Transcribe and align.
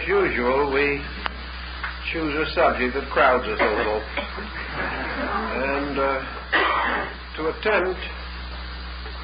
as 0.00 0.08
usual, 0.08 0.72
we 0.72 1.02
choose 2.12 2.34
a 2.34 2.54
subject 2.54 2.94
that 2.94 3.08
crowds 3.10 3.44
us 3.44 3.58
a 3.60 3.70
little. 3.76 4.00
And 5.60 5.98
uh, 5.98 6.24
to 7.36 7.48
attempt 7.48 8.00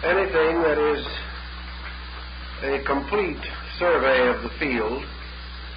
anything 0.04 0.62
that 0.62 0.78
is 0.78 1.06
a 2.62 2.84
complete 2.84 3.40
survey 3.78 4.28
of 4.28 4.42
the 4.42 4.50
field 4.58 5.02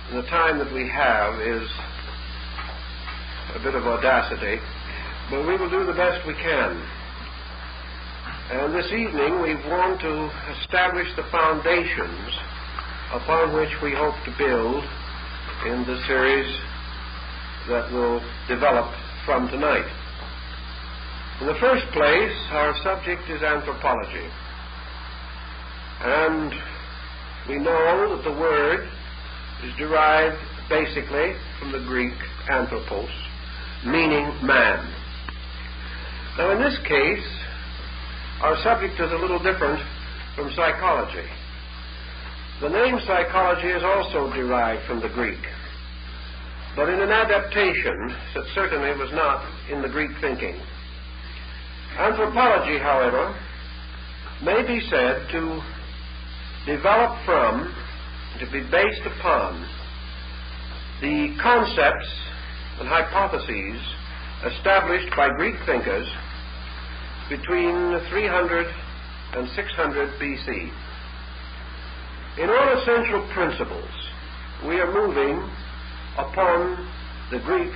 in 0.09 0.15
the 0.17 0.27
time 0.27 0.57
that 0.59 0.73
we 0.73 0.87
have 0.89 1.39
is 1.39 1.67
a 3.55 3.59
bit 3.63 3.75
of 3.75 3.85
audacity, 3.85 4.59
but 5.29 5.47
we 5.47 5.55
will 5.55 5.69
do 5.69 5.85
the 5.85 5.93
best 5.93 6.25
we 6.27 6.33
can. 6.33 6.81
And 8.51 8.73
this 8.73 8.91
evening 8.91 9.41
we 9.41 9.55
want 9.69 10.01
to 10.01 10.31
establish 10.59 11.07
the 11.15 11.23
foundations 11.31 12.48
upon 13.13 13.55
which 13.55 13.73
we 13.81 13.93
hope 13.93 14.15
to 14.25 14.31
build 14.37 14.83
in 15.65 15.85
the 15.85 15.99
series 16.07 16.47
that 17.67 17.91
will 17.91 18.21
develop 18.47 18.93
from 19.25 19.47
tonight. 19.49 19.87
In 21.41 21.47
the 21.47 21.57
first 21.59 21.85
place, 21.93 22.35
our 22.51 22.75
subject 22.83 23.23
is 23.29 23.41
anthropology. 23.41 24.27
And 26.01 26.53
we 27.47 27.57
know 27.57 28.15
that 28.15 28.23
the 28.23 28.37
word 28.39 28.87
is 29.63 29.73
derived 29.77 30.37
basically 30.69 31.33
from 31.59 31.71
the 31.71 31.79
Greek 31.87 32.13
anthropos, 32.49 33.09
meaning 33.85 34.25
man. 34.45 34.85
Now, 36.37 36.51
in 36.51 36.59
this 36.59 36.77
case, 36.87 37.25
our 38.41 38.55
subject 38.63 38.93
is 38.99 39.11
a 39.11 39.17
little 39.17 39.39
different 39.39 39.81
from 40.35 40.51
psychology. 40.55 41.27
The 42.61 42.67
name 42.67 42.99
psychology 43.07 43.69
is 43.69 43.83
also 43.83 44.33
derived 44.33 44.85
from 44.85 44.99
the 44.99 45.07
Greek, 45.07 45.39
but 46.75 46.89
in 46.89 46.99
an 46.99 47.09
adaptation 47.09 48.13
that 48.35 48.43
certainly 48.53 48.91
was 48.99 49.09
not 49.13 49.47
in 49.71 49.81
the 49.81 49.87
Greek 49.87 50.11
thinking. 50.19 50.59
Anthropology, 51.97 52.77
however, 52.77 53.33
may 54.43 54.61
be 54.67 54.81
said 54.89 55.27
to 55.31 55.61
develop 56.65 57.23
from, 57.23 57.73
to 58.39 58.45
be 58.51 58.59
based 58.69 59.07
upon, 59.07 59.63
the 60.99 61.37
concepts 61.41 62.11
and 62.79 62.89
hypotheses 62.89 63.79
established 64.51 65.15
by 65.15 65.29
Greek 65.37 65.55
thinkers 65.65 66.07
between 67.29 67.99
300 68.09 68.67
and 69.35 69.47
600 69.55 70.19
BC. 70.19 70.71
In 72.39 72.49
all 72.49 72.79
essential 72.79 73.27
principles, 73.33 73.91
we 74.65 74.79
are 74.79 74.93
moving 74.93 75.43
upon 76.17 76.87
the 77.31 77.39
Greek 77.39 77.73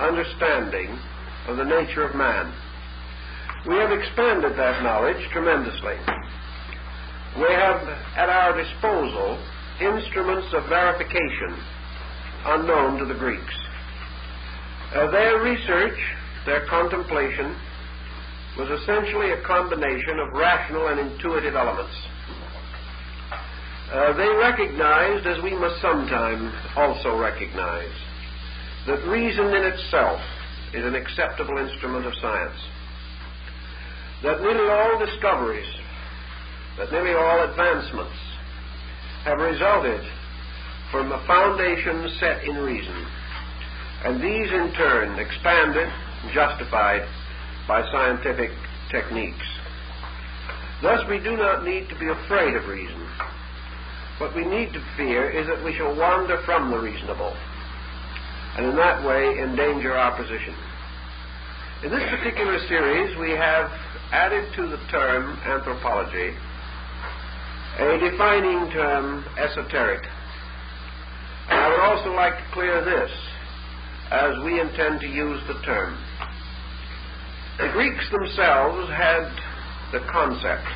understanding 0.00 0.98
of 1.46 1.56
the 1.56 1.64
nature 1.64 2.02
of 2.02 2.16
man. 2.16 2.52
We 3.68 3.76
have 3.76 3.92
expanded 3.92 4.58
that 4.58 4.82
knowledge 4.82 5.22
tremendously. 5.30 5.94
We 7.38 7.46
have 7.54 7.86
at 8.18 8.28
our 8.28 8.58
disposal 8.60 9.38
instruments 9.80 10.48
of 10.54 10.68
verification 10.68 11.54
unknown 12.46 12.98
to 12.98 13.04
the 13.06 13.14
Greeks. 13.14 13.54
Uh, 14.92 15.08
their 15.12 15.38
research, 15.40 15.98
their 16.46 16.66
contemplation, 16.66 17.54
was 18.58 18.68
essentially 18.82 19.30
a 19.30 19.42
combination 19.46 20.18
of 20.18 20.32
rational 20.32 20.88
and 20.88 20.98
intuitive 20.98 21.54
elements. 21.54 21.94
Uh, 23.94 24.12
they 24.16 24.26
recognized, 24.26 25.24
as 25.24 25.40
we 25.44 25.54
must 25.54 25.80
sometime 25.80 26.50
also 26.74 27.16
recognize, 27.16 27.94
that 28.88 29.06
reason 29.06 29.46
in 29.54 29.62
itself 29.62 30.18
is 30.74 30.84
an 30.84 30.96
acceptable 30.96 31.56
instrument 31.58 32.04
of 32.04 32.12
science. 32.20 32.58
That 34.24 34.40
nearly 34.40 34.68
all 34.68 34.98
discoveries, 34.98 35.70
that 36.76 36.90
nearly 36.90 37.14
all 37.14 37.48
advancements 37.48 38.18
have 39.30 39.38
resulted 39.38 40.02
from 40.90 41.12
a 41.12 41.24
foundation 41.28 42.10
set 42.18 42.42
in 42.42 42.56
reason, 42.56 43.06
and 44.06 44.20
these 44.20 44.50
in 44.50 44.74
turn 44.74 45.20
expanded 45.20 45.86
and 45.86 46.32
justified 46.34 47.06
by 47.68 47.88
scientific 47.92 48.50
techniques. 48.90 49.46
Thus, 50.82 50.98
we 51.08 51.20
do 51.20 51.36
not 51.36 51.62
need 51.62 51.88
to 51.90 51.94
be 51.94 52.08
afraid 52.08 52.56
of 52.56 52.66
reason. 52.66 53.03
What 54.18 54.34
we 54.34 54.44
need 54.44 54.72
to 54.72 54.84
fear 54.96 55.30
is 55.30 55.46
that 55.48 55.64
we 55.64 55.74
shall 55.74 55.94
wander 55.96 56.40
from 56.44 56.70
the 56.70 56.78
reasonable, 56.78 57.34
and 58.56 58.66
in 58.66 58.76
that 58.76 59.04
way 59.04 59.38
endanger 59.42 59.92
our 59.92 60.16
position. 60.16 60.54
In 61.82 61.90
this 61.90 62.08
particular 62.10 62.58
series, 62.68 63.16
we 63.18 63.30
have 63.30 63.70
added 64.12 64.44
to 64.54 64.68
the 64.68 64.78
term 64.90 65.38
anthropology 65.44 66.36
a 67.78 67.98
defining 67.98 68.70
term, 68.70 69.24
esoteric. 69.36 70.04
And 71.50 71.58
I 71.58 71.68
would 71.68 71.80
also 71.80 72.14
like 72.14 72.38
to 72.38 72.44
clear 72.52 72.84
this, 72.84 73.10
as 74.10 74.38
we 74.44 74.60
intend 74.60 75.00
to 75.00 75.08
use 75.08 75.40
the 75.48 75.60
term. 75.64 75.98
The 77.58 77.70
Greeks 77.72 78.08
themselves 78.10 78.88
had 78.90 79.26
the 79.92 80.06
concept 80.10 80.66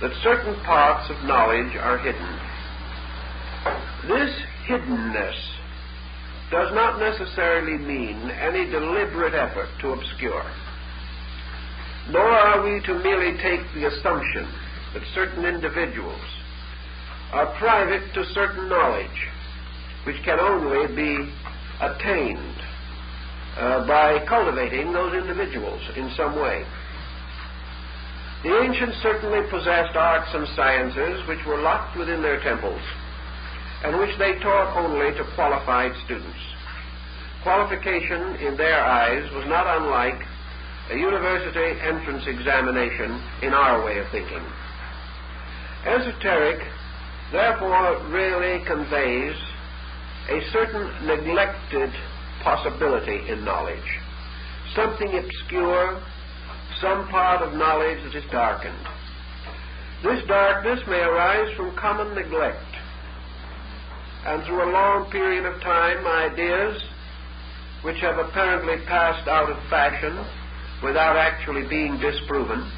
that 0.00 0.12
certain 0.22 0.54
parts 0.64 1.10
of 1.10 1.16
knowledge 1.24 1.76
are 1.76 1.98
hidden. 1.98 2.40
This 4.08 4.30
hiddenness 4.68 5.36
does 6.50 6.74
not 6.74 6.98
necessarily 6.98 7.78
mean 7.78 8.30
any 8.30 8.70
deliberate 8.70 9.34
effort 9.34 9.68
to 9.80 9.92
obscure. 9.92 10.44
Nor 12.10 12.22
are 12.22 12.62
we 12.62 12.80
to 12.84 12.94
merely 13.02 13.36
take 13.38 13.60
the 13.74 13.86
assumption 13.86 14.46
that 14.92 15.02
certain 15.14 15.44
individuals 15.44 16.20
are 17.32 17.56
private 17.58 18.12
to 18.14 18.24
certain 18.34 18.68
knowledge, 18.68 19.28
which 20.04 20.22
can 20.24 20.38
only 20.38 20.94
be 20.94 21.32
attained 21.80 22.56
uh, 23.56 23.86
by 23.86 24.24
cultivating 24.28 24.92
those 24.92 25.14
individuals 25.14 25.80
in 25.96 26.10
some 26.16 26.36
way. 26.36 26.64
The 28.44 28.52
ancients 28.60 29.00
certainly 29.02 29.40
possessed 29.48 29.96
arts 29.96 30.28
and 30.34 30.46
sciences 30.54 31.26
which 31.26 31.40
were 31.46 31.62
locked 31.62 31.96
within 31.96 32.20
their 32.20 32.40
temples 32.44 32.80
and 33.84 33.98
which 33.98 34.16
they 34.18 34.38
taught 34.40 34.76
only 34.76 35.16
to 35.16 35.24
qualified 35.34 35.92
students. 36.04 36.36
Qualification, 37.42 38.36
in 38.44 38.56
their 38.56 38.80
eyes, 38.84 39.24
was 39.32 39.44
not 39.46 39.64
unlike 39.80 40.20
a 40.90 40.96
university 40.96 41.80
entrance 41.80 42.24
examination 42.26 43.20
in 43.42 43.52
our 43.52 43.84
way 43.84 43.98
of 43.98 44.06
thinking. 44.12 44.44
Esoteric, 45.84 46.60
therefore, 47.32 48.00
really 48.08 48.64
conveys 48.64 49.36
a 50.28 50.40
certain 50.52 51.06
neglected 51.06 51.90
possibility 52.42 53.28
in 53.28 53.44
knowledge, 53.44 54.00
something 54.74 55.12
obscure, 55.16 56.02
some 56.80 57.08
part 57.08 57.42
of 57.42 57.54
knowledge 57.54 58.02
that 58.04 58.14
is 58.14 58.30
darkened. 58.30 58.86
This 60.02 60.24
darkness 60.26 60.80
may 60.86 61.00
arise 61.00 61.54
from 61.56 61.76
common 61.76 62.14
neglect, 62.14 62.64
and 64.26 64.44
through 64.44 64.64
a 64.64 64.72
long 64.72 65.10
period 65.10 65.44
of 65.44 65.60
time, 65.62 66.06
ideas 66.06 66.82
which 67.82 67.98
have 68.00 68.18
apparently 68.18 68.84
passed 68.86 69.28
out 69.28 69.50
of 69.50 69.56
fashion 69.68 70.16
without 70.82 71.16
actually 71.16 71.68
being 71.68 71.98
disproven 72.00 72.70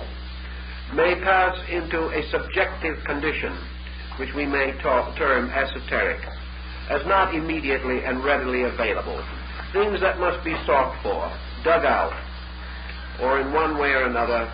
may 0.94 1.14
pass 1.22 1.56
into 1.68 2.08
a 2.10 2.22
subjective 2.30 3.02
condition 3.04 3.56
which 4.18 4.30
we 4.34 4.46
may 4.46 4.72
talk, 4.82 5.16
term 5.16 5.50
esoteric 5.50 6.20
as 6.90 7.04
not 7.06 7.34
immediately 7.34 8.04
and 8.04 8.24
readily 8.24 8.62
available 8.62 9.22
things 9.72 10.00
that 10.00 10.18
must 10.18 10.42
be 10.44 10.54
sought 10.64 10.96
for, 11.02 11.28
dug 11.64 11.84
out, 11.84 12.14
or 13.20 13.40
in 13.40 13.52
one 13.52 13.78
way 13.78 13.90
or 13.90 14.04
another 14.04 14.52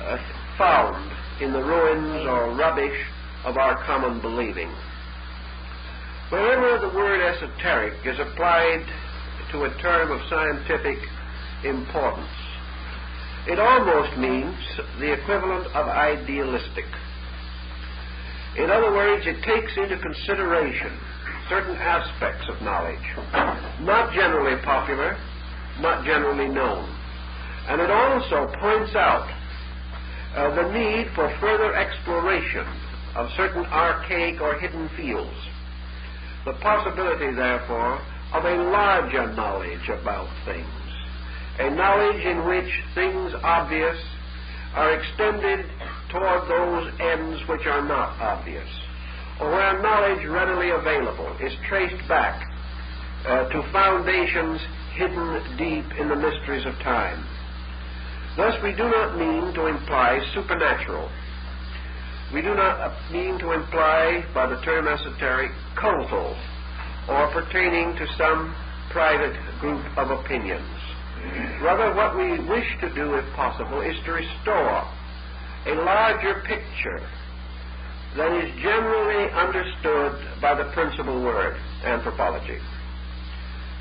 uh, 0.00 0.18
found 0.58 1.12
in 1.40 1.52
the 1.52 1.62
ruins 1.62 2.26
or 2.26 2.54
rubbish 2.54 2.96
of 3.44 3.56
our 3.56 3.82
common 3.84 4.20
believing. 4.20 4.70
Wherever 6.30 6.78
the 6.80 6.94
word 6.94 7.20
esoteric 7.20 7.94
is 8.06 8.18
applied 8.18 8.84
to 9.52 9.64
a 9.64 9.74
term 9.80 10.10
of 10.10 10.20
scientific 10.28 10.98
importance, 11.64 12.28
it 13.46 13.58
almost 13.58 14.16
means 14.16 14.56
the 14.98 15.12
equivalent 15.12 15.66
of 15.74 15.86
idealistic. 15.88 16.86
In 18.56 18.70
other 18.70 18.92
words, 18.92 19.26
it 19.26 19.42
takes 19.42 19.76
into 19.76 19.98
consideration 19.98 20.96
certain 21.48 21.76
aspects 21.76 22.46
of 22.48 22.62
knowledge, 22.62 23.04
not 23.82 24.14
generally 24.14 24.56
popular, 24.62 25.18
not 25.80 26.04
generally 26.04 26.48
known. 26.48 26.88
And 27.68 27.80
it 27.80 27.90
also 27.90 28.52
points 28.60 28.94
out 28.94 29.28
uh, 30.36 30.54
the 30.54 30.72
need 30.72 31.06
for 31.14 31.32
further 31.40 31.74
exploration 31.74 32.66
of 33.16 33.30
certain 33.36 33.64
archaic 33.66 34.40
or 34.40 34.58
hidden 34.58 34.88
fields, 34.96 35.36
the 36.44 36.52
possibility, 36.54 37.32
therefore, 37.34 38.00
of 38.34 38.44
a 38.44 38.56
larger 38.70 39.32
knowledge 39.34 39.88
about 39.88 40.28
things, 40.44 40.66
a 41.60 41.70
knowledge 41.70 42.24
in 42.24 42.44
which 42.44 42.68
things 42.94 43.32
obvious 43.42 43.96
are 44.74 44.92
extended 44.98 45.64
toward 46.10 46.48
those 46.50 46.92
ends 47.00 47.40
which 47.48 47.64
are 47.66 47.86
not 47.86 48.20
obvious, 48.20 48.68
or 49.40 49.50
where 49.50 49.80
knowledge 49.80 50.26
readily 50.26 50.70
available 50.70 51.36
is 51.40 51.52
traced 51.68 52.06
back 52.08 52.42
uh, 53.26 53.48
to 53.48 53.62
foundations 53.72 54.60
hidden 54.94 55.56
deep 55.56 55.86
in 55.98 56.08
the 56.08 56.16
mysteries 56.16 56.66
of 56.66 56.74
time. 56.82 57.24
Thus, 58.36 58.60
we 58.64 58.72
do 58.72 58.82
not 58.90 59.16
mean 59.16 59.54
to 59.54 59.66
imply 59.66 60.18
supernatural. 60.34 61.08
We 62.32 62.42
do 62.42 62.52
not 62.54 62.80
uh, 62.80 63.12
mean 63.12 63.38
to 63.38 63.52
imply 63.52 64.24
by 64.34 64.46
the 64.46 64.60
term 64.62 64.88
esoteric 64.88 65.52
cultural 65.76 66.36
or 67.08 67.30
pertaining 67.30 67.94
to 67.94 68.06
some 68.18 68.54
private 68.90 69.36
group 69.60 69.84
of 69.96 70.10
opinions. 70.10 70.66
Rather, 71.62 71.94
what 71.94 72.16
we 72.16 72.42
wish 72.48 72.66
to 72.80 72.92
do, 72.92 73.14
if 73.14 73.24
possible, 73.34 73.80
is 73.80 73.94
to 74.04 74.12
restore 74.12 74.82
a 75.66 75.74
larger 75.86 76.42
picture 76.42 77.06
that 78.16 78.32
is 78.42 78.50
generally 78.60 79.30
understood 79.30 80.40
by 80.40 80.54
the 80.54 80.70
principal 80.72 81.22
word, 81.22 81.56
anthropology 81.84 82.58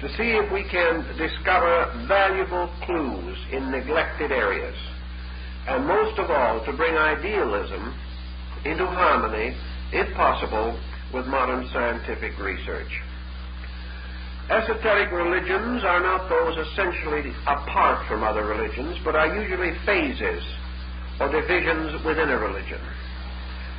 to 0.03 0.09
see 0.17 0.35
if 0.35 0.51
we 0.51 0.67
can 0.67 0.99
discover 1.15 1.87
valuable 2.11 2.67
clues 2.83 3.37
in 3.53 3.71
neglected 3.71 4.33
areas, 4.33 4.75
and 5.65 5.87
most 5.87 6.19
of 6.19 6.29
all, 6.29 6.59
to 6.65 6.73
bring 6.73 6.93
idealism 6.93 7.95
into 8.65 8.85
harmony, 8.85 9.55
if 9.93 10.13
possible, 10.13 10.77
with 11.13 11.25
modern 11.25 11.69
scientific 11.71 12.37
research. 12.37 12.91
Esoteric 14.49 15.09
religions 15.13 15.85
are 15.87 16.01
not 16.03 16.27
those 16.27 16.67
essentially 16.67 17.31
apart 17.47 18.05
from 18.09 18.23
other 18.23 18.43
religions, 18.43 18.97
but 19.05 19.15
are 19.15 19.31
usually 19.39 19.71
phases 19.85 20.43
or 21.21 21.31
divisions 21.31 22.03
within 22.03 22.27
a 22.27 22.37
religion. 22.37 22.81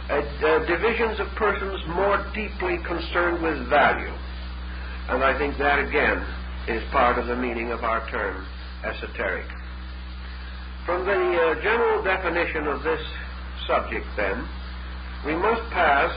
Uh, 0.08 0.14
uh, 0.14 0.64
divisions 0.64 1.20
of 1.20 1.28
persons 1.36 1.84
more 1.88 2.24
deeply 2.32 2.78
concerned 2.88 3.42
with 3.42 3.68
value 3.68 4.12
and 5.08 5.22
I 5.22 5.36
think 5.38 5.58
that 5.58 5.78
again 5.78 6.24
is 6.68 6.82
part 6.90 7.18
of 7.18 7.26
the 7.26 7.36
meaning 7.36 7.72
of 7.72 7.84
our 7.84 8.08
term 8.10 8.46
esoteric. 8.84 9.46
From 10.86 11.04
the 11.04 11.12
uh, 11.12 11.62
general 11.62 12.02
definition 12.02 12.66
of 12.66 12.82
this 12.82 13.00
subject, 13.66 14.06
then, 14.16 14.48
we 15.24 15.34
must 15.34 15.62
pass 15.72 16.12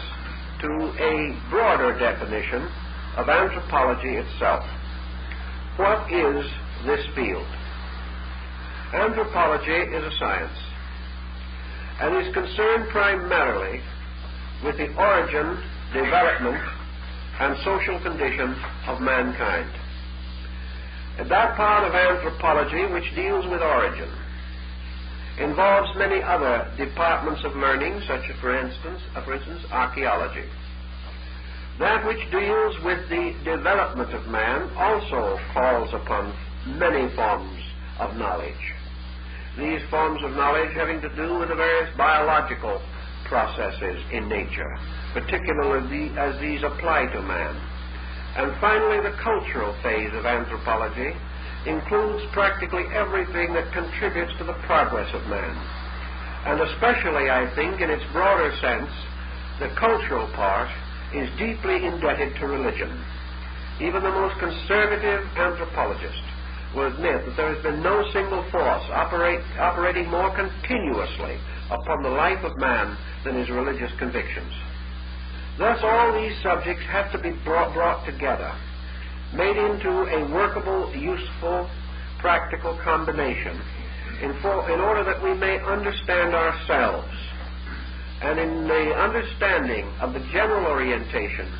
to 0.62 0.68
a 1.00 1.40
broader 1.50 1.98
definition 1.98 2.68
of 3.16 3.30
anthropology 3.30 4.16
itself. 4.16 4.64
What 5.78 6.12
is 6.12 6.46
this 6.86 7.06
field? 7.16 7.48
Anthropology 8.94 9.72
is 9.72 10.04
a 10.04 10.18
science 10.18 10.58
and 12.00 12.26
is 12.26 12.34
concerned 12.34 12.90
primarily 12.90 13.82
with 14.64 14.78
the 14.78 14.94
origin, 14.96 15.62
development, 15.94 16.77
and 17.40 17.58
social 17.64 18.00
condition 18.02 18.56
of 18.88 19.02
mankind. 19.02 19.70
And 21.20 21.30
that 21.30 21.56
part 21.56 21.84
of 21.84 21.94
anthropology 21.94 22.86
which 22.94 23.16
deals 23.16 23.46
with 23.48 23.62
origin 23.62 24.10
involves 25.40 25.90
many 25.98 26.22
other 26.22 26.72
departments 26.78 27.42
of 27.46 27.56
learning, 27.56 28.02
such 28.08 28.26
as, 28.30 28.36
for 28.40 28.58
instance, 28.58 29.02
uh, 29.16 29.24
for 29.24 29.36
instance, 29.36 29.62
archaeology. 29.72 30.46
That 31.80 32.06
which 32.08 32.22
deals 32.32 32.76
with 32.84 33.08
the 33.10 33.36
development 33.46 34.14
of 34.14 34.26
man 34.28 34.70
also 34.76 35.40
calls 35.54 35.94
upon 35.94 36.34
many 36.66 37.14
forms 37.16 37.62
of 38.00 38.16
knowledge. 38.16 38.74
These 39.58 39.82
forms 39.90 40.24
of 40.24 40.32
knowledge 40.32 40.74
having 40.74 41.02
to 41.02 41.10
do 41.16 41.38
with 41.38 41.50
the 41.50 41.56
various 41.56 41.96
biological 41.98 42.82
processes 43.26 43.98
in 44.12 44.30
nature, 44.30 44.78
particularly 45.14 46.12
as 46.18 46.40
these 46.40 46.64
apply 46.64 47.08
to 47.12 47.22
man. 47.22 47.56
And 48.38 48.54
finally, 48.62 49.02
the 49.02 49.18
cultural 49.18 49.74
phase 49.82 50.14
of 50.14 50.26
anthropology 50.26 51.12
includes 51.66 52.24
practically 52.34 52.86
everything 52.94 53.54
that 53.54 53.74
contributes 53.74 54.32
to 54.38 54.46
the 54.46 54.58
progress 54.70 55.10
of 55.14 55.26
man. 55.28 55.54
And 56.46 56.62
especially, 56.62 57.30
I 57.30 57.50
think, 57.56 57.82
in 57.82 57.90
its 57.90 58.06
broader 58.14 58.54
sense, 58.62 58.92
the 59.60 59.74
cultural 59.76 60.30
part 60.36 60.70
is 61.14 61.28
deeply 61.38 61.84
indebted 61.86 62.36
to 62.40 62.48
religion. 62.48 62.94
Even 63.82 64.04
the 64.04 64.12
most 64.12 64.40
conservative 64.40 65.26
anthropologist 65.36 66.24
will 66.76 66.94
admit 66.94 67.26
that 67.26 67.36
there 67.36 67.54
has 67.54 67.64
been 67.64 67.82
no 67.82 68.06
single 68.14 68.44
force 68.52 68.84
operate, 68.94 69.42
operating 69.60 70.10
more 70.10 70.30
continuously 70.36 71.38
upon 71.70 72.04
the 72.04 72.10
life 72.10 72.44
of 72.44 72.58
man 72.58 72.98
than 73.24 73.36
his 73.36 73.50
religious 73.50 73.92
convictions. 74.00 74.54
Thus, 75.58 75.80
all 75.82 76.14
these 76.22 76.38
subjects 76.44 76.84
have 76.92 77.12
to 77.12 77.20
be 77.20 77.32
brought, 77.44 77.74
brought 77.74 78.06
together, 78.06 78.52
made 79.34 79.58
into 79.58 79.90
a 79.90 80.32
workable, 80.32 80.94
useful, 80.96 81.70
practical 82.20 82.78
combination 82.84 83.60
in, 84.22 84.38
for, 84.42 84.70
in 84.70 84.80
order 84.80 85.04
that 85.04 85.22
we 85.22 85.34
may 85.34 85.60
understand 85.60 86.34
ourselves. 86.34 87.10
And 88.22 88.40
in 88.40 88.68
the 88.68 88.94
understanding 88.98 89.86
of 90.02 90.14
the 90.14 90.26
general 90.32 90.66
orientation, 90.66 91.52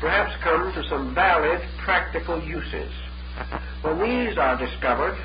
perhaps 0.00 0.32
come 0.42 0.72
to 0.74 0.88
some 0.88 1.14
valid 1.14 1.60
practical 1.84 2.42
uses. 2.42 2.90
When 3.82 3.98
these 3.98 4.38
are 4.38 4.58
discovered, 4.58 5.16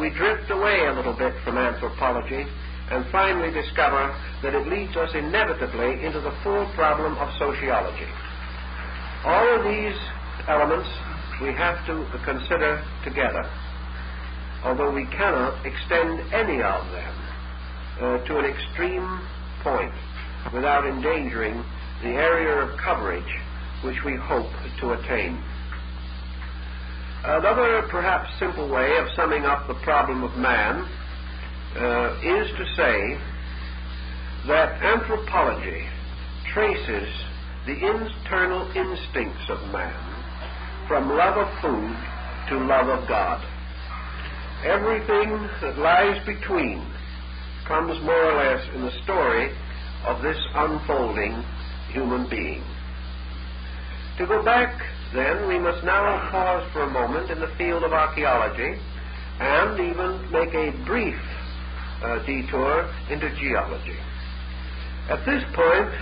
we 0.00 0.10
drift 0.10 0.50
away 0.50 0.86
a 0.86 0.94
little 0.94 1.12
bit 1.12 1.34
from 1.44 1.58
anthropology 1.58 2.46
and 2.90 3.04
finally 3.10 3.50
discover 3.50 4.14
that 4.42 4.54
it 4.54 4.66
leads 4.68 4.96
us 4.96 5.10
inevitably 5.14 6.04
into 6.04 6.20
the 6.20 6.32
full 6.42 6.66
problem 6.74 7.16
of 7.16 7.28
sociology. 7.38 8.08
All 9.24 9.56
of 9.56 9.64
these 9.64 9.96
elements 10.48 10.88
we 11.40 11.48
have 11.52 11.84
to 11.86 12.04
consider 12.24 12.84
together, 13.02 13.48
although 14.64 14.92
we 14.92 15.06
cannot 15.06 15.64
extend 15.64 16.20
any 16.32 16.62
of 16.62 16.84
them 16.92 17.14
uh, 18.00 18.18
to 18.26 18.38
an 18.38 18.44
extreme 18.44 19.20
point 19.62 19.92
without 20.52 20.86
endangering 20.86 21.64
the 22.02 22.10
area 22.10 22.68
of 22.68 22.78
coverage 22.78 23.32
which 23.82 23.96
we 24.04 24.16
hope 24.16 24.50
to 24.80 24.92
attain. 24.92 25.42
Another 27.24 27.82
perhaps 27.88 28.28
simple 28.38 28.68
way 28.68 28.98
of 28.98 29.08
summing 29.16 29.44
up 29.44 29.66
the 29.66 29.74
problem 29.82 30.22
of 30.22 30.36
man 30.36 30.86
uh, 31.76 32.18
is 32.22 32.48
to 32.56 32.64
say 32.76 32.98
that 34.46 34.80
anthropology 34.82 35.88
traces 36.52 37.08
the 37.66 37.74
internal 37.74 38.70
instincts 38.76 39.44
of 39.48 39.58
man 39.72 40.14
from 40.86 41.08
love 41.08 41.36
of 41.36 41.48
food 41.62 41.96
to 42.48 42.58
love 42.66 42.88
of 42.88 43.08
God. 43.08 43.40
Everything 44.64 45.48
that 45.62 45.78
lies 45.78 46.24
between 46.26 46.84
comes 47.66 48.00
more 48.04 48.24
or 48.30 48.36
less 48.36 48.64
in 48.74 48.82
the 48.82 49.02
story 49.02 49.50
of 50.04 50.22
this 50.22 50.36
unfolding 50.54 51.42
human 51.90 52.28
being. 52.28 52.62
To 54.18 54.26
go 54.26 54.44
back, 54.44 54.80
then, 55.14 55.48
we 55.48 55.58
must 55.58 55.84
now 55.84 56.28
pause 56.30 56.68
for 56.72 56.82
a 56.82 56.90
moment 56.90 57.30
in 57.30 57.40
the 57.40 57.52
field 57.56 57.84
of 57.84 57.92
archaeology 57.92 58.78
and 59.40 59.80
even 59.80 60.30
make 60.30 60.52
a 60.54 60.72
brief 60.84 61.14
uh, 62.02 62.24
detour 62.26 62.90
into 63.10 63.28
geology. 63.36 63.98
At 65.10 65.24
this 65.26 65.44
point, 65.54 65.92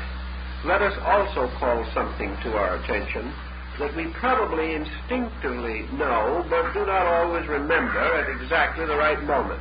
let 0.64 0.80
us 0.80 0.94
also 1.04 1.50
call 1.58 1.84
something 1.92 2.36
to 2.44 2.54
our 2.54 2.76
attention 2.82 3.34
that 3.78 3.96
we 3.96 4.06
probably 4.20 4.74
instinctively 4.74 5.88
know 5.98 6.44
but 6.48 6.72
do 6.72 6.86
not 6.86 7.06
always 7.06 7.48
remember 7.48 7.98
at 7.98 8.30
exactly 8.40 8.86
the 8.86 8.96
right 8.96 9.20
moment. 9.24 9.60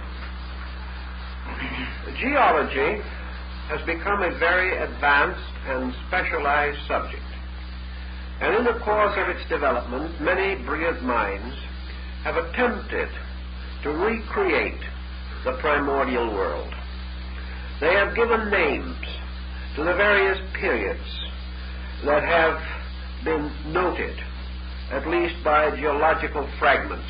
Geology 2.19 3.01
has 3.69 3.81
become 3.85 4.21
a 4.21 4.37
very 4.37 4.77
advanced 4.77 5.55
and 5.65 5.93
specialized 6.07 6.77
subject. 6.87 7.23
And 8.41 8.57
in 8.57 8.65
the 8.65 8.79
course 8.83 9.13
of 9.17 9.29
its 9.29 9.47
development, 9.49 10.19
many 10.21 10.61
brilliant 10.65 11.01
minds 11.03 11.55
have 12.23 12.35
attempted 12.37 13.09
to 13.83 13.89
recreate 13.89 14.81
the 15.43 15.57
primordial 15.59 16.33
world. 16.33 16.73
They 17.79 17.93
have 17.93 18.15
given 18.15 18.51
names 18.51 18.97
to 19.75 19.83
the 19.83 19.93
various 19.93 20.37
periods 20.59 21.01
that 22.05 22.23
have 22.23 22.59
been 23.23 23.51
noted, 23.73 24.17
at 24.91 25.07
least 25.07 25.43
by 25.43 25.75
geological 25.75 26.47
fragments 26.59 27.09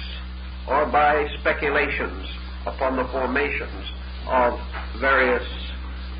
or 0.68 0.86
by 0.86 1.28
speculations 1.40 2.28
upon 2.66 2.96
the 2.96 3.08
formations 3.12 3.92
of 4.28 4.60
various 5.00 5.44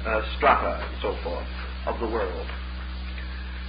uh, 0.06 0.22
strata 0.36 0.84
and 0.84 1.02
so 1.02 1.16
forth 1.24 1.48
of 1.86 2.00
the 2.00 2.08
world. 2.08 2.48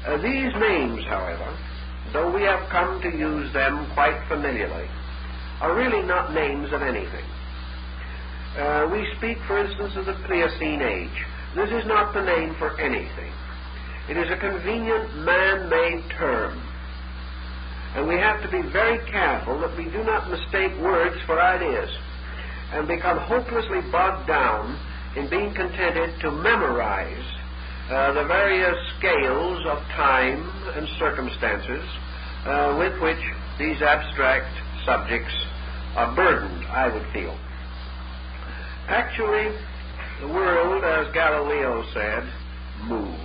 Uh, 0.07 0.17
these 0.17 0.51
names, 0.59 1.05
however, 1.07 1.57
though 2.13 2.35
we 2.35 2.43
have 2.43 2.69
come 2.71 3.01
to 3.03 3.09
use 3.09 3.53
them 3.53 3.87
quite 3.95 4.19
familiarly, 4.29 4.89
are 5.61 5.77
really 5.77 6.05
not 6.07 6.35
names 6.35 6.73
of 6.73 6.83
anything. 6.83 7.25
Uh, 8.57 8.89
we 8.93 9.09
speak, 9.17 9.39
for 9.47 9.59
instance, 9.65 9.97
of 9.97 10.05
the 10.05 10.17
Pliocene 10.27 10.83
age. 10.83 11.19
This 11.57 11.71
is 11.71 11.87
not 11.87 12.13
the 12.13 12.23
name 12.23 12.55
for 12.59 12.79
anything. 12.81 13.33
It 14.09 14.17
is 14.17 14.29
a 14.31 14.37
convenient 14.37 15.25
man-made 15.25 16.05
term. 16.19 16.61
And 17.97 18.09
we 18.09 18.15
have 18.17 18.43
to 18.43 18.49
be 18.49 18.61
very 18.73 18.99
careful 19.11 19.61
that 19.61 19.77
we 19.77 19.85
do 19.85 20.03
not 20.05 20.29
mistake 20.29 20.73
words 20.81 21.17
for 21.27 21.41
ideas 21.41 21.91
and 22.73 22.89
become 22.89 23.19
hopelessly 23.19 23.81
bogged 23.91 24.27
down 24.27 24.79
in 25.17 25.29
being 25.29 25.55
contented 25.55 26.19
to 26.21 26.31
memorize 26.31 27.25
uh, 27.91 28.13
the 28.13 28.25
various 28.25 28.77
scales 28.99 29.61
of 29.67 29.79
time 29.97 30.41
and 30.77 30.89
circumstances 30.99 31.85
uh, 32.45 32.77
with 32.79 33.01
which 33.01 33.21
these 33.59 33.81
abstract 33.83 34.49
subjects 34.85 35.35
are 35.97 36.15
burdened, 36.17 36.65
I 36.67 36.89
would 36.89 37.07
feel. 37.13 37.37
Actually, 38.89 39.57
the 40.21 40.29
world, 40.29 40.85
as 40.85 41.13
Galileo 41.15 41.85
said, 41.93 42.29
moves. 42.85 43.19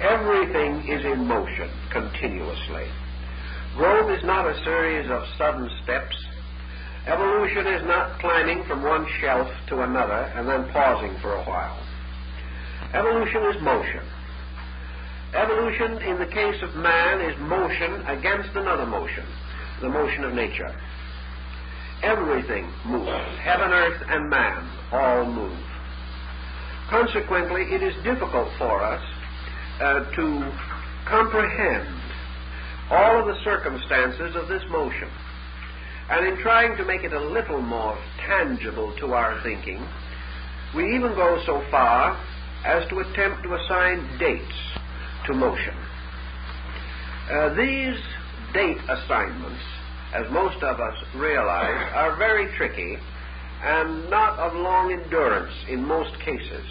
Everything 0.00 0.88
is 0.88 1.04
in 1.04 1.26
motion 1.26 1.70
continuously. 1.90 2.86
Growth 3.76 4.10
is 4.10 4.24
not 4.24 4.46
a 4.46 4.62
series 4.64 5.10
of 5.10 5.26
sudden 5.36 5.70
steps. 5.82 6.16
Evolution 7.06 7.66
is 7.66 7.84
not 7.86 8.18
climbing 8.18 8.64
from 8.64 8.82
one 8.82 9.06
shelf 9.20 9.48
to 9.68 9.82
another 9.82 10.32
and 10.36 10.48
then 10.48 10.68
pausing 10.72 11.16
for 11.20 11.32
a 11.34 11.44
while. 11.44 11.78
Evolution 12.92 13.42
is 13.44 13.62
motion. 13.62 14.02
Evolution, 15.34 15.98
in 16.02 16.18
the 16.18 16.26
case 16.26 16.60
of 16.62 16.74
man, 16.74 17.20
is 17.20 17.38
motion 17.40 18.02
against 18.06 18.50
another 18.56 18.86
motion, 18.86 19.24
the 19.80 19.88
motion 19.88 20.24
of 20.24 20.34
nature. 20.34 20.74
Everything 22.02 22.70
moves. 22.86 23.10
Heaven, 23.42 23.70
earth, 23.70 24.02
and 24.08 24.30
man 24.30 24.70
all 24.92 25.24
move. 25.26 25.58
Consequently, 26.88 27.62
it 27.62 27.82
is 27.82 27.94
difficult 28.02 28.48
for 28.58 28.82
us 28.82 29.02
uh, 29.80 30.10
to 30.16 30.52
comprehend 31.06 31.88
all 32.90 33.20
of 33.20 33.26
the 33.26 33.38
circumstances 33.44 34.34
of 34.34 34.48
this 34.48 34.62
motion. 34.70 35.08
And 36.10 36.26
in 36.26 36.42
trying 36.42 36.76
to 36.76 36.84
make 36.84 37.04
it 37.04 37.12
a 37.12 37.20
little 37.20 37.62
more 37.62 37.96
tangible 38.26 38.92
to 38.98 39.14
our 39.14 39.40
thinking, 39.42 39.86
we 40.74 40.96
even 40.96 41.14
go 41.14 41.40
so 41.46 41.62
far 41.70 42.16
as 42.64 42.88
to 42.88 42.98
attempt 42.98 43.42
to 43.44 43.54
assign 43.54 44.18
dates 44.18 44.58
to 45.26 45.34
motion. 45.34 45.74
Uh, 47.30 47.54
these 47.54 47.96
date 48.52 48.78
assignments, 48.88 49.62
as 50.14 50.30
most 50.30 50.62
of 50.62 50.80
us 50.80 50.96
realize, 51.14 51.92
are 51.94 52.16
very 52.16 52.48
tricky 52.56 52.96
and 53.62 54.08
not 54.10 54.38
of 54.38 54.54
long 54.54 54.92
endurance 54.92 55.52
in 55.68 55.84
most 55.84 56.18
cases. 56.20 56.64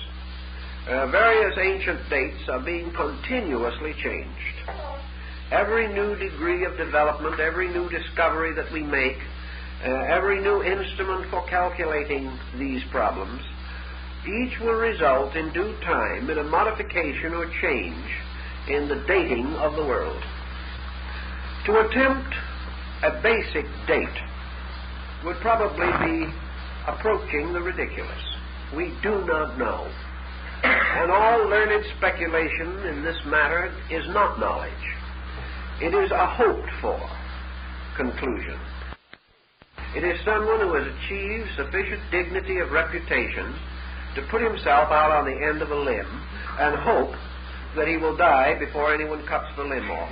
Uh, 0.87 1.07
various 1.07 1.57
ancient 1.57 2.09
dates 2.09 2.49
are 2.49 2.59
being 2.59 2.91
continuously 2.91 3.93
changed. 4.01 4.55
Every 5.51 5.87
new 5.87 6.15
degree 6.15 6.65
of 6.65 6.77
development, 6.77 7.39
every 7.39 7.69
new 7.69 7.89
discovery 7.89 8.53
that 8.55 8.71
we 8.71 8.83
make, 8.83 9.17
uh, 9.83 9.89
every 9.89 10.41
new 10.41 10.63
instrument 10.63 11.29
for 11.29 11.45
calculating 11.47 12.31
these 12.57 12.83
problems 12.91 13.41
each 14.27 14.59
will 14.59 14.75
result 14.75 15.35
in 15.35 15.51
due 15.53 15.75
time 15.81 16.29
in 16.29 16.37
a 16.37 16.43
modification 16.43 17.33
or 17.33 17.45
change 17.61 18.05
in 18.67 18.87
the 18.87 19.03
dating 19.07 19.47
of 19.55 19.75
the 19.75 19.83
world. 19.83 20.21
To 21.65 21.79
attempt 21.87 22.33
a 23.03 23.21
basic 23.21 23.65
date 23.87 24.19
would 25.23 25.37
probably 25.37 25.87
be 26.05 26.33
approaching 26.87 27.53
the 27.53 27.61
ridiculous. 27.61 28.23
We 28.75 28.93
do 29.01 29.23
not 29.25 29.57
know. 29.57 29.89
And 30.63 31.11
all 31.11 31.47
learned 31.47 31.85
speculation 31.97 32.85
in 32.87 33.03
this 33.03 33.15
matter 33.25 33.73
is 33.89 34.03
not 34.09 34.39
knowledge. 34.39 34.73
It 35.81 35.95
is 35.95 36.11
a 36.11 36.27
hoped 36.27 36.69
for 36.81 36.99
conclusion. 37.95 38.59
It 39.95 40.03
is 40.03 40.19
someone 40.25 40.59
who 40.59 40.73
has 40.75 40.85
achieved 40.85 41.49
sufficient 41.55 42.01
dignity 42.11 42.59
of 42.59 42.71
reputation 42.71 43.55
to 44.15 44.27
put 44.29 44.41
himself 44.41 44.91
out 44.91 45.11
on 45.11 45.25
the 45.25 45.47
end 45.47 45.61
of 45.61 45.71
a 45.71 45.75
limb 45.75 46.27
and 46.59 46.75
hope 46.75 47.15
that 47.75 47.87
he 47.87 47.97
will 47.97 48.17
die 48.17 48.59
before 48.59 48.93
anyone 48.93 49.25
cuts 49.25 49.47
the 49.55 49.63
limb 49.63 49.89
off. 49.89 50.11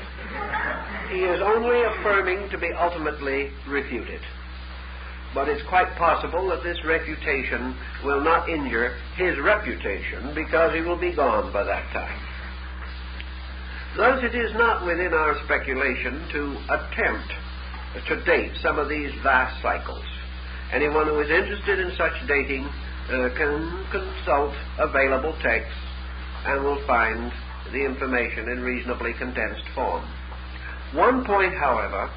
He 1.10 1.24
is 1.24 1.42
only 1.42 1.84
affirming 1.84 2.50
to 2.50 2.58
be 2.58 2.72
ultimately 2.74 3.50
refuted. 3.68 4.22
But 5.34 5.48
it's 5.48 5.66
quite 5.70 5.96
possible 5.96 6.50
that 6.50 6.64
this 6.64 6.84
refutation 6.84 7.76
will 8.04 8.24
not 8.24 8.50
injure 8.50 8.96
his 9.16 9.38
reputation 9.40 10.34
because 10.36 10.74
he 10.74 10.82
will 10.82 11.00
be 11.00 11.14
gone 11.16 11.52
by 11.54 11.64
that 11.64 11.92
time. 11.94 12.20
Thus, 13.96 14.24
it 14.24 14.36
is 14.36 14.54
not 14.54 14.86
within 14.86 15.14
our 15.14 15.36
speculation 15.46 16.28
to 16.32 16.58
attempt 16.70 17.34
to 18.08 18.24
date 18.26 18.52
some 18.62 18.78
of 18.78 18.90
these 18.90 19.12
vast 19.24 19.62
cycles. 19.62 20.06
Anyone 20.72 21.08
who 21.08 21.20
is 21.20 21.30
interested 21.30 21.80
in 21.80 21.92
such 21.98 22.14
dating 22.28 22.66
uh, 22.66 23.30
can 23.38 23.86
consult 23.92 24.54
available 24.78 25.34
texts 25.42 25.80
and 26.46 26.64
will 26.64 26.86
find 26.86 27.32
the 27.72 27.86
information 27.86 28.50
in 28.50 28.62
reasonably 28.62 29.14
condensed 29.14 29.68
form. 29.74 30.04
One 30.94 31.26
point, 31.26 31.54
however, 31.54 32.10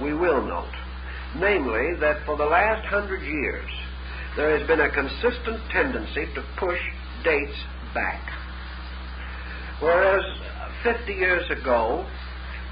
we 0.00 0.12
will 0.12 0.42
note, 0.42 0.74
namely 1.36 1.94
that 2.00 2.24
for 2.26 2.36
the 2.36 2.44
last 2.44 2.86
hundred 2.86 3.22
years 3.22 3.70
there 4.36 4.58
has 4.58 4.66
been 4.66 4.80
a 4.80 4.90
consistent 4.90 5.60
tendency 5.70 6.26
to 6.34 6.44
push 6.58 6.78
dates 7.24 7.56
back. 7.94 8.20
Whereas 9.80 10.24
50 10.82 11.12
years 11.12 11.50
ago 11.50 12.06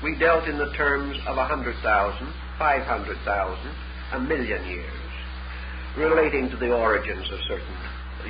we 0.03 0.19
dealt 0.19 0.49
in 0.49 0.59
the 0.59 0.73
terms 0.73 1.17
of 1.27 1.37
100,000, 1.37 2.35
500,000, 2.59 3.75
a 4.13 4.21
million 4.21 4.67
years 4.67 4.93
relating 5.97 6.51
to 6.51 6.57
the 6.57 6.73
origins 6.75 7.31
of 7.31 7.39
certain 7.49 7.77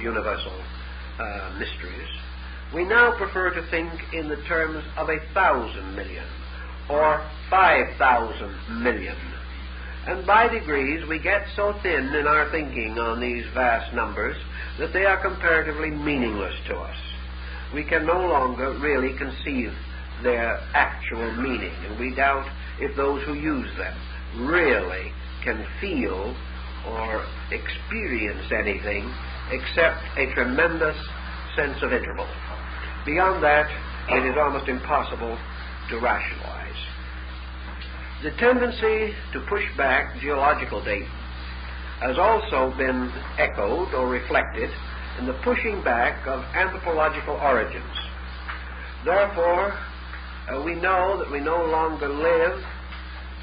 universal 0.00 0.52
uh, 1.18 1.56
mysteries, 1.58 2.08
we 2.74 2.84
now 2.84 3.16
prefer 3.16 3.50
to 3.54 3.62
think 3.70 3.90
in 4.12 4.28
the 4.28 4.36
terms 4.46 4.84
of 4.96 5.08
a 5.08 5.18
thousand 5.32 5.96
million 5.96 6.26
or 6.88 7.24
five 7.50 7.96
thousand 7.98 8.82
million. 8.82 9.16
And 10.06 10.26
by 10.26 10.48
degrees 10.48 11.06
we 11.08 11.18
get 11.18 11.46
so 11.56 11.72
thin 11.82 12.14
in 12.14 12.26
our 12.26 12.50
thinking 12.50 12.98
on 12.98 13.20
these 13.20 13.44
vast 13.54 13.94
numbers 13.94 14.36
that 14.78 14.92
they 14.92 15.04
are 15.04 15.20
comparatively 15.22 15.90
meaningless 15.90 16.54
to 16.68 16.76
us. 16.76 16.96
We 17.72 17.84
can 17.84 18.06
no 18.06 18.18
longer 18.18 18.76
really 18.80 19.16
conceive 19.16 19.72
their 20.22 20.60
actual 20.74 21.32
meaning, 21.36 21.74
and 21.86 21.98
we 21.98 22.14
doubt 22.14 22.46
if 22.80 22.96
those 22.96 23.24
who 23.24 23.34
use 23.34 23.70
them 23.78 23.96
really 24.46 25.12
can 25.42 25.66
feel 25.80 26.34
or 26.88 27.24
experience 27.50 28.50
anything 28.52 29.12
except 29.50 30.00
a 30.18 30.32
tremendous 30.34 30.96
sense 31.56 31.82
of 31.82 31.92
interval. 31.92 32.26
Beyond 33.06 33.42
that, 33.42 33.68
it 34.10 34.26
is 34.26 34.36
almost 34.38 34.68
impossible 34.68 35.38
to 35.90 36.00
rationalize. 36.00 36.63
The 38.24 38.30
tendency 38.40 39.12
to 39.34 39.40
push 39.50 39.64
back 39.76 40.18
geological 40.18 40.82
dates 40.82 41.12
has 42.00 42.16
also 42.16 42.74
been 42.78 43.12
echoed 43.36 43.92
or 43.92 44.08
reflected 44.08 44.70
in 45.18 45.26
the 45.26 45.34
pushing 45.44 45.84
back 45.84 46.26
of 46.26 46.40
anthropological 46.56 47.34
origins. 47.34 47.84
Therefore, 49.04 49.76
uh, 50.48 50.62
we 50.64 50.74
know 50.74 51.18
that 51.18 51.30
we 51.30 51.38
no 51.38 51.66
longer 51.66 52.08
live 52.08 52.64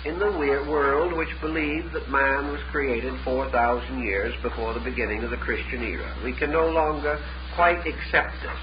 in 0.04 0.18
the 0.18 0.32
world 0.68 1.14
which 1.14 1.30
believed 1.42 1.94
that 1.94 2.10
man 2.10 2.52
was 2.52 2.62
created 2.72 3.14
4,000 3.24 4.02
years 4.02 4.34
before 4.42 4.74
the 4.74 4.80
beginning 4.80 5.24
of 5.24 5.30
the 5.30 5.38
Christian 5.38 5.84
era. 5.84 6.12
We 6.24 6.34
can 6.34 6.52
no 6.52 6.68
longer 6.68 7.20
quite 7.54 7.86
accept 7.86 8.34
this. 8.42 8.62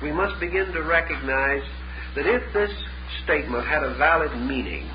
We 0.00 0.12
must 0.12 0.38
begin 0.38 0.70
to 0.74 0.82
recognize 0.84 1.64
that 2.14 2.24
if 2.24 2.52
this 2.54 2.70
statement 3.24 3.66
had 3.66 3.82
a 3.82 3.98
valid 3.98 4.30
meaning, 4.38 4.88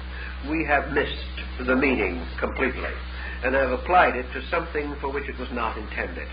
we 0.48 0.64
have 0.66 0.92
missed 0.92 1.66
the 1.66 1.76
meaning 1.76 2.26
completely 2.40 2.94
and 3.44 3.56
have 3.56 3.72
applied 3.72 4.16
it 4.16 4.26
to 4.34 4.42
something 4.50 4.96
for 5.02 5.12
which 5.12 5.28
it 5.28 5.38
was 5.40 5.50
not 5.52 5.78
intended. 5.78 6.28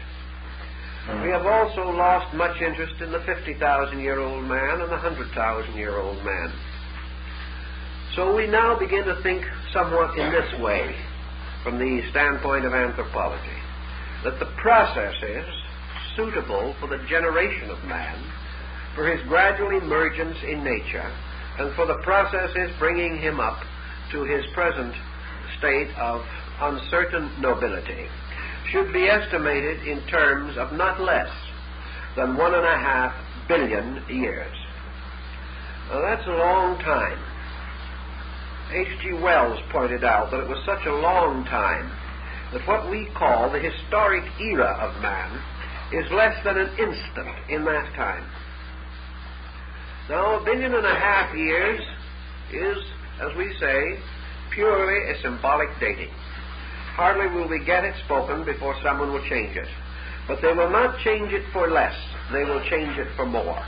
Mm-hmm. 1.07 1.23
We 1.23 1.31
have 1.31 1.47
also 1.47 1.91
lost 1.91 2.35
much 2.35 2.61
interest 2.61 3.01
in 3.01 3.11
the 3.11 3.21
50,000 3.21 3.99
year 4.01 4.21
old 4.21 4.45
man 4.45 4.81
and 4.83 4.91
the 4.91 4.99
100,000 4.99 5.75
year 5.75 5.99
old 5.99 6.23
man. 6.25 6.53
So 8.15 8.35
we 8.35 8.47
now 8.47 8.79
begin 8.79 9.05
to 9.05 9.21
think 9.23 9.45
somewhat 9.73 10.19
in 10.19 10.33
this 10.33 10.61
way, 10.61 10.95
from 11.63 11.79
the 11.79 12.01
standpoint 12.11 12.65
of 12.65 12.73
anthropology, 12.73 13.59
that 14.25 14.39
the 14.39 14.51
processes 14.57 15.47
suitable 16.17 16.75
for 16.81 16.89
the 16.89 17.05
generation 17.09 17.71
of 17.71 17.83
man, 17.85 18.17
for 18.95 19.07
his 19.07 19.21
gradual 19.29 19.77
emergence 19.77 20.39
in 20.49 20.65
nature, 20.65 21.13
and 21.59 21.75
for 21.75 21.87
the 21.87 22.01
processes 22.03 22.73
bringing 22.79 23.19
him 23.19 23.39
up 23.39 23.61
to 24.13 24.25
his 24.25 24.45
present 24.55 24.95
state 25.59 25.91
of 25.99 26.23
uncertain 26.61 27.31
nobility, 27.41 28.07
should 28.71 28.93
be 28.93 29.09
estimated 29.09 29.87
in 29.87 30.01
terms 30.07 30.57
of 30.57 30.73
not 30.73 31.01
less 31.01 31.31
than 32.17 32.37
one 32.37 32.55
and 32.55 32.65
a 32.65 32.79
half 32.79 33.15
billion 33.49 34.03
years. 34.09 34.57
Now, 35.91 36.01
that's 36.03 36.27
a 36.27 36.31
long 36.31 36.79
time. 36.81 37.19
H.G. 38.73 39.13
Wells 39.23 39.61
pointed 39.71 40.03
out 40.03 40.31
that 40.31 40.41
it 40.41 40.49
was 40.49 40.59
such 40.67 40.85
a 40.87 40.95
long 40.95 41.45
time 41.45 41.93
that 42.53 42.67
what 42.67 42.91
we 42.91 43.09
call 43.17 43.51
the 43.51 43.61
historic 43.61 44.25
era 44.41 44.77
of 44.81 45.01
man 45.01 45.31
is 45.93 46.11
less 46.11 46.35
than 46.45 46.59
an 46.59 46.71
instant 46.79 47.29
in 47.49 47.65
that 47.65 47.95
time. 47.95 48.25
Now, 50.09 50.41
a 50.41 50.45
billion 50.45 50.75
and 50.75 50.87
a 50.87 50.95
half 50.95 51.35
years 51.37 51.81
is, 52.53 52.79
as 53.21 53.37
we 53.37 53.55
say, 53.61 53.99
purely 54.53 55.11
a 55.11 55.21
symbolic 55.23 55.69
dating. 55.81 56.11
Hardly 56.97 57.29
will 57.35 57.49
we 57.49 57.65
get 57.65 57.85
it 57.85 57.95
spoken 58.05 58.45
before 58.45 58.75
someone 58.83 59.13
will 59.13 59.29
change 59.29 59.57
it. 59.57 59.69
But 60.29 60.41
they 60.43 60.53
will 60.53 60.71
not 60.71 60.99
change 61.05 61.33
it 61.33 61.45
for 61.53 61.69
less. 61.69 61.95
They 62.33 62.45
will 62.45 62.63
change 62.69 62.99
it 62.99 63.09
for 63.17 63.27
more. 63.27 63.63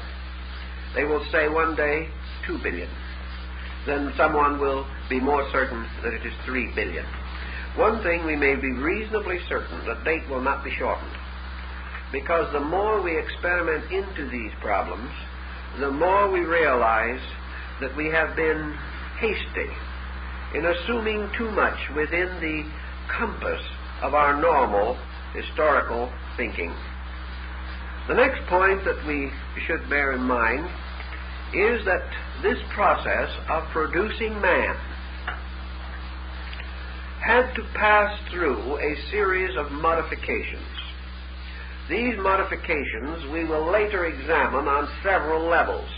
They 0.94 1.04
will 1.04 1.24
say 1.30 1.48
one 1.48 1.76
day, 1.76 2.08
two 2.46 2.58
billion. 2.62 2.88
Then 3.86 4.12
someone 4.16 4.58
will 4.58 4.86
be 5.08 5.20
more 5.20 5.46
certain 5.52 5.86
that 6.02 6.14
it 6.14 6.26
is 6.26 6.32
three 6.44 6.72
billion. 6.74 7.04
One 7.76 8.02
thing 8.02 8.26
we 8.26 8.34
may 8.34 8.56
be 8.56 8.72
reasonably 8.72 9.38
certain, 9.48 9.86
the 9.86 10.02
date 10.04 10.28
will 10.28 10.40
not 10.40 10.64
be 10.64 10.74
shortened. 10.78 11.16
Because 12.10 12.52
the 12.52 12.60
more 12.60 13.00
we 13.02 13.16
experiment 13.16 13.92
into 13.92 14.28
these 14.30 14.52
problems, 14.60 15.10
the 15.78 15.90
more 15.90 16.30
we 16.30 16.40
realize 16.40 17.20
that 17.80 17.94
we 17.96 18.06
have 18.06 18.34
been 18.34 18.76
hasty 19.20 19.70
in 20.54 20.64
assuming 20.64 21.30
too 21.36 21.50
much 21.50 21.78
within 21.94 22.28
the 22.40 22.64
compass 23.12 23.60
of 24.02 24.14
our 24.14 24.40
normal 24.40 24.96
historical 25.34 26.10
thinking. 26.36 26.74
The 28.08 28.14
next 28.14 28.40
point 28.48 28.84
that 28.84 29.04
we 29.06 29.30
should 29.66 29.88
bear 29.90 30.12
in 30.12 30.22
mind 30.22 30.64
is 31.52 31.84
that 31.84 32.04
this 32.42 32.58
process 32.74 33.28
of 33.50 33.64
producing 33.72 34.40
man 34.40 34.76
had 37.20 37.52
to 37.54 37.62
pass 37.74 38.18
through 38.30 38.78
a 38.78 39.10
series 39.10 39.56
of 39.58 39.70
modifications. 39.72 40.62
These 41.90 42.14
modifications 42.18 43.30
we 43.32 43.44
will 43.44 43.70
later 43.70 44.06
examine 44.06 44.68
on 44.68 44.88
several 45.02 45.48
levels. 45.48 45.88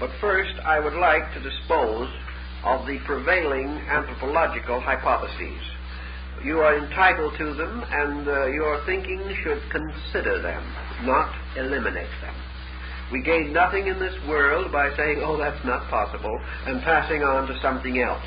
But 0.00 0.10
first, 0.20 0.54
I 0.64 0.80
would 0.80 0.94
like 0.94 1.32
to 1.34 1.40
dispose 1.40 2.08
of 2.64 2.86
the 2.86 2.98
prevailing 3.04 3.68
anthropological 3.88 4.80
hypotheses. 4.80 5.60
You 6.42 6.60
are 6.60 6.76
entitled 6.76 7.34
to 7.38 7.54
them, 7.54 7.84
and 7.88 8.28
uh, 8.28 8.46
your 8.46 8.84
thinking 8.84 9.20
should 9.42 9.62
consider 9.70 10.42
them, 10.42 10.62
not 11.04 11.32
eliminate 11.56 12.10
them. 12.20 12.34
We 13.12 13.22
gain 13.22 13.52
nothing 13.52 13.86
in 13.86 13.98
this 13.98 14.16
world 14.28 14.72
by 14.72 14.94
saying, 14.96 15.20
oh, 15.22 15.36
that's 15.36 15.64
not 15.64 15.88
possible, 15.88 16.40
and 16.66 16.82
passing 16.82 17.22
on 17.22 17.46
to 17.48 17.60
something 17.60 18.00
else. 18.00 18.24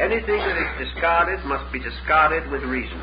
Anything 0.00 0.38
that 0.38 0.56
is 0.56 0.88
discarded 0.88 1.44
must 1.46 1.72
be 1.72 1.80
discarded 1.80 2.50
with 2.50 2.62
reason, 2.62 3.00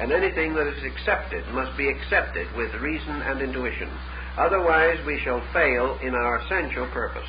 and 0.00 0.12
anything 0.12 0.54
that 0.54 0.66
is 0.66 0.82
accepted 0.84 1.46
must 1.54 1.76
be 1.76 1.88
accepted 1.88 2.46
with 2.56 2.72
reason 2.80 3.22
and 3.22 3.42
intuition. 3.42 3.90
Otherwise, 4.38 4.98
we 5.06 5.20
shall 5.24 5.42
fail 5.52 5.98
in 6.02 6.14
our 6.14 6.38
essential 6.40 6.86
purpose. 6.88 7.28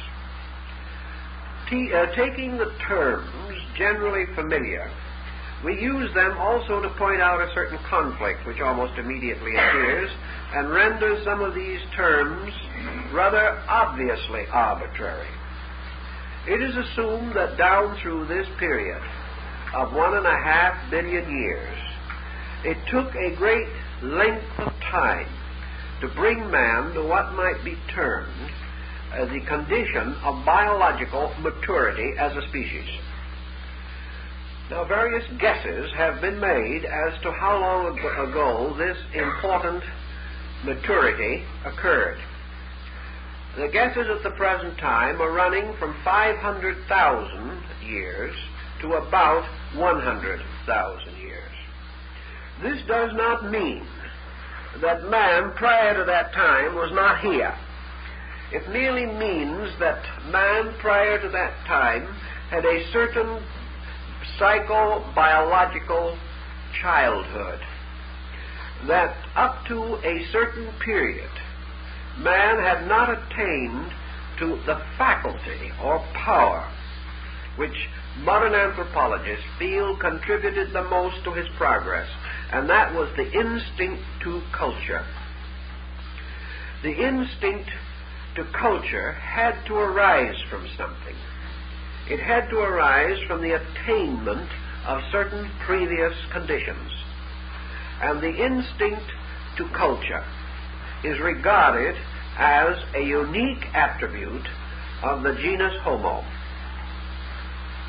Uh, 1.74 2.06
taking 2.16 2.56
the 2.60 2.72
terms 2.88 3.58
generally 3.76 4.28
familiar 4.36 4.92
we 5.64 5.82
use 5.82 6.14
them 6.14 6.38
also 6.38 6.82
to 6.82 6.90
point 7.00 7.20
out 7.20 7.42
a 7.42 7.52
certain 7.56 7.80
conflict 7.90 8.46
which 8.46 8.60
almost 8.60 9.00
immediately 9.00 9.56
appears 9.56 10.12
and 10.54 10.70
renders 10.70 11.24
some 11.24 11.42
of 11.42 11.56
these 11.56 11.80
terms 11.96 12.54
rather 13.14 13.58
obviously 13.68 14.46
arbitrary. 14.52 15.28
It 16.48 16.62
is 16.62 16.76
assumed 16.76 17.34
that 17.36 17.58
down 17.58 17.98
through 18.04 18.28
this 18.28 18.46
period 18.60 19.02
of 19.74 19.94
one 19.94 20.16
and 20.16 20.28
a 20.28 20.38
half 20.44 20.92
billion 20.92 21.32
years, 21.32 21.80
it 22.66 22.78
took 22.92 23.16
a 23.16 23.36
great 23.36 23.68
length 24.04 24.60
of 24.60 24.74
time 24.92 25.30
to 26.02 26.08
bring 26.10 26.52
man 26.52 26.94
to 26.94 27.02
what 27.02 27.34
might 27.34 27.64
be 27.64 27.78
termed 27.96 28.52
the 29.14 29.42
condition 29.48 30.16
of 30.24 30.46
biological 30.46 31.34
maturity 31.40 32.14
as 32.18 32.36
a 32.36 32.48
species. 32.50 32.90
Now, 34.70 34.86
various 34.86 35.24
guesses 35.40 35.92
have 35.96 36.20
been 36.20 36.40
made 36.40 36.86
as 36.86 37.22
to 37.22 37.32
how 37.32 37.60
long 37.60 38.00
ago 38.00 38.76
this 38.78 38.98
important 39.14 39.84
maturity 40.64 41.44
occurred. 41.66 42.18
The 43.56 43.68
guesses 43.68 44.08
at 44.10 44.24
the 44.24 44.32
present 44.32 44.80
time 44.80 45.22
are 45.22 45.32
running 45.32 45.74
from 45.78 45.96
500,000 46.04 47.64
years 47.86 48.36
to 48.82 48.94
about 48.94 49.44
100,000 49.76 51.18
years. 51.18 51.52
This 52.64 52.82
does 52.88 53.12
not 53.14 53.52
mean 53.52 53.86
that 54.82 55.04
man 55.10 55.52
prior 55.56 55.94
to 56.00 56.04
that 56.06 56.34
time 56.34 56.74
was 56.76 56.92
not 56.94 57.20
here. 57.20 57.54
It 58.54 58.70
merely 58.70 59.06
means 59.06 59.72
that 59.80 60.04
man 60.32 60.76
prior 60.80 61.20
to 61.20 61.30
that 61.30 61.66
time 61.66 62.06
had 62.50 62.64
a 62.64 62.92
certain 62.92 63.44
psychobiological 64.40 66.18
childhood 66.80 67.60
that 68.88 69.16
up 69.36 69.66
to 69.68 69.96
a 70.04 70.26
certain 70.32 70.68
period 70.84 71.30
man 72.20 72.60
had 72.60 72.88
not 72.88 73.10
attained 73.10 73.92
to 74.38 74.60
the 74.66 74.80
faculty 74.98 75.72
or 75.84 76.00
power 76.14 76.70
which 77.56 77.90
modern 78.20 78.54
anthropologists 78.54 79.46
feel 79.58 79.98
contributed 79.98 80.72
the 80.74 80.84
most 80.84 81.24
to 81.24 81.32
his 81.34 81.48
progress, 81.58 82.08
and 82.52 82.70
that 82.70 82.94
was 82.94 83.10
the 83.16 83.32
instinct 83.32 84.02
to 84.24 84.42
culture. 84.52 85.06
The 86.84 86.92
instinct 86.92 87.70
to 88.36 88.44
culture 88.60 89.14
had 89.14 89.64
to 89.68 89.76
arise 89.76 90.36
from 90.50 90.68
something. 90.78 91.16
It 92.10 92.20
had 92.20 92.50
to 92.50 92.58
arise 92.58 93.18
from 93.28 93.42
the 93.42 93.56
attainment 93.56 94.50
of 94.86 95.02
certain 95.12 95.50
previous 95.66 96.14
conditions. 96.32 96.92
And 98.02 98.22
the 98.22 98.46
instinct 98.46 99.12
to 99.58 99.70
culture 99.70 100.26
is 101.04 101.20
regarded 101.20 101.96
as 102.38 102.78
a 102.96 103.02
unique 103.02 103.66
attribute 103.74 104.48
of 105.04 105.24
the 105.24 105.36
genus 105.36 105.74
Homo. 105.82 106.26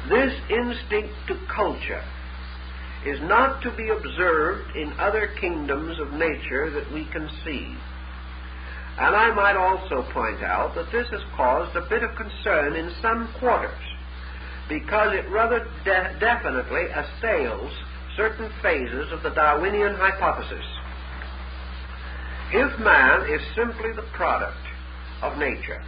This 0.09 0.35
instinct 0.51 1.15
to 1.29 1.39
culture 1.55 2.05
is 3.07 3.19
not 3.23 3.63
to 3.63 3.71
be 3.77 3.89
observed 3.89 4.77
in 4.77 4.93
other 4.99 5.31
kingdoms 5.41 5.99
of 5.99 6.13
nature 6.13 6.71
that 6.71 6.93
we 6.93 7.07
can 7.07 7.29
see. 7.45 7.75
And 8.97 9.17
I 9.17 9.35
might 9.35 9.57
also 9.57 10.09
point 10.13 10.43
out 10.43 10.75
that 10.77 10.93
this 10.93 11.09
has 11.11 11.21
caused 11.37 11.75
a 11.75 11.89
bit 11.89 12.05
of 12.05 12.15
concern 12.15 12.77
in 12.77 12.95
some 13.03 13.29
quarters 13.41 13.83
because 14.69 15.13
it 15.13 15.29
rather 15.31 15.67
de- 15.85 16.17
definitely 16.21 16.85
assails 16.95 17.73
certain 18.17 18.51
phases 18.63 19.11
of 19.13 19.23
the 19.23 19.31
Darwinian 19.31 19.95
hypothesis. 19.97 20.65
If 22.53 22.79
man 22.79 23.29
is 23.35 23.43
simply 23.57 23.93
the 23.97 24.07
product 24.15 24.63
of 25.23 25.39
nature, 25.39 25.83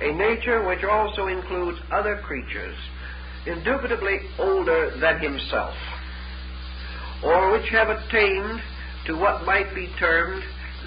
a 0.00 0.12
nature 0.12 0.66
which 0.66 0.82
also 0.82 1.26
includes 1.26 1.78
other 1.92 2.16
creatures, 2.24 2.76
indubitably 3.46 4.20
older 4.38 4.96
than 4.98 5.20
himself, 5.20 5.74
or 7.22 7.52
which 7.52 7.68
have 7.68 7.90
attained 7.90 8.60
to 9.06 9.14
what 9.14 9.44
might 9.44 9.74
be 9.74 9.92
termed 9.98 10.42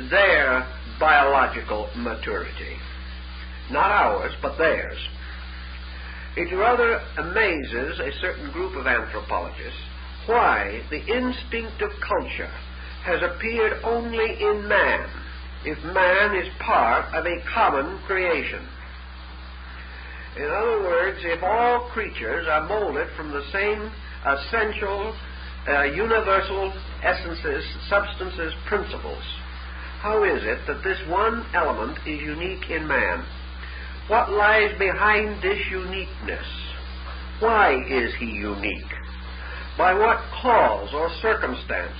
their 0.10 0.65
biological 0.99 1.89
maturity. 1.95 2.77
Not 3.71 3.91
ours, 3.91 4.31
but 4.41 4.57
theirs. 4.57 4.97
It 6.36 6.55
rather 6.55 7.01
amazes 7.17 7.99
a 7.99 8.12
certain 8.21 8.51
group 8.51 8.75
of 8.75 8.88
anthropologists 8.88 9.81
why 10.27 10.81
the 10.91 10.99
instinct 10.99 11.81
of 11.81 11.89
culture 12.05 12.51
has 13.03 13.21
appeared 13.23 13.81
only 13.83 14.41
in 14.41 14.67
man 14.67 15.10
if 15.65 15.77
man 15.83 16.36
is 16.36 16.47
part 16.60 17.05
of 17.13 17.25
a 17.25 17.41
common 17.53 17.99
creation. 18.05 18.67
In 20.38 20.45
other 20.45 20.81
words, 20.83 21.17
if 21.23 21.41
all 21.41 21.89
creatures 21.91 22.45
are 22.47 22.67
molded 22.67 23.07
from 23.15 23.31
the 23.31 23.41
same 23.51 23.91
essential, 24.25 25.15
uh, 25.67 25.83
universal 25.83 26.71
essences, 27.01 27.63
substances, 27.89 28.53
principles, 28.67 29.23
how 29.99 30.23
is 30.23 30.43
it 30.43 30.60
that 30.67 30.83
this 30.83 30.99
one 31.10 31.45
element 31.53 31.97
is 32.05 32.21
unique 32.21 32.69
in 32.69 32.88
man? 32.88 33.25
What 34.07 34.31
lies 34.31 34.77
behind 34.77 35.41
this 35.41 35.60
uniqueness? 35.71 36.45
Why 37.39 37.83
is 37.89 38.13
he 38.19 38.25
unique? 38.25 38.93
By 39.77 39.93
what 39.93 40.19
cause 40.41 40.93
or 40.93 41.10
circumstance 41.21 41.97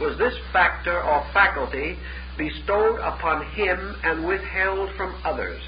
was 0.00 0.16
this 0.18 0.34
factor 0.52 1.02
or 1.02 1.26
faculty 1.32 1.98
bestowed 2.36 3.00
upon 3.00 3.44
him 3.52 3.96
and 4.04 4.26
withheld 4.26 4.90
from 4.96 5.20
others? 5.24 5.60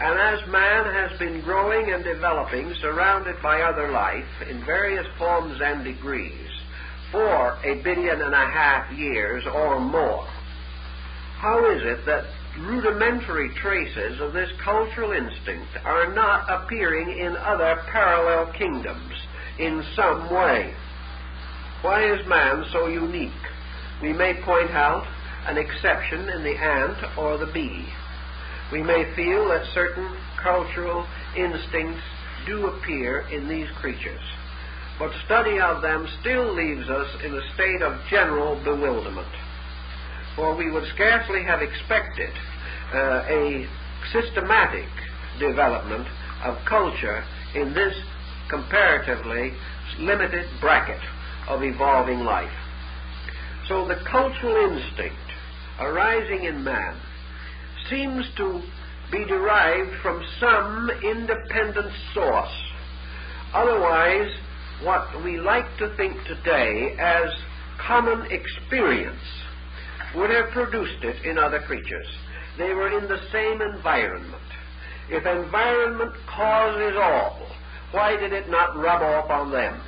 And 0.00 0.18
as 0.18 0.48
man 0.48 0.84
has 0.92 1.18
been 1.18 1.42
growing 1.42 1.92
and 1.92 2.02
developing, 2.02 2.74
surrounded 2.80 3.36
by 3.42 3.62
other 3.62 3.92
life 3.92 4.48
in 4.48 4.64
various 4.64 5.06
forms 5.18 5.60
and 5.62 5.84
degrees, 5.84 6.50
for 7.12 7.58
a 7.64 7.80
billion 7.82 8.20
and 8.20 8.34
a 8.34 8.50
half 8.50 8.92
years 8.92 9.44
or 9.46 9.78
more, 9.78 10.26
how 11.38 11.70
is 11.70 11.82
it 11.82 12.06
that 12.06 12.24
rudimentary 12.60 13.50
traces 13.60 14.20
of 14.20 14.32
this 14.32 14.50
cultural 14.62 15.12
instinct 15.12 15.76
are 15.84 16.14
not 16.14 16.48
appearing 16.48 17.18
in 17.18 17.36
other 17.36 17.82
parallel 17.90 18.52
kingdoms 18.52 19.12
in 19.58 19.82
some 19.96 20.32
way. 20.32 20.72
Why 21.82 22.04
is 22.12 22.26
man 22.28 22.64
so 22.72 22.86
unique? 22.86 23.30
We 24.02 24.12
may 24.12 24.34
point 24.44 24.70
out 24.70 25.06
an 25.46 25.58
exception 25.58 26.28
in 26.28 26.42
the 26.44 26.56
ant 26.56 27.18
or 27.18 27.38
the 27.38 27.50
bee. 27.52 27.86
We 28.72 28.82
may 28.82 29.04
feel 29.14 29.48
that 29.48 29.66
certain 29.74 30.16
cultural 30.42 31.06
instincts 31.36 32.02
do 32.46 32.66
appear 32.66 33.26
in 33.32 33.48
these 33.48 33.68
creatures, 33.80 34.20
but 34.98 35.12
study 35.26 35.58
of 35.58 35.82
them 35.82 36.08
still 36.20 36.54
leaves 36.54 36.88
us 36.88 37.08
in 37.24 37.34
a 37.34 37.54
state 37.54 37.82
of 37.82 38.00
general 38.10 38.62
bewilderment 38.62 39.28
for 40.36 40.56
we 40.56 40.70
would 40.70 40.84
scarcely 40.94 41.42
have 41.44 41.60
expected 41.62 42.30
uh, 42.92 43.24
a 43.28 43.66
systematic 44.12 44.88
development 45.38 46.06
of 46.44 46.56
culture 46.68 47.24
in 47.54 47.72
this 47.74 47.94
comparatively 48.50 49.52
limited 49.98 50.46
bracket 50.60 51.00
of 51.48 51.62
evolving 51.62 52.20
life. 52.20 52.52
So 53.68 53.86
the 53.86 53.96
cultural 54.10 54.72
instinct 54.72 55.16
arising 55.80 56.44
in 56.44 56.62
man 56.62 57.00
seems 57.88 58.24
to 58.36 58.62
be 59.10 59.24
derived 59.26 59.90
from 60.02 60.22
some 60.40 60.90
independent 61.02 61.92
source. 62.12 62.54
Otherwise, 63.52 64.30
what 64.82 65.22
we 65.24 65.38
like 65.38 65.76
to 65.78 65.94
think 65.96 66.16
today 66.24 66.96
as 66.98 67.30
common 67.86 68.26
experience 68.30 69.20
would 70.16 70.30
have 70.30 70.50
produced 70.50 71.02
it 71.02 71.24
in 71.24 71.38
other 71.38 71.60
creatures. 71.60 72.06
They 72.58 72.72
were 72.72 72.96
in 72.98 73.08
the 73.08 73.18
same 73.32 73.60
environment. 73.60 74.42
If 75.08 75.26
environment 75.26 76.12
causes 76.26 76.96
all, 76.96 77.46
why 77.90 78.16
did 78.16 78.32
it 78.32 78.48
not 78.48 78.76
rub 78.76 79.02
off 79.02 79.30
on 79.30 79.50
them? 79.50 79.80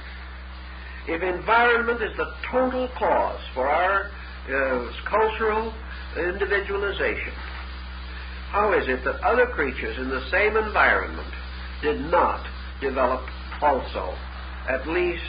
If 1.08 1.22
environment 1.22 2.02
is 2.02 2.16
the 2.16 2.32
total 2.50 2.88
cause 2.98 3.40
for 3.54 3.68
our 3.68 4.10
uh, 4.48 4.92
cultural 5.08 5.72
individualization, 6.16 7.32
how 8.50 8.72
is 8.72 8.88
it 8.88 9.04
that 9.04 9.20
other 9.22 9.46
creatures 9.46 9.96
in 9.98 10.08
the 10.08 10.24
same 10.30 10.56
environment 10.56 11.32
did 11.82 12.00
not 12.10 12.44
develop 12.80 13.22
also 13.62 14.14
at 14.68 14.86
least 14.88 15.22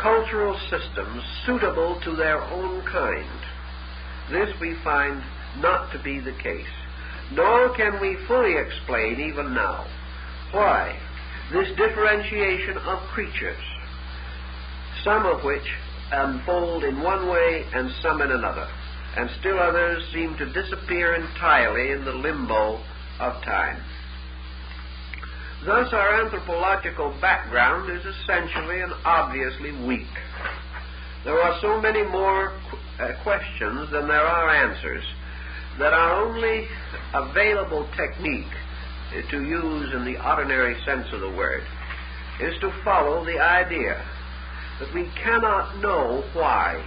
cultural 0.00 0.58
systems 0.70 1.22
suitable 1.46 2.00
to 2.04 2.16
their 2.16 2.40
own 2.42 2.84
kind? 2.86 3.41
This 4.30 4.48
we 4.60 4.74
find 4.84 5.22
not 5.58 5.92
to 5.92 6.02
be 6.02 6.20
the 6.20 6.32
case. 6.42 6.66
Nor 7.32 7.74
can 7.76 8.00
we 8.00 8.16
fully 8.26 8.56
explain, 8.56 9.20
even 9.20 9.54
now, 9.54 9.86
why 10.50 10.98
this 11.50 11.68
differentiation 11.76 12.78
of 12.78 12.98
creatures, 13.08 13.62
some 15.04 15.26
of 15.26 15.44
which 15.44 15.66
unfold 16.10 16.84
in 16.84 17.02
one 17.02 17.28
way 17.28 17.64
and 17.74 17.90
some 18.02 18.20
in 18.22 18.30
another, 18.30 18.68
and 19.16 19.30
still 19.40 19.58
others 19.58 20.02
seem 20.12 20.36
to 20.36 20.52
disappear 20.52 21.14
entirely 21.14 21.92
in 21.92 22.04
the 22.04 22.12
limbo 22.12 22.82
of 23.20 23.42
time. 23.42 23.82
Thus, 25.64 25.92
our 25.92 26.24
anthropological 26.24 27.16
background 27.20 27.90
is 27.90 28.04
essentially 28.04 28.80
and 28.80 28.92
obviously 29.04 29.72
weak. 29.86 30.08
There 31.24 31.40
are 31.40 31.60
so 31.60 31.80
many 31.80 32.02
more 32.02 32.52
uh, 33.02 33.22
questions 33.22 33.90
than 33.90 34.06
there 34.06 34.26
are 34.26 34.50
answers 34.50 35.04
that 35.78 35.92
our 35.92 36.24
only 36.24 36.68
available 37.14 37.88
technique 37.96 38.52
to 39.30 39.42
use 39.42 39.92
in 39.94 40.04
the 40.04 40.16
ordinary 40.28 40.74
sense 40.86 41.06
of 41.12 41.20
the 41.20 41.30
word 41.30 41.62
is 42.40 42.54
to 42.60 42.70
follow 42.84 43.24
the 43.24 43.38
idea 43.38 44.02
that 44.80 44.92
we 44.94 45.08
cannot 45.22 45.78
know 45.80 46.24
why, 46.32 46.82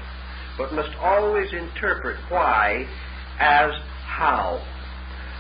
but 0.57 0.73
must 0.73 0.95
always 0.99 1.51
interpret 1.53 2.17
why 2.29 2.85
as 3.39 3.71
how. 4.05 4.61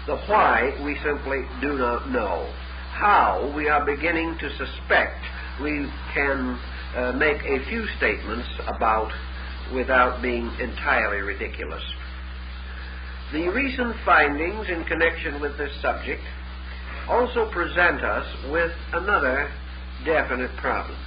The 0.05 0.17
why 0.27 0.79
we 0.85 0.97
simply 1.03 1.43
do 1.61 1.77
not 1.77 2.11
know. 2.11 2.51
How 2.91 3.51
we 3.55 3.67
are 3.67 3.83
beginning 3.85 4.37
to 4.39 4.49
suspect 4.57 5.19
we 5.61 5.89
can 6.13 6.59
uh, 6.95 7.11
make 7.13 7.41
a 7.43 7.65
few 7.67 7.85
statements 7.97 8.47
about 8.67 9.11
without 9.73 10.21
being 10.21 10.51
entirely 10.59 11.21
ridiculous. 11.21 11.83
The 13.31 13.47
recent 13.49 13.95
findings 14.05 14.69
in 14.69 14.83
connection 14.85 15.41
with 15.41 15.57
this 15.57 15.71
subject 15.81 16.21
also 17.09 17.49
present 17.51 18.03
us 18.03 18.25
with 18.51 18.71
another 18.93 19.49
definite 20.05 20.55
problem. 20.57 20.97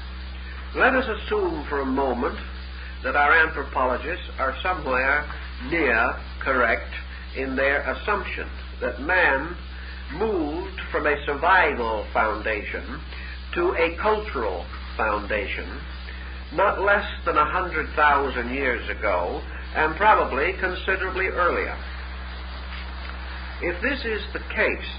Let 0.74 0.94
us 0.94 1.06
assume 1.08 1.64
for 1.68 1.80
a 1.80 1.86
moment 1.86 2.38
that 3.04 3.16
our 3.16 3.32
anthropologists 3.46 4.28
are 4.38 4.54
somewhere 4.62 5.24
near 5.70 6.14
correct 6.40 6.92
in 7.36 7.56
their 7.56 7.80
assumption 7.90 8.48
that 8.80 9.00
man 9.00 9.56
moved 10.14 10.80
from 10.90 11.06
a 11.06 11.24
survival 11.24 12.06
foundation 12.12 13.00
to 13.54 13.74
a 13.74 13.96
cultural 14.00 14.66
foundation 14.96 15.80
not 16.52 16.80
less 16.80 17.06
than 17.26 17.36
a 17.36 17.50
hundred 17.50 17.88
thousand 17.94 18.54
years 18.54 18.88
ago, 18.88 19.42
and 19.74 19.96
probably 19.96 20.52
considerably 20.60 21.26
earlier. 21.26 21.76
If 23.60 23.82
this 23.82 24.00
is 24.04 24.22
the 24.32 24.40
case, 24.54 24.90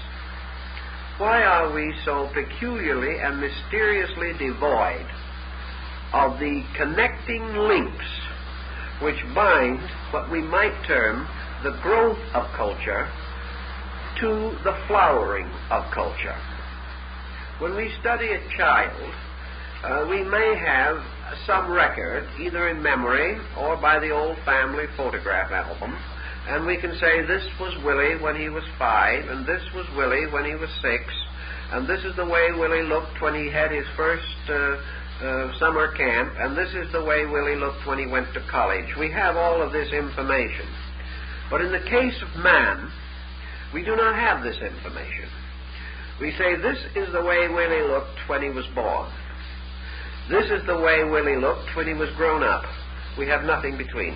why 1.18 1.42
are 1.42 1.72
we 1.74 1.92
so 2.04 2.30
peculiarly 2.32 3.18
and 3.20 3.40
mysteriously 3.40 4.32
devoid 4.38 5.06
of 6.12 6.38
the 6.38 6.62
connecting 6.76 7.44
links 7.56 8.06
which 9.02 9.16
bind 9.34 9.80
what 10.12 10.30
we 10.30 10.40
might 10.42 10.76
term 10.86 11.26
the 11.62 11.78
growth 11.82 12.18
of 12.34 12.46
culture 12.56 13.10
to 14.20 14.56
the 14.62 14.76
flowering 14.86 15.50
of 15.70 15.90
culture? 15.92 16.38
When 17.58 17.76
we 17.76 17.92
study 18.00 18.28
a 18.32 18.56
child, 18.56 19.14
uh, 19.84 20.06
we 20.08 20.22
may 20.22 20.54
have 20.56 20.96
some 21.46 21.70
record, 21.70 22.28
either 22.40 22.68
in 22.68 22.82
memory 22.82 23.38
or 23.58 23.76
by 23.76 23.98
the 23.98 24.10
old 24.10 24.36
family 24.44 24.84
photograph 24.96 25.50
album, 25.50 25.96
and 26.48 26.66
we 26.66 26.76
can 26.76 26.92
say 26.98 27.22
this 27.26 27.46
was 27.60 27.76
Willie 27.84 28.20
when 28.22 28.34
he 28.34 28.48
was 28.48 28.64
five, 28.78 29.28
and 29.28 29.46
this 29.46 29.62
was 29.74 29.86
Willie 29.96 30.26
when 30.32 30.44
he 30.44 30.54
was 30.54 30.70
six, 30.82 31.04
and 31.72 31.88
this 31.88 32.02
is 32.04 32.16
the 32.16 32.24
way 32.24 32.50
Willie 32.52 32.82
looked 32.82 33.20
when 33.20 33.34
he 33.34 33.50
had 33.50 33.70
his 33.70 33.86
first 33.96 34.24
uh, 34.48 34.76
uh, 35.22 35.58
summer 35.58 35.92
camp, 35.92 36.32
and 36.38 36.56
this 36.56 36.70
is 36.74 36.90
the 36.92 37.04
way 37.04 37.26
Willie 37.26 37.56
looked 37.56 37.86
when 37.86 37.98
he 37.98 38.06
went 38.06 38.32
to 38.34 38.40
college. 38.50 38.88
We 38.98 39.10
have 39.12 39.36
all 39.36 39.62
of 39.62 39.72
this 39.72 39.92
information. 39.92 40.66
But 41.50 41.60
in 41.60 41.72
the 41.72 41.84
case 41.90 42.16
of 42.22 42.42
man, 42.42 42.90
we 43.74 43.84
do 43.84 43.94
not 43.96 44.14
have 44.14 44.42
this 44.42 44.56
information. 44.56 45.28
We 46.20 46.32
say 46.32 46.56
this 46.56 46.78
is 46.96 47.12
the 47.12 47.22
way 47.22 47.48
Willie 47.48 47.88
looked 47.88 48.18
when 48.28 48.42
he 48.42 48.50
was 48.50 48.66
born. 48.74 49.10
This 50.30 50.46
is 50.50 50.64
the 50.66 50.78
way 50.78 51.02
Willie 51.02 51.36
looked 51.36 51.74
when 51.74 51.88
he 51.88 51.94
was 51.94 52.08
grown 52.16 52.44
up. 52.44 52.62
We 53.18 53.26
have 53.26 53.42
nothing 53.42 53.76
between. 53.76 54.14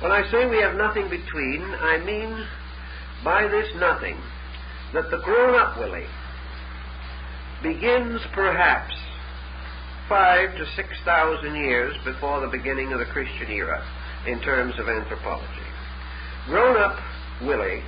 When 0.00 0.10
I 0.10 0.28
say 0.32 0.46
we 0.46 0.56
have 0.56 0.74
nothing 0.74 1.08
between, 1.08 1.62
I 1.62 2.02
mean 2.04 2.44
by 3.22 3.46
this 3.46 3.68
nothing 3.76 4.18
that 4.92 5.08
the 5.10 5.18
grown 5.18 5.54
up 5.54 5.78
Willie 5.78 6.08
begins 7.62 8.20
perhaps 8.34 8.92
five 10.08 10.56
to 10.56 10.66
six 10.74 10.88
thousand 11.04 11.54
years 11.54 11.94
before 12.04 12.40
the 12.40 12.48
beginning 12.48 12.92
of 12.92 12.98
the 12.98 13.06
Christian 13.06 13.52
era 13.52 13.86
in 14.26 14.40
terms 14.40 14.74
of 14.80 14.88
anthropology. 14.88 15.46
Grown 16.46 16.76
up 16.76 16.98
Willie 17.42 17.84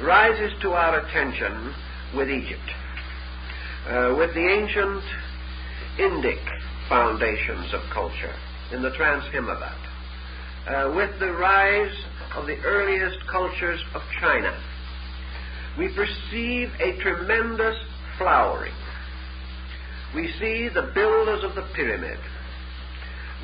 rises 0.00 0.52
to 0.62 0.70
our 0.70 1.00
attention 1.00 1.74
with 2.14 2.30
Egypt, 2.30 2.70
uh, 3.88 4.14
with 4.16 4.32
the 4.34 4.46
ancient 4.46 5.02
Indic 5.98 6.40
foundations 6.88 7.74
of 7.74 7.80
culture 7.92 8.34
in 8.72 8.82
the 8.82 8.90
Transhimavat, 8.90 9.76
uh, 10.66 10.92
with 10.94 11.18
the 11.20 11.32
rise 11.32 11.94
of 12.34 12.46
the 12.46 12.56
earliest 12.64 13.18
cultures 13.30 13.80
of 13.94 14.00
China, 14.20 14.58
we 15.78 15.88
perceive 15.94 16.70
a 16.80 16.98
tremendous 17.00 17.76
flowering. 18.16 18.74
We 20.14 20.32
see 20.38 20.68
the 20.68 20.90
builders 20.94 21.44
of 21.44 21.54
the 21.54 21.66
pyramid. 21.74 22.18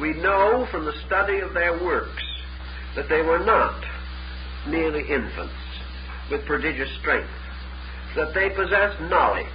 We 0.01 0.15
know 0.15 0.67
from 0.71 0.85
the 0.85 0.99
study 1.07 1.41
of 1.41 1.55
their 1.55 1.83
works 1.83 2.23
that 2.97 3.09
they 3.09 3.23
were 3.23 3.45
not 3.45 3.85
merely 4.67 5.01
infants 5.01 5.53
with 6.31 6.47
prodigious 6.47 6.91
strength, 7.01 7.31
that 8.17 8.35
they 8.35 8.51
possessed 8.51 9.01
knowledge, 9.03 9.47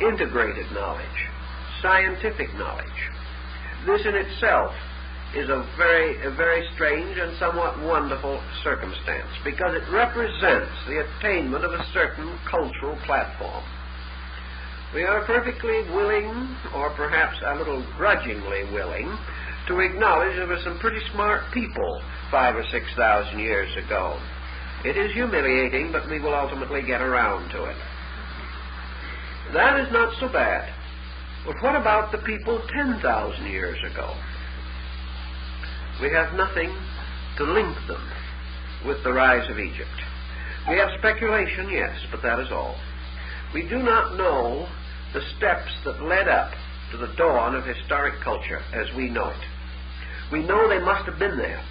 integrated 0.00 0.70
knowledge, 0.72 1.28
scientific 1.84 2.48
knowledge. 2.56 3.00
This 3.84 4.00
in 4.08 4.16
itself 4.16 4.72
is 5.36 5.50
a 5.50 5.68
very, 5.76 6.16
a 6.24 6.30
very 6.30 6.64
strange 6.74 7.18
and 7.18 7.36
somewhat 7.38 7.76
wonderful 7.84 8.40
circumstance 8.64 9.28
because 9.44 9.76
it 9.76 9.84
represents 9.92 10.72
the 10.88 11.04
attainment 11.04 11.62
of 11.62 11.72
a 11.72 11.84
certain 11.92 12.38
cultural 12.48 12.96
platform. 13.04 13.62
We 14.94 15.02
are 15.04 15.26
perfectly 15.26 15.84
willing, 15.92 16.56
or 16.72 16.88
perhaps 16.96 17.36
a 17.44 17.58
little 17.58 17.84
grudgingly 17.98 18.64
willing, 18.72 19.12
to 19.68 19.80
acknowledge 19.80 20.36
there 20.36 20.46
were 20.46 20.62
some 20.64 20.78
pretty 20.78 21.00
smart 21.12 21.42
people 21.52 22.00
five 22.30 22.56
or 22.56 22.64
six 22.72 22.86
thousand 22.96 23.40
years 23.40 23.68
ago. 23.76 24.18
It 24.84 24.96
is 24.96 25.12
humiliating, 25.12 25.92
but 25.92 26.08
we 26.08 26.20
will 26.20 26.34
ultimately 26.34 26.80
get 26.80 27.02
around 27.02 27.50
to 27.50 27.64
it. 27.64 27.76
That 29.52 29.80
is 29.80 29.92
not 29.92 30.14
so 30.20 30.28
bad. 30.32 30.72
But 31.46 31.62
what 31.62 31.76
about 31.76 32.10
the 32.10 32.18
people 32.18 32.60
10,000 32.72 33.46
years 33.46 33.78
ago? 33.92 34.14
We 36.00 36.10
have 36.10 36.34
nothing 36.34 36.74
to 37.36 37.44
link 37.44 37.76
them 37.86 38.10
with 38.86 39.02
the 39.04 39.12
rise 39.12 39.48
of 39.50 39.58
Egypt. 39.58 39.90
We 40.68 40.78
have 40.78 40.88
speculation, 40.98 41.68
yes, 41.68 41.94
but 42.10 42.22
that 42.22 42.40
is 42.40 42.50
all. 42.50 42.76
We 43.52 43.68
do 43.68 43.78
not 43.78 44.16
know 44.16 44.66
the 45.12 45.20
steps 45.36 45.70
that 45.84 46.02
led 46.02 46.28
up 46.28 46.52
to 46.90 46.96
the 46.96 47.12
dawn 47.16 47.54
of 47.54 47.64
historic 47.64 48.20
culture 48.22 48.60
as 48.72 48.86
we 48.96 49.10
know 49.10 49.28
it. 49.28 49.44
We 50.32 50.42
know 50.46 50.68
they 50.68 50.84
must 50.84 51.04
have 51.04 51.18
been 51.18 51.36
there. 51.36 51.62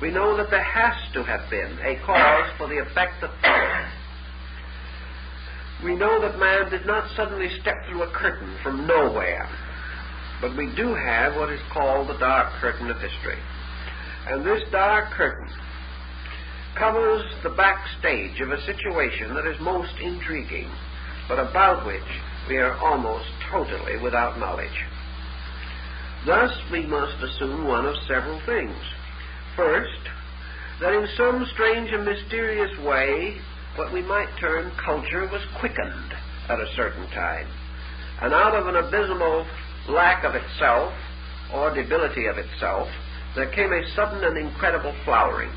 We 0.00 0.10
know 0.10 0.36
that 0.36 0.50
there 0.50 0.62
has 0.62 0.94
to 1.14 1.24
have 1.24 1.48
been 1.50 1.78
a 1.80 1.96
cause 2.04 2.50
for 2.58 2.68
the 2.68 2.78
effect 2.78 3.20
that 3.22 3.30
followed. 3.42 3.99
We 5.84 5.96
know 5.96 6.20
that 6.20 6.38
man 6.38 6.70
did 6.70 6.86
not 6.86 7.10
suddenly 7.16 7.48
step 7.60 7.76
through 7.88 8.02
a 8.02 8.12
curtain 8.12 8.56
from 8.62 8.86
nowhere 8.86 9.48
but 10.40 10.56
we 10.56 10.72
do 10.74 10.94
have 10.94 11.36
what 11.36 11.52
is 11.52 11.60
called 11.72 12.08
the 12.08 12.18
dark 12.18 12.52
curtain 12.60 12.90
of 12.90 12.96
history. 12.96 13.38
And 14.26 14.44
this 14.44 14.62
dark 14.72 15.12
curtain 15.12 15.48
covers 16.78 17.22
the 17.42 17.50
backstage 17.50 18.40
of 18.40 18.50
a 18.50 18.64
situation 18.64 19.34
that 19.34 19.46
is 19.46 19.60
most 19.60 19.92
intriguing, 20.00 20.70
but 21.28 21.38
about 21.38 21.86
which 21.86 22.08
we 22.48 22.56
are 22.56 22.76
almost 22.78 23.28
totally 23.50 23.98
without 24.02 24.38
knowledge. 24.38 24.68
Thus, 26.26 26.50
we 26.72 26.86
must 26.86 27.22
assume 27.22 27.66
one 27.66 27.86
of 27.86 27.96
several 28.08 28.40
things. 28.46 28.76
First, 29.56 30.00
that 30.80 30.94
in 30.94 31.06
some 31.16 31.46
strange 31.52 31.90
and 31.92 32.04
mysterious 32.04 32.78
way, 32.80 33.36
what 33.76 33.92
we 33.92 34.02
might 34.02 34.28
term 34.40 34.72
culture 34.84 35.28
was 35.30 35.42
quickened 35.58 36.12
at 36.48 36.60
a 36.60 36.72
certain 36.76 37.08
time. 37.10 37.46
And 38.20 38.34
out 38.34 38.54
of 38.54 38.66
an 38.66 38.76
abysmal 38.76 39.46
lack 39.88 40.24
of 40.24 40.34
itself 40.34 40.92
or 41.54 41.74
debility 41.74 42.26
of 42.26 42.36
itself, 42.38 42.88
there 43.34 43.50
came 43.50 43.72
a 43.72 43.94
sudden 43.94 44.24
and 44.24 44.36
incredible 44.36 44.94
flowering. 45.04 45.52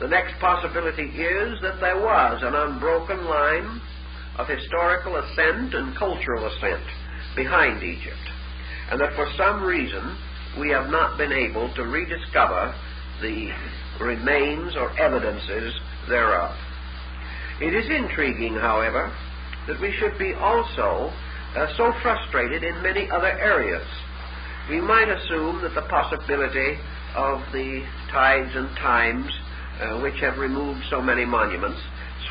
The 0.00 0.08
next 0.08 0.38
possibility 0.40 1.08
is 1.08 1.60
that 1.62 1.80
there 1.80 1.96
was 1.96 2.42
an 2.42 2.54
unbroken 2.54 3.24
line 3.24 3.80
of 4.38 4.48
historical 4.48 5.16
ascent 5.16 5.74
and 5.74 5.96
cultural 5.96 6.46
ascent 6.46 6.84
behind 7.34 7.82
Egypt, 7.82 8.16
and 8.90 9.00
that 9.00 9.14
for 9.14 9.26
some 9.36 9.62
reason 9.62 10.16
we 10.58 10.70
have 10.70 10.90
not 10.90 11.16
been 11.16 11.32
able 11.32 11.72
to 11.74 11.84
rediscover 11.84 12.74
the 13.20 13.50
remains 14.00 14.76
or 14.76 14.90
evidences 15.00 15.72
thereof. 16.08 16.54
It 17.60 17.74
is 17.74 17.88
intriguing, 17.88 18.54
however, 18.54 19.10
that 19.66 19.80
we 19.80 19.92
should 19.98 20.18
be 20.18 20.34
also 20.34 21.10
uh, 21.56 21.66
so 21.76 21.92
frustrated 22.02 22.62
in 22.62 22.82
many 22.82 23.08
other 23.10 23.32
areas. 23.40 23.86
We 24.68 24.80
might 24.80 25.08
assume 25.08 25.62
that 25.62 25.74
the 25.74 25.88
possibility 25.88 26.76
of 27.14 27.40
the 27.52 27.82
tides 28.12 28.50
and 28.54 28.68
times 28.76 29.30
uh, 29.80 30.00
which 30.00 30.20
have 30.20 30.38
removed 30.38 30.80
so 30.90 31.00
many 31.00 31.24
monuments, 31.24 31.80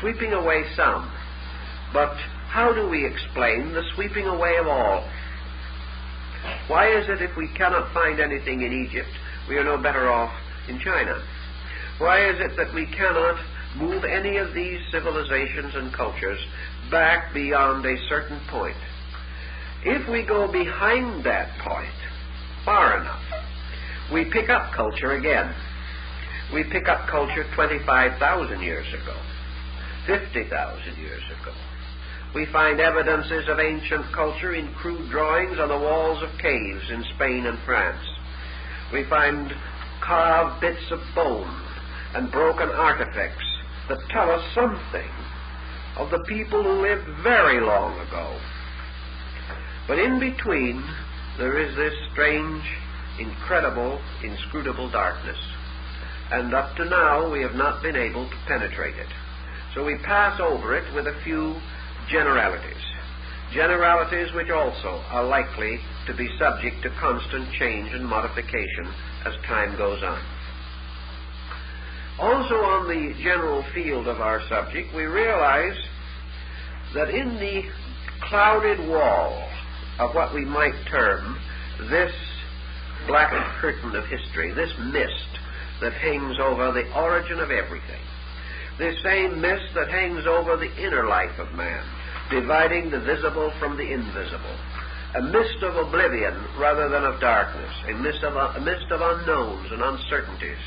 sweeping 0.00 0.32
away 0.32 0.64
some. 0.76 1.10
But 1.92 2.14
how 2.48 2.72
do 2.72 2.88
we 2.88 3.04
explain 3.04 3.72
the 3.72 3.82
sweeping 3.94 4.26
away 4.26 4.56
of 4.60 4.68
all? 4.68 5.08
Why 6.68 6.88
is 6.96 7.08
it 7.08 7.22
if 7.22 7.36
we 7.36 7.48
cannot 7.56 7.92
find 7.92 8.20
anything 8.20 8.62
in 8.62 8.72
Egypt, 8.86 9.10
we 9.48 9.56
are 9.56 9.64
no 9.64 9.76
better 9.76 10.10
off 10.10 10.32
in 10.68 10.78
China? 10.78 11.20
Why 11.98 12.28
is 12.30 12.36
it 12.38 12.56
that 12.56 12.74
we 12.74 12.86
cannot 12.86 13.40
move 13.76 14.04
any 14.04 14.36
of 14.38 14.54
these 14.54 14.80
civilizations 14.90 15.74
and 15.74 15.92
cultures 15.92 16.38
back 16.90 17.32
beyond 17.34 17.84
a 17.84 17.96
certain 18.08 18.40
point? 18.48 18.76
If 19.84 20.08
we 20.08 20.26
go 20.26 20.50
behind 20.50 21.24
that 21.24 21.48
point 21.60 21.94
far 22.64 23.00
enough, 23.00 23.22
we 24.12 24.24
pick 24.24 24.50
up 24.50 24.72
culture 24.74 25.12
again. 25.12 25.54
We 26.52 26.64
pick 26.64 26.88
up 26.88 27.08
culture 27.08 27.44
25,000 27.54 28.60
years 28.60 28.86
ago, 28.94 29.16
50,000 30.06 30.96
years 30.96 31.22
ago. 31.40 31.52
We 32.34 32.46
find 32.52 32.80
evidences 32.80 33.48
of 33.48 33.58
ancient 33.58 34.12
culture 34.12 34.54
in 34.54 34.72
crude 34.74 35.10
drawings 35.10 35.58
on 35.58 35.68
the 35.68 35.78
walls 35.78 36.22
of 36.22 36.30
caves 36.38 36.90
in 36.90 37.04
Spain 37.14 37.46
and 37.46 37.58
France. 37.64 38.04
We 38.92 39.04
find 39.08 39.52
carved 40.02 40.60
bits 40.60 40.90
of 40.90 41.00
bone 41.14 41.62
and 42.14 42.30
broken 42.30 42.68
artifacts 42.68 43.55
that 43.88 43.98
tell 44.10 44.30
us 44.30 44.44
something 44.54 45.10
of 45.96 46.10
the 46.10 46.24
people 46.26 46.62
who 46.62 46.82
lived 46.82 47.06
very 47.22 47.60
long 47.60 47.98
ago 48.00 48.38
but 49.86 49.98
in 50.00 50.18
between, 50.18 50.82
there 51.38 51.58
is 51.58 51.74
this 51.76 51.94
strange, 52.12 52.62
incredible, 53.20 54.00
inscrutable 54.22 54.90
darkness. 54.90 55.38
And 56.32 56.54
up 56.54 56.74
to 56.76 56.84
now, 56.84 57.30
we 57.30 57.40
have 57.42 57.54
not 57.54 57.82
been 57.82 57.94
able 57.94 58.28
to 58.28 58.36
penetrate 58.48 58.96
it. 58.96 59.06
So 59.74 59.84
we 59.84 59.96
pass 59.98 60.40
over 60.40 60.74
it 60.74 60.92
with 60.94 61.06
a 61.06 61.20
few 61.22 61.54
generalities. 62.10 62.82
Generalities 63.52 64.34
which 64.34 64.50
also 64.50 65.04
are 65.10 65.24
likely 65.24 65.78
to 66.08 66.14
be 66.14 66.28
subject 66.36 66.82
to 66.82 66.90
constant 66.98 67.52
change 67.52 67.92
and 67.92 68.04
modification 68.04 68.90
as 69.24 69.34
time 69.46 69.76
goes 69.78 70.02
on. 70.02 70.20
Also, 72.18 72.54
on 72.54 72.88
the 72.88 73.14
general 73.22 73.62
field 73.74 74.08
of 74.08 74.20
our 74.20 74.40
subject, 74.48 74.94
we 74.94 75.04
realize 75.04 75.76
that 76.94 77.10
in 77.10 77.36
the 77.36 77.62
clouded 78.22 78.88
wall 78.88 79.46
of 79.98 80.14
what 80.14 80.32
we 80.34 80.44
might 80.44 80.74
term 80.90 81.38
this 81.90 82.12
black 83.06 83.30
curtain 83.60 83.94
of 83.94 84.04
history, 84.06 84.52
this 84.54 84.72
mist 84.78 85.28
that 85.80 85.92
hangs 85.92 86.36
over 86.40 86.72
the 86.72 86.88
origin 86.96 87.38
of 87.38 87.50
everything. 87.50 88.00
This 88.78 88.96
same 89.02 89.40
mist 89.40 89.74
that 89.74 89.88
hangs 89.88 90.26
over 90.26 90.56
the 90.56 90.72
inner 90.82 91.06
life 91.06 91.38
of 91.38 91.52
man, 91.52 91.84
dividing 92.30 92.90
the 92.90 93.00
visible 93.00 93.52
from 93.58 93.76
the 93.76 93.92
invisible. 93.92 94.56
A 95.14 95.22
mist 95.22 95.62
of 95.62 95.76
oblivion 95.76 96.34
rather 96.58 96.88
than 96.88 97.04
of 97.04 97.20
darkness, 97.20 97.72
a 97.88 97.92
mist 97.92 98.22
of, 98.24 98.36
a 98.36 98.60
mist 98.60 98.90
of 98.90 99.00
unknowns 99.00 99.70
and 99.72 99.82
uncertainties, 99.82 100.64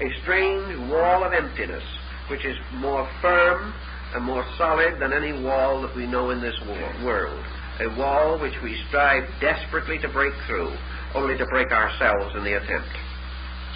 a 0.00 0.22
strange 0.22 0.90
wall 0.90 1.24
of 1.24 1.32
emptiness 1.32 1.84
which 2.30 2.44
is 2.44 2.56
more 2.74 3.08
firm 3.20 3.72
and 4.14 4.24
more 4.24 4.44
solid 4.56 4.98
than 5.00 5.12
any 5.12 5.32
wall 5.42 5.82
that 5.82 5.94
we 5.94 6.06
know 6.06 6.30
in 6.30 6.40
this 6.40 6.58
world 7.04 7.44
a 7.80 7.88
wall 7.98 8.38
which 8.38 8.54
we 8.62 8.80
strive 8.88 9.24
desperately 9.40 9.98
to 9.98 10.08
break 10.08 10.32
through, 10.46 10.70
only 11.14 11.36
to 11.36 11.46
break 11.46 11.72
ourselves 11.72 12.34
in 12.36 12.44
the 12.44 12.54
attempt. 12.54 12.88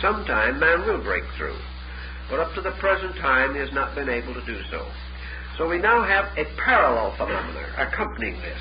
Sometime 0.00 0.60
man 0.60 0.86
will 0.86 1.02
break 1.02 1.24
through, 1.36 1.58
but 2.30 2.38
up 2.38 2.54
to 2.54 2.60
the 2.60 2.76
present 2.78 3.16
time 3.16 3.54
he 3.54 3.60
has 3.60 3.72
not 3.72 3.96
been 3.96 4.08
able 4.08 4.34
to 4.34 4.46
do 4.46 4.60
so. 4.70 4.86
So 5.56 5.68
we 5.68 5.78
now 5.78 6.04
have 6.04 6.26
a 6.38 6.44
parallel 6.62 7.16
phenomenon 7.16 7.70
accompanying 7.76 8.38
this. 8.40 8.60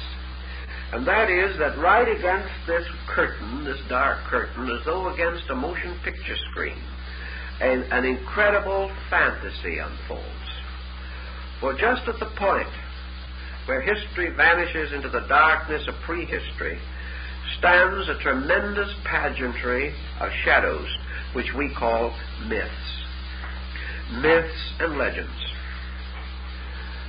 And 0.94 1.06
that 1.06 1.30
is 1.30 1.58
that 1.60 1.78
right 1.78 2.08
against 2.08 2.54
this 2.66 2.86
curtain, 3.08 3.66
this 3.66 3.78
dark 3.90 4.24
curtain, 4.26 4.70
as 4.72 4.86
though 4.86 5.14
against 5.14 5.50
a 5.52 5.56
motion 5.56 6.00
picture 6.04 6.38
screen, 6.50 6.82
an, 7.62 7.84
an 7.92 8.06
incredible 8.06 8.92
fantasy 9.10 9.80
unfolds. 9.80 10.24
For 11.60 11.74
just 11.74 12.08
at 12.08 12.20
the 12.20 12.32
point 12.38 12.70
where 13.66 13.82
history 13.82 14.30
vanishes 14.36 14.94
into 14.94 15.10
the 15.10 15.26
darkness 15.28 15.88
of 15.88 15.96
prehistory, 16.06 16.80
stands 17.60 18.08
a 18.10 18.22
tremendous 18.22 18.90
pageantry 19.04 19.94
of 20.20 20.30
shadows, 20.44 20.88
which 21.34 21.54
we 21.58 21.74
call 21.74 22.16
myths. 22.48 22.72
Myths 24.22 24.74
and 24.80 24.98
legends. 24.98 25.32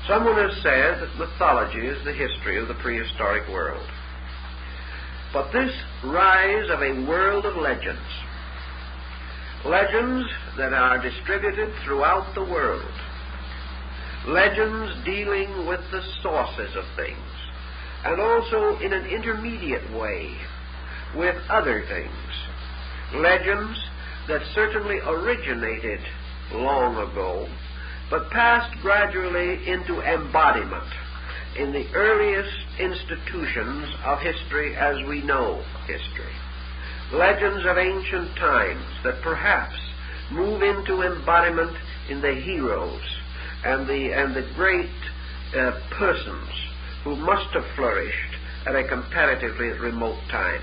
Someone 0.08 0.36
has 0.36 0.56
said 0.62 1.00
that 1.00 1.18
mythology 1.18 1.86
is 1.86 2.02
the 2.04 2.12
history 2.12 2.58
of 2.58 2.66
the 2.66 2.74
prehistoric 2.74 3.46
world. 3.52 3.86
But 5.32 5.52
this 5.52 5.70
rise 6.02 6.70
of 6.70 6.80
a 6.80 7.06
world 7.06 7.44
of 7.44 7.56
legends, 7.56 8.00
legends 9.64 10.28
that 10.56 10.72
are 10.72 11.02
distributed 11.02 11.72
throughout 11.84 12.34
the 12.34 12.44
world, 12.44 12.92
legends 14.26 14.92
dealing 15.04 15.66
with 15.66 15.80
the 15.90 16.02
sources 16.22 16.74
of 16.76 16.84
things, 16.96 17.18
and 18.04 18.20
also 18.20 18.78
in 18.78 18.92
an 18.92 19.06
intermediate 19.06 19.90
way 19.98 20.30
with 21.16 21.36
other 21.48 21.84
things, 21.88 23.20
legends 23.22 23.78
that 24.28 24.42
certainly 24.54 24.98
originated 25.06 26.00
long 26.52 26.96
ago, 27.10 27.48
but 28.10 28.30
passed 28.30 28.74
gradually 28.80 29.66
into 29.68 30.00
embodiment 30.02 30.88
in 31.58 31.72
the 31.72 31.86
earliest 31.94 32.56
institutions 32.78 33.92
of 34.04 34.18
history 34.20 34.76
as 34.76 34.96
we 35.08 35.22
know 35.22 35.62
history. 35.86 36.37
Legends 37.12 37.64
of 37.64 37.78
ancient 37.78 38.36
times 38.36 38.84
that 39.02 39.22
perhaps 39.22 39.74
move 40.30 40.62
into 40.62 41.02
embodiment 41.02 41.74
in 42.10 42.20
the 42.20 42.34
heroes 42.34 43.00
and 43.64 43.86
the, 43.86 44.12
and 44.12 44.34
the 44.34 44.46
great 44.54 44.90
uh, 45.56 45.72
persons 45.90 46.48
who 47.04 47.16
must 47.16 47.48
have 47.54 47.64
flourished 47.76 48.36
at 48.66 48.76
a 48.76 48.86
comparatively 48.86 49.68
remote 49.68 50.18
time. 50.30 50.60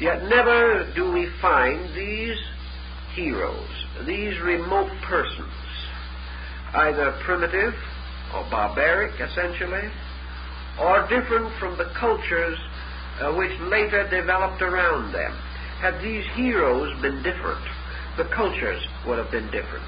Yet 0.00 0.24
never 0.24 0.90
do 0.94 1.12
we 1.12 1.28
find 1.40 1.94
these 1.94 2.36
heroes, 3.14 3.68
these 4.06 4.40
remote 4.40 4.90
persons, 5.02 5.52
either 6.74 7.12
primitive 7.24 7.74
or 8.34 8.44
barbaric, 8.50 9.20
essentially, 9.20 9.88
or 10.80 11.06
different 11.08 11.52
from 11.58 11.76
the 11.78 11.90
cultures 11.98 12.58
uh, 13.20 13.34
which 13.34 13.52
later 13.60 14.08
developed 14.08 14.62
around 14.62 15.12
them. 15.12 15.32
Had 15.80 16.02
these 16.02 16.24
heroes 16.34 16.90
been 17.00 17.22
different, 17.22 17.64
the 18.16 18.28
cultures 18.34 18.82
would 19.06 19.18
have 19.18 19.30
been 19.30 19.50
different, 19.50 19.86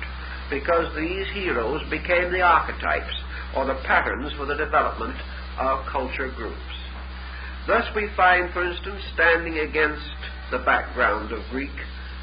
because 0.51 0.95
these 0.95 1.27
heroes 1.35 1.83
became 1.91 2.31
the 2.31 2.43
archetypes 2.43 3.15
or 3.57 3.67
the 3.67 3.81
patterns 3.87 4.33
for 4.35 4.47
the 4.47 4.55
development 4.55 5.17
of 5.59 5.85
culture 5.87 6.31
groups. 6.31 6.57
Thus 7.67 7.85
we 7.95 8.09
find, 8.17 8.53
for 8.53 8.65
instance, 8.65 9.03
standing 9.15 9.59
against 9.59 10.15
the 10.51 10.59
background 10.59 11.33
of 11.33 11.43
Greek 11.51 11.75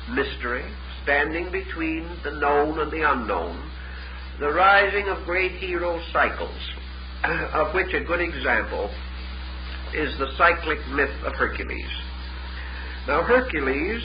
mystery, 0.10 0.66
standing 1.04 1.52
between 1.52 2.08
the 2.24 2.32
known 2.32 2.80
and 2.80 2.92
the 2.92 3.10
unknown, 3.10 3.70
the 4.40 4.52
rising 4.52 5.08
of 5.08 5.26
great 5.26 5.54
hero 5.54 6.02
cycles, 6.12 6.60
of 7.54 7.74
which 7.74 7.94
a 7.94 8.04
good 8.04 8.22
example 8.22 8.90
is 9.96 10.18
the 10.20 10.32
cyclic 10.38 10.80
myth 10.90 11.14
of 11.24 11.34
Hercules. 11.34 11.90
Now, 13.08 13.24
Hercules 13.24 14.04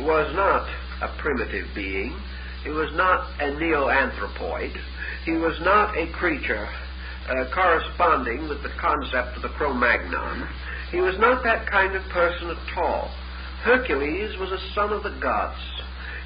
was 0.00 0.32
not 0.34 0.68
a 1.02 1.14
primitive 1.18 1.66
being. 1.74 2.18
He 2.64 2.70
was 2.70 2.90
not 2.94 3.28
a 3.40 3.58
neo-anthropoid. 3.58 4.72
He 5.24 5.32
was 5.32 5.58
not 5.62 5.96
a 5.96 6.10
creature 6.12 6.66
uh, 7.28 7.44
corresponding 7.54 8.48
with 8.48 8.62
the 8.62 8.72
concept 8.80 9.36
of 9.36 9.42
the 9.42 9.50
Cro-Magnon. 9.50 10.48
He 10.90 11.00
was 11.00 11.16
not 11.18 11.44
that 11.44 11.66
kind 11.70 11.94
of 11.94 12.02
person 12.10 12.48
at 12.48 12.78
all. 12.78 13.10
Hercules 13.62 14.38
was 14.38 14.50
a 14.50 14.74
son 14.74 14.92
of 14.92 15.02
the 15.02 15.18
gods. 15.20 15.60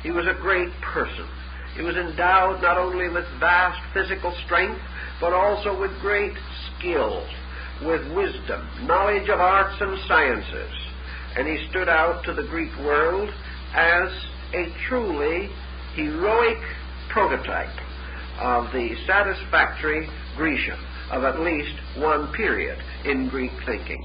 He 0.03 0.11
was 0.11 0.27
a 0.27 0.41
great 0.41 0.71
person. 0.81 1.27
He 1.75 1.83
was 1.83 1.97
endowed 1.97 2.61
not 2.63 2.79
only 2.79 3.09
with 3.09 3.25
vast 3.41 3.81
physical 3.95 4.35
strength, 4.45 4.81
but 5.21 5.33
also 5.33 5.79
with 5.79 5.91
great 6.01 6.35
skill, 6.79 7.27
with 7.85 8.13
wisdom, 8.15 8.69
knowledge 8.87 9.29
of 9.29 9.41
arts 9.41 9.77
and 9.81 9.99
sciences. 10.07 10.73
And 11.37 11.49
he 11.49 11.67
stood 11.71 11.89
out 11.89 12.25
to 12.25 12.35
the 12.35 12.43
Greek 12.43 12.77
world 12.79 13.31
as 13.75 14.11
a 14.55 14.73
truly 14.89 15.49
heroic 15.95 16.59
prototype 17.09 17.77
of 18.39 18.73
the 18.73 18.95
satisfactory 19.07 20.09
Grecian 20.37 20.79
of 21.11 21.25
at 21.25 21.41
least 21.41 21.75
one 21.99 22.33
period 22.33 22.79
in 23.05 23.29
Greek 23.29 23.53
thinking. 23.67 24.03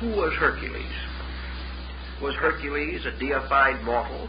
Who 0.00 0.10
was 0.10 0.32
Hercules? 0.34 0.84
Was 2.22 2.34
Hercules 2.36 3.04
a 3.06 3.18
deified 3.18 3.82
mortal? 3.84 4.28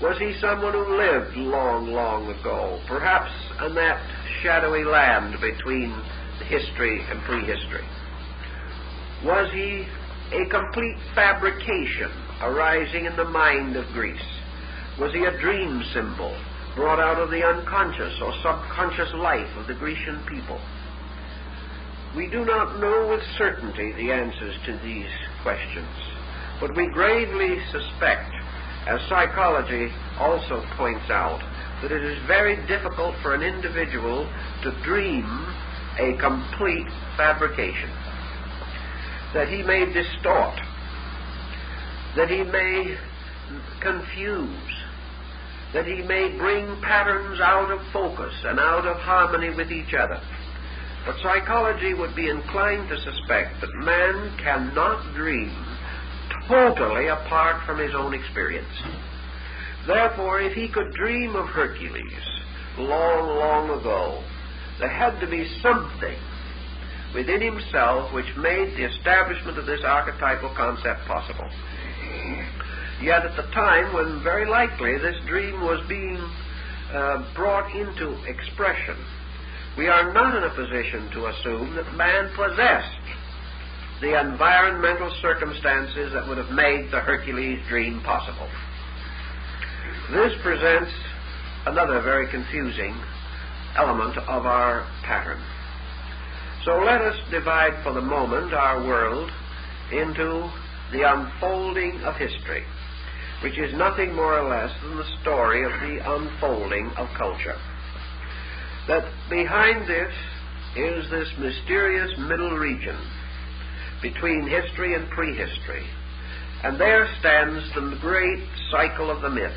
Was 0.00 0.16
he 0.18 0.34
someone 0.40 0.72
who 0.72 0.96
lived 0.96 1.36
long, 1.36 1.88
long 1.88 2.28
ago, 2.30 2.80
perhaps 2.86 3.30
in 3.66 3.74
that 3.74 4.00
shadowy 4.42 4.84
land 4.84 5.40
between 5.40 5.90
history 6.46 7.00
and 7.10 7.20
prehistory? 7.22 7.84
Was 9.24 9.50
he 9.52 9.86
a 10.32 10.48
complete 10.48 10.96
fabrication 11.14 12.10
arising 12.42 13.06
in 13.06 13.16
the 13.16 13.24
mind 13.24 13.76
of 13.76 13.86
Greece? 13.92 14.20
Was 14.98 15.12
he 15.12 15.24
a 15.24 15.40
dream 15.40 15.82
symbol 15.92 16.36
brought 16.76 17.00
out 17.00 17.18
of 17.18 17.30
the 17.30 17.42
unconscious 17.42 18.14
or 18.22 18.32
subconscious 18.42 19.12
life 19.14 19.50
of 19.56 19.66
the 19.66 19.74
Grecian 19.74 20.22
people? 20.28 20.60
We 22.16 22.30
do 22.30 22.44
not 22.44 22.80
know 22.80 23.08
with 23.08 23.22
certainty 23.36 23.92
the 23.92 24.12
answers 24.12 24.54
to 24.66 24.78
these 24.84 25.10
questions, 25.42 25.88
but 26.60 26.74
we 26.74 26.88
gravely 26.88 27.58
suspect 27.70 28.32
as 28.88 29.00
psychology 29.08 29.92
also 30.18 30.64
points 30.76 31.10
out, 31.10 31.44
that 31.82 31.92
it 31.92 32.02
is 32.02 32.18
very 32.26 32.56
difficult 32.66 33.14
for 33.22 33.34
an 33.34 33.42
individual 33.42 34.24
to 34.62 34.70
dream 34.82 35.28
a 35.98 36.16
complete 36.18 36.86
fabrication. 37.16 37.90
That 39.34 39.48
he 39.48 39.62
may 39.62 39.84
distort, 39.92 40.58
that 42.16 42.30
he 42.30 42.42
may 42.42 42.96
confuse, 43.80 44.72
that 45.74 45.86
he 45.86 46.02
may 46.02 46.36
bring 46.38 46.80
patterns 46.80 47.40
out 47.40 47.70
of 47.70 47.80
focus 47.92 48.32
and 48.44 48.58
out 48.58 48.86
of 48.86 48.96
harmony 48.96 49.50
with 49.54 49.70
each 49.70 49.92
other. 49.92 50.20
But 51.04 51.16
psychology 51.22 51.94
would 51.94 52.14
be 52.16 52.28
inclined 52.28 52.88
to 52.88 52.96
suspect 52.96 53.60
that 53.60 53.74
man 53.74 54.36
cannot 54.38 55.14
dream 55.14 55.52
totally 56.48 57.08
apart 57.08 57.64
from 57.66 57.78
his 57.78 57.94
own 57.94 58.14
experience. 58.14 58.66
Therefore, 59.86 60.40
if 60.40 60.52
he 60.52 60.68
could 60.68 60.92
dream 60.92 61.36
of 61.36 61.46
Hercules 61.46 62.02
long, 62.78 63.38
long 63.38 63.80
ago, 63.80 64.22
there 64.78 64.88
had 64.88 65.18
to 65.20 65.26
be 65.26 65.46
something 65.62 66.16
within 67.14 67.40
himself 67.40 68.12
which 68.12 68.26
made 68.36 68.76
the 68.76 68.84
establishment 68.84 69.58
of 69.58 69.66
this 69.66 69.80
archetypal 69.84 70.52
concept 70.56 71.00
possible. 71.06 71.48
Yet 73.02 73.24
at 73.24 73.36
the 73.36 73.48
time 73.54 73.94
when 73.94 74.22
very 74.22 74.46
likely 74.46 74.98
this 74.98 75.16
dream 75.26 75.60
was 75.62 75.80
being 75.88 76.18
uh, 76.92 77.34
brought 77.34 77.74
into 77.74 78.18
expression, 78.26 78.96
we 79.76 79.86
are 79.86 80.12
not 80.12 80.34
in 80.36 80.44
a 80.44 80.54
position 80.54 81.10
to 81.12 81.26
assume 81.26 81.76
that 81.76 81.94
man 81.94 82.30
possessed 82.34 83.08
the 84.00 84.18
environmental 84.18 85.14
circumstances 85.22 86.12
that 86.12 86.26
would 86.28 86.38
have 86.38 86.50
made 86.50 86.90
the 86.90 87.00
Hercules 87.00 87.60
dream 87.68 88.00
possible. 88.02 88.48
This 90.10 90.32
presents 90.42 90.90
another 91.66 92.00
very 92.00 92.30
confusing 92.30 92.94
element 93.78 94.18
of 94.18 94.44
our 94.44 94.86
pattern. 95.04 95.40
So 96.64 96.72
let 96.84 97.00
us 97.00 97.16
divide 97.30 97.82
for 97.82 97.94
the 97.94 98.02
moment 98.02 98.52
our 98.52 98.84
world 98.84 99.30
into 99.92 100.50
the 100.92 101.02
unfolding 101.06 102.00
of 102.02 102.16
history, 102.16 102.64
which 103.42 103.58
is 103.58 103.72
nothing 103.74 104.14
more 104.14 104.38
or 104.38 104.48
less 104.48 104.70
than 104.82 104.96
the 104.96 105.20
story 105.22 105.64
of 105.64 105.72
the 105.80 105.98
unfolding 106.04 106.90
of 106.96 107.08
culture. 107.16 107.56
That 108.88 109.04
behind 109.30 109.88
this 109.88 110.12
is 110.76 111.10
this 111.10 111.28
mysterious 111.38 112.10
middle 112.18 112.56
region 112.56 112.98
between 114.02 114.48
history 114.48 114.94
and 114.94 115.08
prehistory. 115.10 115.86
And 116.64 116.80
there 116.80 117.08
stands 117.20 117.62
the 117.74 117.96
great 118.00 118.44
cycle 118.70 119.10
of 119.10 119.22
the 119.22 119.30
myths, 119.30 119.54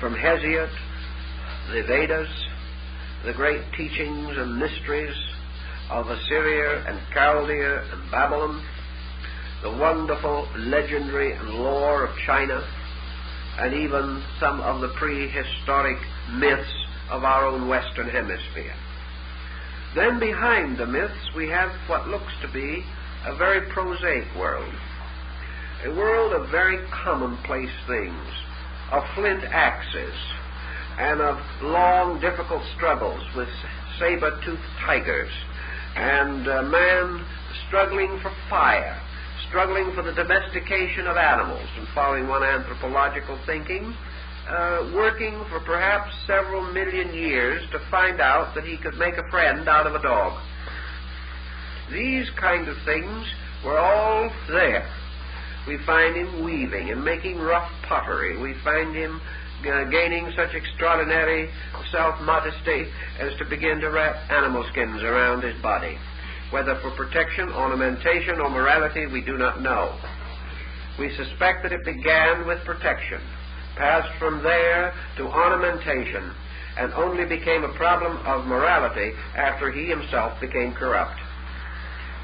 from 0.00 0.14
Hesiod, 0.14 0.70
the 1.72 1.82
Vedas, 1.82 2.28
the 3.24 3.32
great 3.34 3.60
teachings 3.76 4.36
and 4.36 4.58
mysteries 4.58 5.14
of 5.90 6.08
Assyria 6.08 6.84
and 6.86 6.98
Chaldea 7.12 7.82
and 7.92 8.10
Babylon, 8.10 8.64
the 9.62 9.70
wonderful 9.70 10.48
legendary 10.56 11.32
and 11.32 11.50
lore 11.50 12.04
of 12.04 12.16
China, 12.24 12.66
and 13.58 13.74
even 13.74 14.22
some 14.38 14.60
of 14.60 14.80
the 14.80 14.88
prehistoric 14.96 15.98
myths 16.32 16.86
of 17.10 17.24
our 17.24 17.44
own 17.44 17.68
Western 17.68 18.08
Hemisphere. 18.08 18.74
Then 19.94 20.18
behind 20.18 20.78
the 20.78 20.86
myths 20.86 21.34
we 21.36 21.48
have 21.48 21.70
what 21.88 22.08
looks 22.08 22.32
to 22.40 22.48
be 22.52 22.84
a 23.26 23.36
very 23.36 23.68
prosaic 23.70 24.34
world, 24.38 24.72
a 25.84 25.90
world 25.90 26.32
of 26.32 26.48
very 26.50 26.78
commonplace 27.04 27.74
things, 27.86 28.26
of 28.92 29.02
flint 29.14 29.44
axes, 29.44 30.14
and 30.98 31.20
of 31.20 31.36
long, 31.62 32.20
difficult 32.20 32.62
struggles 32.76 33.22
with 33.36 33.48
saber-toothed 33.98 34.62
tigers, 34.84 35.30
and 35.96 36.48
uh, 36.48 36.62
man 36.62 37.24
struggling 37.66 38.18
for 38.22 38.32
fire, 38.48 39.00
struggling 39.48 39.92
for 39.94 40.02
the 40.02 40.12
domestication 40.12 41.06
of 41.06 41.16
animals, 41.16 41.66
and 41.76 41.86
following 41.94 42.28
one 42.28 42.42
anthropological 42.42 43.38
thinking, 43.46 43.94
uh, 44.48 44.90
working 44.94 45.44
for 45.50 45.60
perhaps 45.60 46.12
several 46.26 46.62
million 46.72 47.14
years 47.14 47.62
to 47.70 47.78
find 47.90 48.20
out 48.20 48.54
that 48.54 48.64
he 48.64 48.76
could 48.78 48.94
make 48.94 49.14
a 49.14 49.30
friend 49.30 49.68
out 49.68 49.86
of 49.86 49.94
a 49.94 50.02
dog. 50.02 50.40
These 51.92 52.30
kind 52.38 52.68
of 52.68 52.76
things 52.84 53.26
were 53.64 53.78
all 53.78 54.30
there. 54.48 54.88
We 55.68 55.78
find 55.84 56.16
him 56.16 56.44
weaving 56.44 56.90
and 56.90 57.04
making 57.04 57.38
rough 57.38 57.70
pottery. 57.86 58.40
We 58.40 58.54
find 58.64 58.94
him 58.94 59.20
uh, 59.66 59.84
gaining 59.90 60.32
such 60.36 60.54
extraordinary 60.54 61.50
self-modesty 61.92 62.86
as 63.18 63.36
to 63.38 63.44
begin 63.44 63.80
to 63.80 63.90
wrap 63.90 64.16
animal 64.30 64.64
skins 64.70 65.02
around 65.02 65.42
his 65.42 65.60
body. 65.62 65.98
Whether 66.50 66.76
for 66.80 66.90
protection, 66.92 67.50
ornamentation, 67.50 68.40
or 68.40 68.50
morality, 68.50 69.06
we 69.06 69.22
do 69.22 69.38
not 69.38 69.62
know. 69.62 69.98
We 70.98 71.14
suspect 71.16 71.62
that 71.62 71.72
it 71.72 71.84
began 71.84 72.46
with 72.46 72.64
protection, 72.64 73.20
passed 73.76 74.12
from 74.18 74.42
there 74.42 74.92
to 75.16 75.24
ornamentation, 75.24 76.34
and 76.76 76.92
only 76.94 77.24
became 77.24 77.64
a 77.64 77.74
problem 77.74 78.16
of 78.26 78.46
morality 78.46 79.12
after 79.36 79.70
he 79.70 79.86
himself 79.86 80.40
became 80.40 80.72
corrupt. 80.72 81.18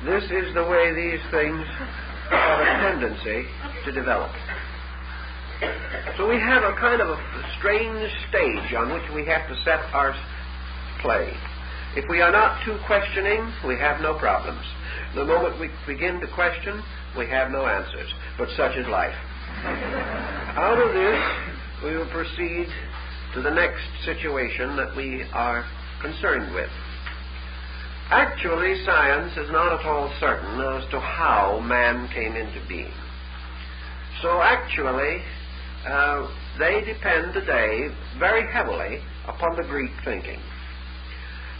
This 0.04 0.24
is 0.24 0.54
the 0.54 0.64
way 0.64 0.94
these 0.94 1.22
things 1.30 1.64
have 2.30 2.60
a 2.60 2.64
tendency 2.82 3.46
to 3.84 3.92
develop. 3.92 4.30
So 6.16 6.28
we 6.28 6.36
have 6.36 6.64
a 6.64 6.74
kind 6.76 7.00
of 7.00 7.08
a 7.08 7.18
strange 7.58 8.10
stage 8.28 8.74
on 8.74 8.92
which 8.92 9.08
we 9.14 9.24
have 9.26 9.48
to 9.48 9.56
set 9.64 9.80
our 9.92 10.14
play. 11.00 11.32
If 11.96 12.04
we 12.10 12.20
are 12.20 12.32
not 12.32 12.64
too 12.64 12.78
questioning, 12.86 13.52
we 13.66 13.76
have 13.76 14.00
no 14.00 14.18
problems. 14.18 14.64
The 15.14 15.24
moment 15.24 15.58
we 15.58 15.70
begin 15.86 16.20
to 16.20 16.28
question, 16.34 16.82
we 17.16 17.26
have 17.28 17.50
no 17.50 17.66
answers. 17.66 18.12
But 18.38 18.48
such 18.56 18.76
is 18.76 18.86
life. 18.86 19.14
Out 20.56 20.78
of 20.78 20.92
this, 20.92 21.84
we 21.84 21.96
will 21.96 22.10
proceed 22.10 22.68
to 23.34 23.42
the 23.42 23.50
next 23.50 23.84
situation 24.04 24.76
that 24.76 24.94
we 24.94 25.24
are 25.32 25.64
concerned 26.02 26.54
with. 26.54 26.70
Actually, 28.10 28.84
science 28.84 29.32
is 29.36 29.50
not 29.50 29.80
at 29.80 29.86
all 29.86 30.12
certain 30.20 30.60
as 30.60 30.88
to 30.90 31.00
how 31.00 31.60
man 31.60 32.08
came 32.14 32.36
into 32.36 32.60
being. 32.68 32.92
So, 34.22 34.40
actually, 34.42 35.22
uh, 35.86 36.28
they 36.58 36.82
depend 36.84 37.32
today 37.32 37.88
very 38.18 38.50
heavily 38.52 39.00
upon 39.26 39.56
the 39.56 39.62
Greek 39.62 39.92
thinking. 40.04 40.40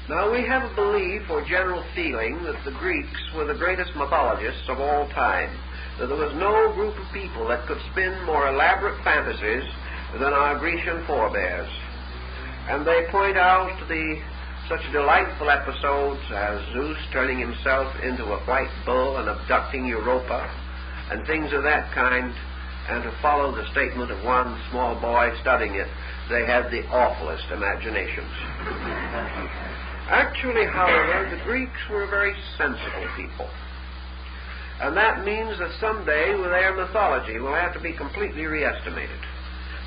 Now, 0.08 0.30
we 0.30 0.46
have 0.46 0.70
a 0.70 0.74
belief 0.74 1.22
or 1.30 1.44
general 1.44 1.82
feeling 1.94 2.42
that 2.44 2.64
the 2.64 2.70
Greeks 2.70 3.20
were 3.34 3.44
the 3.44 3.58
greatest 3.58 3.90
mythologists 3.96 4.68
of 4.68 4.78
all 4.78 5.08
time, 5.10 5.50
that 5.98 6.06
there 6.06 6.16
was 6.16 6.34
no 6.34 6.72
group 6.74 6.94
of 6.96 7.12
people 7.12 7.48
that 7.48 7.66
could 7.66 7.80
spin 7.90 8.14
more 8.24 8.46
elaborate 8.48 9.02
fantasies 9.02 9.64
than 10.12 10.32
our 10.32 10.58
Grecian 10.58 11.04
forebears. 11.06 11.68
And 12.68 12.86
they 12.86 13.06
point 13.10 13.36
out 13.36 13.74
the 13.88 14.22
such 14.68 14.82
delightful 14.92 15.50
episodes 15.50 16.22
as 16.34 16.58
Zeus 16.72 16.98
turning 17.12 17.38
himself 17.38 17.94
into 18.02 18.24
a 18.24 18.38
white 18.46 18.70
bull 18.84 19.18
and 19.18 19.28
abducting 19.28 19.86
Europa, 19.86 20.50
and 21.10 21.26
things 21.26 21.52
of 21.52 21.62
that 21.62 21.92
kind, 21.92 22.34
and 22.88 23.02
to 23.02 23.18
follow 23.20 23.54
the 23.54 23.66
statement 23.72 24.10
of 24.10 24.24
one 24.24 24.60
small 24.70 24.98
boy 25.00 25.30
studying 25.40 25.74
it, 25.74 25.88
they 26.30 26.46
had 26.46 26.70
the 26.70 26.86
awfulest 26.88 27.44
imaginations. 27.50 28.30
Actually, 30.08 30.66
however, 30.66 31.34
the 31.36 31.42
Greeks 31.44 31.80
were 31.90 32.06
very 32.06 32.34
sensible 32.56 33.08
people. 33.16 33.48
And 34.80 34.96
that 34.96 35.24
means 35.24 35.58
that 35.58 35.70
someday 35.80 36.36
their 36.36 36.76
mythology 36.76 37.38
will 37.38 37.54
have 37.54 37.72
to 37.74 37.80
be 37.80 37.92
completely 37.92 38.44
reestimated. 38.44 39.18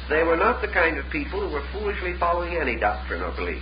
They 0.10 0.24
were 0.24 0.36
not 0.36 0.62
the 0.62 0.68
kind 0.68 0.98
of 0.98 1.06
people 1.12 1.40
who 1.40 1.54
were 1.54 1.64
foolishly 1.72 2.16
following 2.20 2.58
any 2.58 2.76
doctrine 2.78 3.22
or 3.22 3.32
belief. 3.36 3.62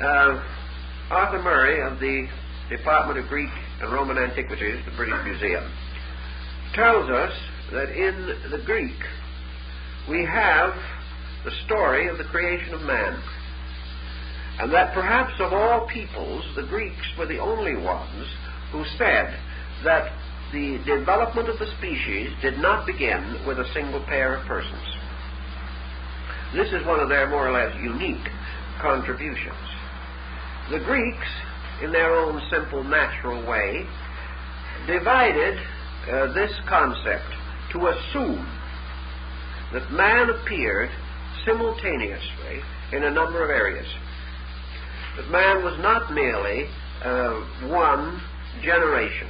Uh, 0.00 0.42
Arthur 1.10 1.40
Murray 1.40 1.80
of 1.80 2.00
the 2.00 2.26
Department 2.68 3.18
of 3.18 3.28
Greek 3.28 3.50
and 3.80 3.92
Roman 3.92 4.18
Antiquities, 4.18 4.84
the 4.84 4.96
British 4.96 5.24
Museum, 5.24 5.70
tells 6.74 7.08
us 7.08 7.32
that 7.74 7.90
in 7.90 8.50
the 8.50 8.62
Greek 8.64 8.96
we 10.08 10.24
have 10.24 10.72
the 11.44 11.50
story 11.66 12.08
of 12.08 12.18
the 12.18 12.24
creation 12.24 12.72
of 12.72 12.82
man. 12.82 13.20
And 14.60 14.72
that 14.72 14.94
perhaps 14.94 15.34
of 15.40 15.52
all 15.52 15.86
peoples, 15.88 16.44
the 16.54 16.62
Greeks 16.62 17.04
were 17.18 17.26
the 17.26 17.40
only 17.40 17.74
ones 17.74 18.26
who 18.70 18.84
said 18.96 19.36
that 19.82 20.12
the 20.52 20.78
development 20.86 21.48
of 21.48 21.58
the 21.58 21.66
species 21.78 22.30
did 22.40 22.58
not 22.58 22.86
begin 22.86 23.44
with 23.46 23.58
a 23.58 23.66
single 23.74 24.00
pair 24.04 24.36
of 24.36 24.46
persons. 24.46 24.86
This 26.54 26.68
is 26.68 26.86
one 26.86 27.00
of 27.00 27.08
their 27.08 27.28
more 27.28 27.48
or 27.48 27.52
less 27.52 27.74
unique 27.82 28.28
contributions. 28.80 29.58
The 30.70 30.78
Greeks, 30.78 31.26
in 31.82 31.90
their 31.90 32.14
own 32.14 32.40
simple, 32.50 32.84
natural 32.84 33.44
way, 33.44 33.84
divided 34.86 35.58
uh, 36.08 36.32
this 36.32 36.52
concept 36.68 37.34
to 37.74 37.88
assume 37.88 38.46
that 39.74 39.90
man 39.90 40.30
appeared 40.30 40.88
simultaneously 41.44 42.62
in 42.92 43.02
a 43.04 43.10
number 43.10 43.42
of 43.42 43.50
areas. 43.50 43.86
That 45.16 45.30
man 45.30 45.64
was 45.64 45.76
not 45.80 46.12
merely 46.14 46.66
uh, 47.04 47.68
one 47.68 48.22
generation, 48.62 49.28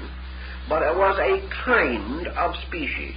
but 0.68 0.82
it 0.82 0.94
was 0.94 1.16
a 1.18 1.64
kind 1.64 2.28
of 2.28 2.52
species. 2.68 3.16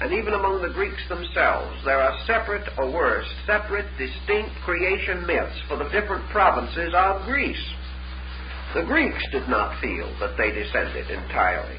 And 0.00 0.12
even 0.14 0.34
among 0.34 0.62
the 0.62 0.72
Greeks 0.74 1.02
themselves, 1.08 1.76
there 1.84 2.00
are 2.00 2.18
separate, 2.26 2.66
or 2.78 2.90
worse, 2.90 3.26
separate, 3.46 3.86
distinct 3.98 4.50
creation 4.64 5.26
myths 5.26 5.60
for 5.68 5.76
the 5.76 5.90
different 5.90 6.28
provinces 6.30 6.94
of 6.96 7.22
Greece. 7.26 7.66
The 8.74 8.82
Greeks 8.82 9.22
did 9.30 9.48
not 9.48 9.80
feel 9.80 10.08
that 10.18 10.36
they 10.38 10.50
descended 10.50 11.10
entirely 11.10 11.78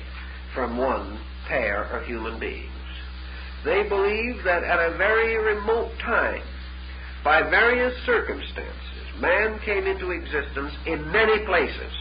from 0.54 0.78
one 0.78 1.20
pair 1.48 1.84
of 1.86 2.06
human 2.06 2.40
beings. 2.40 2.73
They 3.66 3.88
believed 3.88 4.46
that 4.46 4.64
at 4.64 4.80
a 4.80 4.98
very 4.98 5.38
remote 5.38 5.92
time, 6.00 6.44
by 7.24 7.42
various 7.42 7.94
circumstances, 8.06 8.76
man 9.20 9.60
came 9.64 9.88
into 9.88 10.12
existence 10.12 10.74
in 10.86 11.12
many 11.12 11.46
places. 11.46 11.94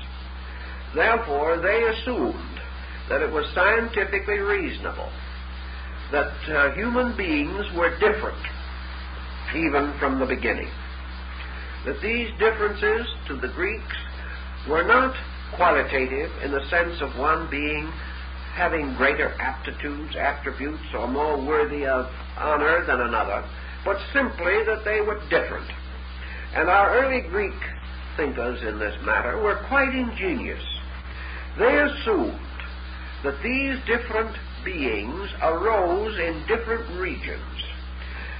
Therefore, 0.94 1.58
they 1.58 1.84
assumed 1.84 2.60
that 3.08 3.22
it 3.22 3.30
was 3.30 3.46
scientifically 3.54 4.38
reasonable 4.38 5.10
that 6.10 6.32
uh, 6.48 6.74
human 6.74 7.16
beings 7.16 7.64
were 7.74 7.98
different, 7.98 8.42
even 9.54 9.94
from 9.98 10.18
the 10.18 10.26
beginning. 10.26 10.68
That 11.86 12.00
these 12.02 12.28
differences 12.38 13.06
to 13.28 13.36
the 13.36 13.48
Greeks 13.48 13.96
were 14.68 14.84
not 14.84 15.16
qualitative 15.56 16.30
in 16.44 16.52
the 16.52 16.64
sense 16.68 17.00
of 17.00 17.18
one 17.18 17.48
being 17.50 17.90
having 18.54 18.94
greater 18.94 19.34
aptitudes, 19.40 20.14
attributes, 20.16 20.82
or 20.94 21.08
more 21.08 21.42
worthy 21.44 21.86
of 21.86 22.06
honor 22.36 22.84
than 22.86 23.00
another, 23.00 23.44
but 23.84 23.96
simply 24.12 24.64
that 24.66 24.84
they 24.84 25.00
were 25.00 25.20
different. 25.30 25.70
And 26.54 26.68
our 26.68 26.98
early 26.98 27.22
Greek 27.28 27.58
thinkers 28.16 28.60
in 28.62 28.78
this 28.78 28.94
matter 29.04 29.40
were 29.40 29.64
quite 29.68 29.94
ingenious. 29.94 30.62
They 31.58 31.78
assumed 31.78 32.38
that 33.24 33.42
these 33.42 33.78
different 33.86 34.36
beings 34.64 35.30
arose 35.42 36.18
in 36.18 36.44
different 36.46 37.00
regions 37.00 37.52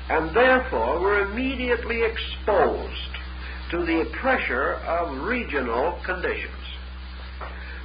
and 0.09 0.35
therefore 0.37 1.01
were 1.01 1.21
immediately 1.21 2.03
exposed 2.03 3.13
to 3.71 3.79
the 3.79 4.05
pressure 4.21 4.75
of 4.87 5.25
regional 5.27 5.99
conditions. 6.05 6.62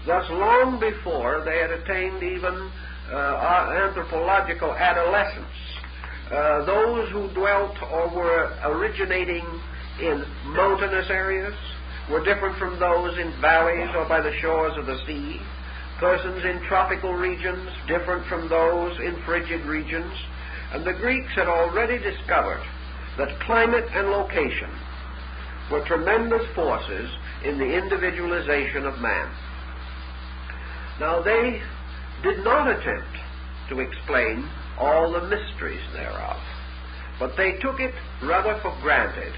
Thus, 0.08 0.24
long 0.32 0.80
before 0.80 1.44
they 1.44 1.60
had 1.60 1.70
attained 1.70 2.24
even 2.24 2.72
uh, 3.12 3.76
anthropological 3.76 4.72
adolescence, 4.72 5.52
uh, 6.32 6.64
those 6.64 7.12
who 7.12 7.28
dwelt 7.34 7.76
or 7.92 8.08
were 8.16 8.56
originating 8.64 9.44
in 10.00 10.24
mountainous 10.56 11.10
areas 11.10 11.54
were 12.10 12.24
different 12.24 12.58
from 12.58 12.80
those 12.80 13.20
in 13.20 13.36
valleys 13.42 13.90
or 13.96 14.08
by 14.08 14.22
the 14.22 14.32
shores 14.40 14.72
of 14.78 14.86
the 14.86 14.98
sea. 15.06 15.42
Persons 16.00 16.46
in 16.46 16.64
tropical 16.70 17.14
regions 17.14 17.68
different 17.88 18.26
from 18.28 18.48
those 18.48 18.98
in 19.00 19.22
frigid 19.26 19.66
regions, 19.66 20.14
and 20.72 20.86
the 20.86 20.94
Greeks 20.94 21.34
had 21.36 21.48
already 21.48 21.98
discovered 22.00 22.64
that 23.18 23.40
climate 23.42 23.86
and 23.92 24.08
location 24.08 24.70
were 25.70 25.84
tremendous 25.86 26.48
forces 26.56 27.12
in 27.44 27.58
the 27.58 27.76
individualization 27.76 28.86
of 28.86 29.00
man. 29.00 29.30
Now, 31.00 31.22
they 31.22 31.62
did 32.24 32.44
not 32.44 32.68
attempt 32.68 33.18
to 33.70 33.80
explain 33.80 34.50
all 34.80 35.12
the 35.12 35.22
mysteries 35.28 35.82
thereof. 35.94 36.38
but 37.20 37.36
they 37.36 37.54
took 37.62 37.80
it 37.80 37.94
rather 38.24 38.60
for 38.62 38.76
granted 38.82 39.34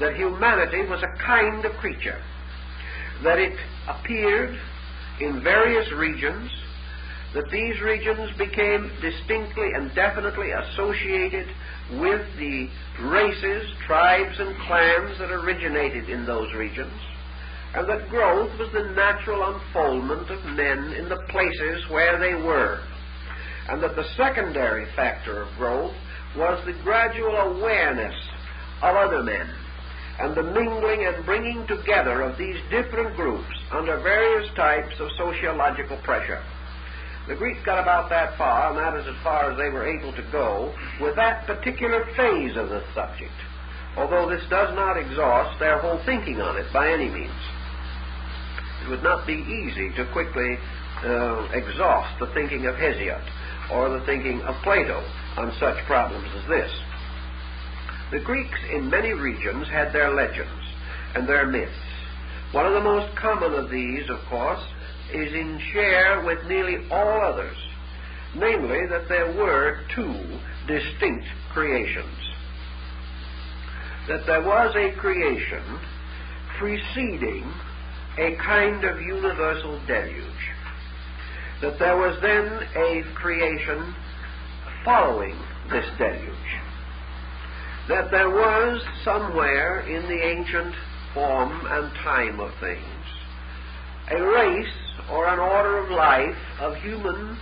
that 0.00 0.16
humanity 0.16 0.84
was 0.88 1.02
a 1.02 1.18
kind 1.24 1.64
of 1.64 1.72
creature, 1.72 2.20
that 3.22 3.38
it 3.38 3.56
appeared 3.88 4.58
in 5.20 5.42
various 5.42 5.90
regions, 5.92 6.50
that 7.34 7.50
these 7.50 7.78
regions 7.80 8.30
became 8.38 8.90
distinctly 9.02 9.72
and 9.74 9.94
definitely 9.94 10.50
associated 10.52 11.46
with 12.00 12.24
the 12.38 12.68
races, 13.02 13.68
tribes, 13.86 14.38
and 14.38 14.56
clans 14.66 15.18
that 15.18 15.30
originated 15.30 16.08
in 16.08 16.24
those 16.24 16.52
regions, 16.54 16.92
and 17.74 17.88
that 17.88 18.08
growth 18.08 18.50
was 18.58 18.70
the 18.72 18.92
natural 18.94 19.54
unfoldment 19.54 20.30
of 20.30 20.44
men 20.56 20.94
in 20.94 21.08
the 21.08 21.22
places 21.28 21.84
where 21.90 22.18
they 22.18 22.34
were, 22.34 22.80
and 23.68 23.82
that 23.82 23.94
the 23.94 24.08
secondary 24.16 24.86
factor 24.96 25.42
of 25.42 25.56
growth 25.56 25.94
was 26.36 26.64
the 26.64 26.72
gradual 26.82 27.36
awareness 27.36 28.14
of 28.82 28.96
other 28.96 29.22
men 29.22 29.48
and 30.20 30.34
the 30.34 30.42
mingling 30.42 31.06
and 31.06 31.24
bringing 31.24 31.66
together 31.66 32.22
of 32.22 32.36
these 32.38 32.56
different 32.70 33.14
groups 33.14 33.54
under 33.70 34.00
various 34.00 34.52
types 34.56 34.94
of 34.98 35.08
sociological 35.16 35.96
pressure. 35.98 36.42
The 37.28 37.36
Greeks 37.36 37.60
got 37.64 37.78
about 37.78 38.08
that 38.10 38.36
far, 38.38 38.70
and 38.70 38.78
that 38.78 38.98
is 38.98 39.06
as 39.06 39.22
far 39.22 39.52
as 39.52 39.58
they 39.58 39.68
were 39.68 39.86
able 39.86 40.12
to 40.16 40.22
go 40.32 40.74
with 41.00 41.14
that 41.16 41.46
particular 41.46 42.06
phase 42.16 42.56
of 42.56 42.70
the 42.70 42.82
subject, 42.94 43.36
although 43.96 44.28
this 44.28 44.42
does 44.48 44.74
not 44.74 44.96
exhaust 44.96 45.60
their 45.60 45.78
whole 45.78 46.00
thinking 46.04 46.40
on 46.40 46.56
it 46.56 46.66
by 46.72 46.90
any 46.90 47.10
means. 47.10 47.57
Would 48.90 49.02
not 49.02 49.26
be 49.26 49.34
easy 49.34 49.92
to 49.96 50.10
quickly 50.12 50.56
uh, 51.04 51.48
exhaust 51.52 52.18
the 52.20 52.32
thinking 52.32 52.64
of 52.66 52.74
Hesiod 52.76 53.22
or 53.70 53.90
the 53.90 54.04
thinking 54.06 54.40
of 54.42 54.54
Plato 54.62 55.04
on 55.36 55.52
such 55.60 55.84
problems 55.84 56.26
as 56.34 56.48
this. 56.48 56.70
The 58.12 58.20
Greeks 58.20 58.58
in 58.72 58.88
many 58.88 59.12
regions 59.12 59.68
had 59.68 59.92
their 59.92 60.14
legends 60.14 60.64
and 61.14 61.28
their 61.28 61.46
myths. 61.46 61.70
One 62.52 62.64
of 62.64 62.72
the 62.72 62.80
most 62.80 63.14
common 63.16 63.52
of 63.52 63.70
these, 63.70 64.08
of 64.08 64.20
course, 64.30 64.64
is 65.12 65.34
in 65.34 65.60
share 65.72 66.24
with 66.24 66.38
nearly 66.46 66.88
all 66.90 67.20
others, 67.20 67.56
namely 68.34 68.86
that 68.88 69.08
there 69.10 69.36
were 69.36 69.80
two 69.94 70.14
distinct 70.66 71.26
creations. 71.52 72.16
That 74.08 74.24
there 74.26 74.42
was 74.42 74.74
a 74.74 74.98
creation 74.98 75.62
preceding 76.58 77.52
a 78.18 78.36
kind 78.36 78.84
of 78.84 79.00
universal 79.00 79.80
deluge. 79.86 80.24
That 81.62 81.78
there 81.78 81.96
was 81.96 82.18
then 82.20 82.46
a 82.76 83.02
creation 83.14 83.94
following 84.84 85.36
this 85.70 85.86
deluge. 85.98 86.50
That 87.88 88.10
there 88.10 88.30
was 88.30 88.82
somewhere 89.04 89.80
in 89.80 90.02
the 90.02 90.22
ancient 90.22 90.74
form 91.14 91.66
and 91.66 91.92
time 92.04 92.40
of 92.40 92.50
things 92.60 92.84
a 94.10 94.22
race 94.22 94.66
or 95.10 95.26
an 95.28 95.38
order 95.38 95.78
of 95.78 95.90
life 95.90 96.36
of 96.60 96.74
human 96.76 97.36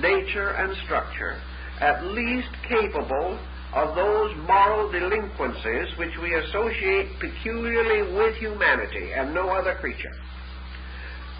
nature 0.00 0.50
and 0.50 0.76
structure, 0.84 1.40
at 1.80 2.04
least 2.04 2.48
capable 2.68 3.38
of 3.74 3.94
those 3.94 4.34
moral 4.48 4.90
delinquencies 4.90 5.96
which 5.96 6.16
we 6.20 6.34
associate 6.34 7.08
peculiarly 7.20 8.12
with 8.14 8.34
humanity 8.36 9.12
and 9.12 9.32
no 9.32 9.48
other 9.50 9.76
creature, 9.76 10.12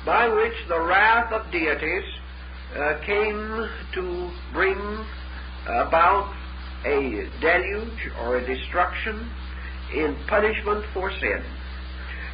by 0.06 0.28
which 0.28 0.54
the 0.68 0.80
wrath 0.80 1.32
of 1.32 1.50
deities 1.50 2.04
uh, 2.76 2.98
came 3.04 3.68
to 3.94 4.30
bring 4.52 4.78
about 5.66 6.32
a 6.84 7.28
deluge 7.40 8.10
or 8.20 8.36
a 8.36 8.46
destruction 8.46 9.28
in 9.94 10.16
punishment 10.28 10.84
for 10.94 11.10
sin, 11.20 11.42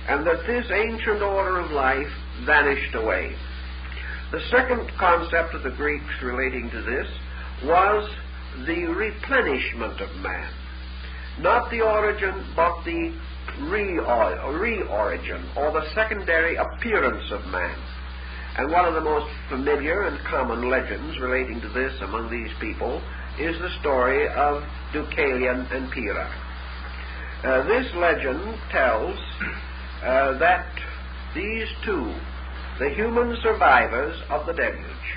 and 0.09 0.27
that 0.27 0.47
this 0.47 0.67
ancient 0.71 1.23
order 1.23 1.59
of 1.59 1.71
life 1.71 2.13
vanished 2.45 2.95
away. 2.95 3.35
The 4.31 4.41
second 4.51 4.91
concept 4.99 5.55
of 5.55 5.63
the 5.63 5.71
Greeks 5.71 6.23
relating 6.23 6.71
to 6.71 6.83
this 6.83 7.07
was 7.65 8.11
the 8.65 8.87
replenishment 8.87 10.01
of 10.01 10.15
man. 10.23 10.53
Not 11.41 11.71
the 11.71 11.83
origin, 11.83 12.53
but 12.57 12.85
the 12.85 13.13
re-origin, 13.69 15.45
or 15.57 15.73
the 15.73 15.85
secondary 15.95 16.57
appearance 16.57 17.31
of 17.31 17.45
man. 17.47 17.77
And 18.57 18.73
one 18.73 18.87
of 18.87 18.95
the 18.95 19.03
most 19.03 19.31
familiar 19.51 20.03
and 20.03 20.19
common 20.27 20.71
legends 20.71 21.19
relating 21.21 21.61
to 21.61 21.69
this 21.69 21.93
among 22.01 22.31
these 22.31 22.51
people 22.61 23.03
is 23.39 23.59
the 23.61 23.69
story 23.81 24.29
of 24.29 24.63
Deucalion 24.95 25.71
and 25.75 25.91
Pyrrha. 25.93 26.27
Uh, 27.45 27.69
this 27.69 27.87
legend 27.97 28.59
tells 28.73 29.19
uh, 30.03 30.39
that 30.39 30.67
these 31.35 31.69
two, 31.85 32.15
the 32.79 32.89
human 32.91 33.37
survivors 33.43 34.17
of 34.31 34.47
the 34.47 34.55
deluge, 34.55 35.11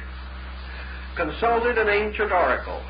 consulted 1.16 1.78
an 1.78 1.88
ancient 1.88 2.32
oracle 2.32 2.82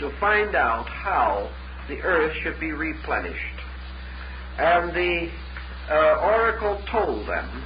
to 0.00 0.10
find 0.18 0.54
out 0.54 0.88
how 0.88 1.50
the 1.88 2.00
earth 2.00 2.36
should 2.42 2.58
be 2.60 2.72
replenished. 2.72 3.60
And 4.58 4.94
the 4.94 5.30
uh, 5.90 6.20
oracle 6.22 6.82
told 6.90 7.28
them 7.28 7.64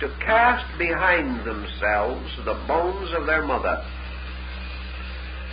to 0.00 0.08
cast 0.24 0.78
behind 0.78 1.46
themselves 1.46 2.30
the 2.44 2.54
bones 2.66 3.10
of 3.16 3.26
their 3.26 3.42
mother. 3.42 3.84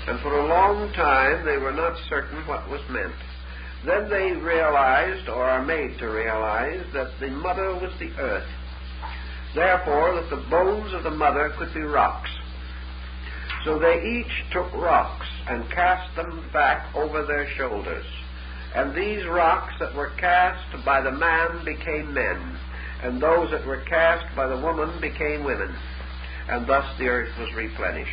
And 0.08 0.20
for 0.22 0.40
a 0.40 0.48
long 0.48 0.92
time 0.94 1.46
they 1.46 1.58
were 1.58 1.74
not 1.74 1.98
certain 2.10 2.46
what 2.48 2.70
was 2.70 2.82
meant. 2.90 3.14
Then 3.86 4.10
they 4.10 4.32
realized, 4.34 5.30
or 5.30 5.44
are 5.44 5.64
made 5.64 5.98
to 6.00 6.08
realize, 6.08 6.84
that 6.94 7.12
the 7.20 7.30
mother 7.30 7.74
was 7.76 7.94
the 8.00 8.12
earth. 8.20 8.48
Therefore, 9.56 10.16
that 10.16 10.30
the 10.30 10.44
bones 10.50 10.94
of 10.94 11.04
the 11.04 11.12
mother 11.12 11.54
could 11.58 11.74
be 11.74 11.82
rocks. 11.82 12.30
So 13.66 13.78
they 13.78 14.02
each 14.02 14.52
took 14.52 14.74
rocks 14.74 15.28
and 15.48 15.70
cast 15.70 16.16
them 16.16 16.50
back 16.54 16.96
over 16.96 17.26
their 17.26 17.48
shoulders. 17.58 18.06
And 18.74 18.96
these 18.96 19.26
rocks 19.26 19.74
that 19.80 19.96
were 19.96 20.12
cast 20.18 20.86
by 20.86 21.02
the 21.02 21.12
man 21.12 21.66
became 21.66 22.14
men, 22.14 22.58
and 23.02 23.22
those 23.22 23.52
that 23.52 23.66
were 23.66 23.82
cast 23.82 24.34
by 24.36 24.48
the 24.48 24.58
woman 24.58 25.02
became 25.02 25.44
women. 25.44 25.76
And 26.48 26.68
thus 26.68 26.86
the 26.98 27.08
earth 27.08 27.38
was 27.40 27.54
replenished. 27.54 28.12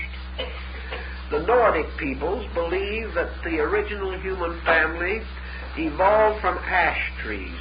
The 1.30 1.40
Nordic 1.40 1.96
peoples 1.96 2.46
believe 2.54 3.14
that 3.14 3.30
the 3.44 3.58
original 3.60 4.18
human 4.20 4.60
family 4.62 5.22
evolved 5.76 6.40
from 6.40 6.58
ash 6.58 7.12
trees 7.22 7.60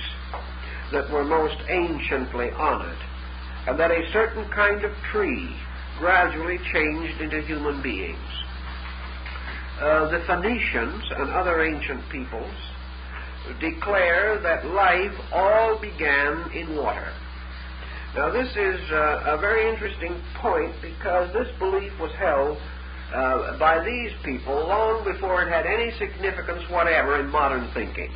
that 0.92 1.10
were 1.10 1.24
most 1.24 1.58
anciently 1.68 2.52
honored, 2.52 2.98
and 3.68 3.80
that 3.80 3.92
a 3.92 4.12
certain 4.12 4.48
kind 4.50 4.84
of 4.84 4.92
tree 5.12 5.56
gradually 6.00 6.60
changed 6.74 7.22
into 7.22 7.42
human 7.42 7.82
beings. 7.82 8.18
Uh, 9.80 10.10
the 10.10 10.24
Phoenicians 10.26 11.04
and 11.18 11.30
other 11.32 11.64
ancient 11.64 12.02
peoples 12.10 12.56
declare 13.60 14.40
that 14.42 14.66
life 14.66 15.14
all 15.34 15.80
began 15.80 16.50
in 16.52 16.76
water. 16.76 17.12
Now, 18.16 18.32
this 18.32 18.50
is 18.56 18.80
uh, 18.92 19.36
a 19.36 19.38
very 19.40 19.70
interesting 19.70 20.16
point 20.36 20.74
because 20.82 21.32
this 21.34 21.48
belief 21.60 21.92
was 22.00 22.12
held 22.18 22.58
uh, 23.14 23.60
by 23.60 23.84
these 23.84 24.12
people 24.24 24.56
long 24.56 25.04
before 25.04 25.44
it 25.44 25.52
had 25.52 25.66
any 25.66 25.92
significance 26.00 26.64
whatever 26.72 27.20
in 27.20 27.30
modern 27.30 27.70
thinking. 27.74 28.10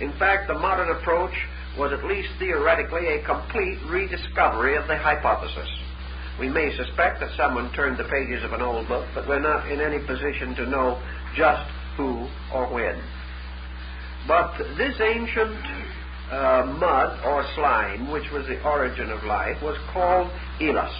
In 0.00 0.12
fact, 0.18 0.48
the 0.48 0.54
modern 0.54 0.90
approach 0.90 1.34
was 1.78 1.92
at 1.92 2.04
least 2.04 2.28
theoretically 2.38 3.06
a 3.08 3.24
complete 3.24 3.78
rediscovery 3.88 4.76
of 4.76 4.86
the 4.86 4.96
hypothesis. 4.96 5.68
We 6.38 6.48
may 6.48 6.74
suspect 6.76 7.20
that 7.20 7.30
someone 7.36 7.72
turned 7.72 7.98
the 7.98 8.04
pages 8.04 8.44
of 8.44 8.52
an 8.52 8.62
old 8.62 8.86
book, 8.86 9.06
but 9.14 9.26
we're 9.26 9.40
not 9.40 9.70
in 9.70 9.80
any 9.80 9.98
position 9.98 10.54
to 10.56 10.66
know 10.70 11.02
just 11.36 11.68
who 11.96 12.28
or 12.54 12.72
when. 12.72 13.02
But 14.28 14.56
this 14.76 14.94
ancient 15.00 15.56
uh, 16.30 16.76
mud 16.78 17.24
or 17.24 17.44
slime, 17.56 18.12
which 18.12 18.30
was 18.32 18.46
the 18.46 18.62
origin 18.62 19.10
of 19.10 19.24
life, 19.24 19.56
was 19.62 19.76
called 19.92 20.30
Ilus. 20.60 20.94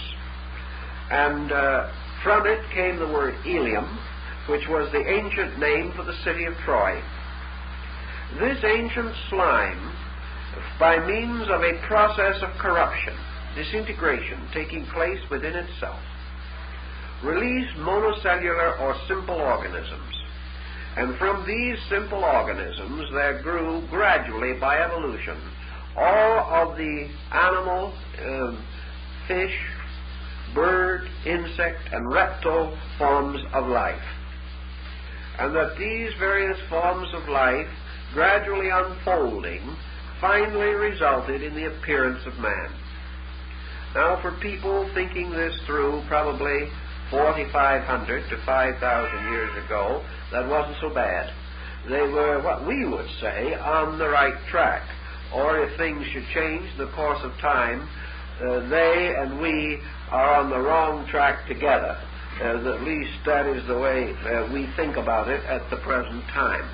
And 1.11 1.53
uh, 1.53 1.93
from 2.24 2.47
it 2.47 2.61
came 2.74 2.99
the 2.99 3.07
word 3.07 3.34
Ilium, 3.47 3.99
which 4.49 4.66
was 4.68 4.91
the 4.93 5.07
ancient 5.07 5.59
name 5.61 5.93
for 5.95 6.05
the 6.05 6.16
city 6.24 6.47
of 6.47 6.55
Troy. 6.64 7.01
This 8.41 8.59
ancient 8.64 9.14
slime, 9.30 9.95
by 10.80 10.99
means 11.07 11.47
of 11.49 11.62
a 11.62 11.78
process 11.86 12.43
of 12.43 12.51
corruption, 12.59 13.14
disintegration 13.55 14.49
taking 14.55 14.87
place 14.87 15.21
within 15.31 15.55
itself, 15.55 16.01
release 17.25 17.69
monocellular 17.79 18.81
or 18.81 18.95
simple 19.09 19.37
organisms. 19.37 20.15
And 20.97 21.17
from 21.19 21.47
these 21.47 21.77
simple 21.89 22.25
organisms 22.25 23.05
there 23.13 23.43
grew 23.43 23.87
gradually 23.91 24.55
by 24.61 24.79
evolution 24.79 25.37
all 25.97 26.71
of 26.71 26.77
the 26.77 27.09
animal, 27.33 27.93
um, 28.25 28.65
fish, 29.27 29.55
bird, 30.55 31.09
insect, 31.27 31.79
and 31.93 32.13
reptile 32.13 32.77
forms 32.99 33.41
of 33.53 33.67
life. 33.69 34.03
and 35.39 35.55
that 35.55 35.77
these 35.79 36.11
various 36.19 36.59
forms 36.69 37.09
of 37.15 37.29
life, 37.29 37.69
gradually 38.13 38.71
unfolding, 38.71 39.77
finally 40.21 40.75
resulted 40.75 41.43
in 41.43 41.55
the 41.55 41.67
appearance 41.67 42.27
of 42.27 42.35
man. 42.39 42.71
Now, 43.95 44.20
for 44.20 44.32
people 44.32 44.89
thinking 44.95 45.30
this 45.30 45.59
through 45.66 46.03
probably 46.09 46.68
4,500 47.11 48.28
to 48.28 48.36
5,000 48.45 49.32
years 49.32 49.64
ago, 49.64 50.05
that 50.32 50.47
wasn't 50.47 50.76
so 50.80 50.93
bad. 50.93 51.32
They 51.89 52.03
were 52.03 52.43
what 52.43 52.66
we 52.66 52.84
would 52.84 53.09
say 53.20 53.55
on 53.55 53.99
the 53.99 54.09
right 54.09 54.34
track. 54.51 54.82
Or 55.34 55.59
if 55.59 55.76
things 55.78 56.07
should 56.12 56.26
change 56.34 56.70
in 56.72 56.78
the 56.78 56.93
course 56.93 57.20
of 57.22 57.32
time, 57.39 57.89
uh, 58.41 58.68
they 58.68 59.14
and 59.18 59.41
we 59.41 59.80
are 60.11 60.36
on 60.36 60.51
the 60.51 60.59
wrong 60.59 61.07
track 61.09 61.47
together. 61.49 61.99
As 62.41 62.64
at 62.66 62.82
least 62.82 63.11
that 63.26 63.47
is 63.47 63.66
the 63.66 63.78
way 63.78 64.14
uh, 64.14 64.53
we 64.53 64.68
think 64.76 64.97
about 64.97 65.28
it 65.28 65.43
at 65.45 65.68
the 65.70 65.76
present 65.78 66.22
time. 66.28 66.68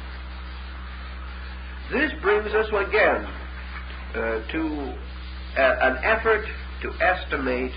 This 1.91 2.13
brings 2.21 2.53
us 2.53 2.69
again 2.69 3.25
uh, 4.15 4.53
to 4.53 4.95
a, 5.57 5.87
an 5.87 5.97
effort 6.05 6.45
to 6.85 6.93
estimate 7.03 7.73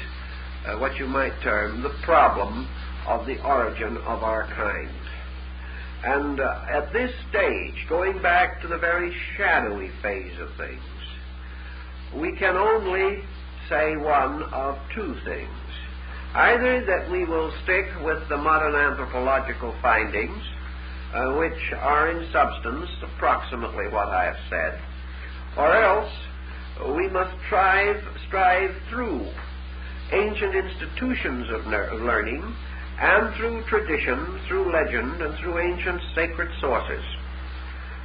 uh, 0.65 0.77
what 0.79 0.97
you 0.97 1.07
might 1.07 1.31
term 1.41 1.81
the 1.81 1.95
problem 2.03 2.67
of 3.07 3.25
the 3.25 3.41
origin 3.41 3.95
of 3.97 4.21
our 4.21 4.45
kind. 4.53 4.91
And 6.03 6.39
uh, 6.41 6.65
at 6.69 6.91
this 6.91 7.11
stage, 7.29 7.87
going 7.87 8.21
back 8.21 8.61
to 8.61 8.67
the 8.67 8.77
very 8.77 9.15
shadowy 9.37 9.89
phase 10.01 10.37
of 10.41 10.49
things, 10.57 10.81
we 12.15 12.35
can 12.35 12.57
only 12.57 13.23
say 13.69 13.95
one 13.95 14.43
of 14.43 14.77
two 14.93 15.15
things. 15.23 15.49
Either 16.35 16.85
that 16.85 17.09
we 17.09 17.23
will 17.23 17.51
stick 17.63 17.85
with 18.03 18.27
the 18.27 18.37
modern 18.37 18.75
anthropological 18.75 19.73
findings, 19.81 20.43
uh, 21.13 21.31
which 21.39 21.71
are 21.79 22.11
in 22.11 22.29
substance 22.33 22.89
approximately 23.03 23.87
what 23.87 24.09
I 24.09 24.25
have 24.25 24.39
said, 24.49 24.81
or 25.57 25.73
else 25.73 26.11
we 26.95 27.07
must 27.09 27.33
strive, 27.45 28.03
strive 28.27 28.75
through 28.89 29.25
ancient 30.11 30.55
institutions 30.55 31.47
of 31.51 31.67
learning 31.67 32.43
and 32.99 33.35
through 33.35 33.63
tradition, 33.65 34.39
through 34.47 34.71
legend, 34.71 35.21
and 35.21 35.37
through 35.39 35.59
ancient 35.59 36.01
sacred 36.15 36.49
sources 36.59 37.03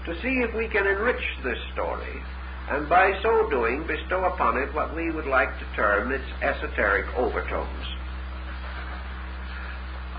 to 0.07 0.15
see 0.21 0.43
if 0.43 0.55
we 0.55 0.69
can 0.69 0.87
enrich 0.87 1.23
this 1.45 1.59
story 1.73 2.23
and 2.69 2.89
by 2.89 3.13
so 3.23 3.51
doing 3.51 3.87
bestow 3.87 4.25
upon 4.25 4.57
it 4.57 4.73
what 4.75 4.95
we 4.95 5.11
would 5.11 5.27
like 5.27 5.51
to 5.59 5.65
term 5.77 6.13
its 6.13 6.25
esoteric 6.43 7.07
overtones. 7.17 7.87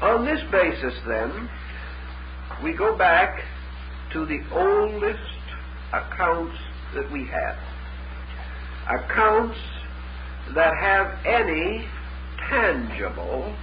On 0.01 0.25
this 0.25 0.41
basis, 0.51 0.93
then, 1.07 1.49
we 2.63 2.73
go 2.73 2.97
back 2.97 3.41
to 4.11 4.25
the 4.25 4.41
oldest 4.51 5.19
accounts 5.93 6.57
that 6.93 7.09
we 7.11 7.25
have. 7.25 7.57
Accounts 8.89 9.57
that 10.55 10.75
have 10.77 11.25
any 11.25 11.85
tangible 12.49 13.55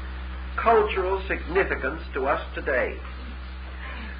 cultural 0.56 1.22
significance 1.28 2.00
to 2.14 2.26
us 2.26 2.40
today. 2.54 2.96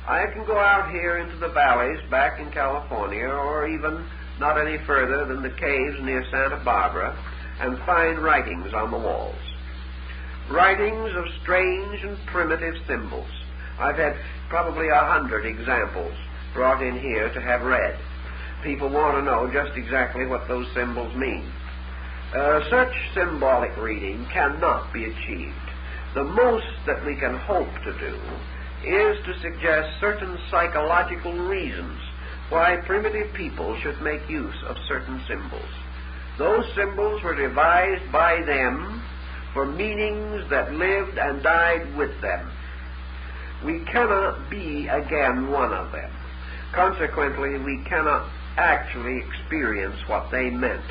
I 0.07 0.27
can 0.33 0.45
go 0.47 0.59
out 0.59 0.91
here 0.91 1.19
into 1.19 1.37
the 1.37 1.49
valleys 1.49 2.01
back 2.11 2.41
in 2.41 2.51
California, 2.51 3.27
or 3.27 3.69
even 3.69 4.05
not 4.39 4.61
any 4.61 4.79
further 4.87 5.25
than 5.27 5.43
the 5.43 5.51
caves 5.51 5.97
near 6.03 6.25
Santa 6.31 6.63
Barbara, 6.65 7.17
and 7.61 7.79
find 7.85 8.19
writings 8.19 8.73
on 8.75 8.91
the 8.91 8.99
walls. 8.99 9.37
Writings 10.51 11.11
of 11.15 11.25
strange 11.43 12.03
and 12.03 12.19
primitive 12.27 12.75
symbols. 12.87 13.31
I've 13.79 13.97
had 13.97 14.17
probably 14.49 14.89
a 14.89 15.05
hundred 15.05 15.47
examples 15.47 16.15
brought 16.55 16.83
in 16.83 16.99
here 16.99 17.33
to 17.33 17.41
have 17.41 17.63
read. 17.63 17.99
People 18.63 18.91
want 18.91 19.17
to 19.17 19.23
know 19.23 19.51
just 19.53 19.77
exactly 19.77 20.27
what 20.27 20.47
those 20.47 20.67
symbols 20.75 21.15
mean. 21.17 21.51
Uh, 22.35 22.61
such 22.71 22.93
symbolic 23.15 23.77
reading 23.77 24.27
cannot 24.33 24.93
be 24.93 25.05
achieved. 25.05 25.55
The 26.15 26.25
most 26.25 26.67
that 26.87 27.05
we 27.07 27.17
can 27.17 27.37
hope 27.37 27.73
to 27.85 27.93
do 27.99 28.15
is 28.85 29.17
to 29.25 29.41
suggest 29.41 30.01
certain 30.01 30.39
psychological 30.51 31.33
reasons 31.33 31.99
why 32.51 32.77
primitive 32.87 33.33
people 33.35 33.79
should 33.81 34.01
make 34.03 34.29
use 34.29 34.57
of 34.67 34.77
certain 34.89 35.23
symbols. 35.27 35.71
Those 36.39 36.65
symbols 36.75 37.23
were 37.23 37.35
devised 37.35 38.11
by 38.13 38.43
them 38.45 39.03
for 39.53 39.67
meanings 39.67 40.49
that 40.51 40.73
lived 40.73 41.19
and 41.19 41.43
died 41.43 41.97
with 41.97 42.21
them. 42.21 42.51
We 43.65 43.85
cannot 43.93 44.51
be 44.51 44.89
again 44.89 45.51
one 45.51 45.73
of 45.73 45.93
them. 45.93 46.11
Consequently, 46.73 47.59
we 47.59 47.85
cannot 47.89 48.31
actually 48.61 49.25
experience 49.27 49.97
what 50.07 50.31
they 50.31 50.51
meant 50.51 50.85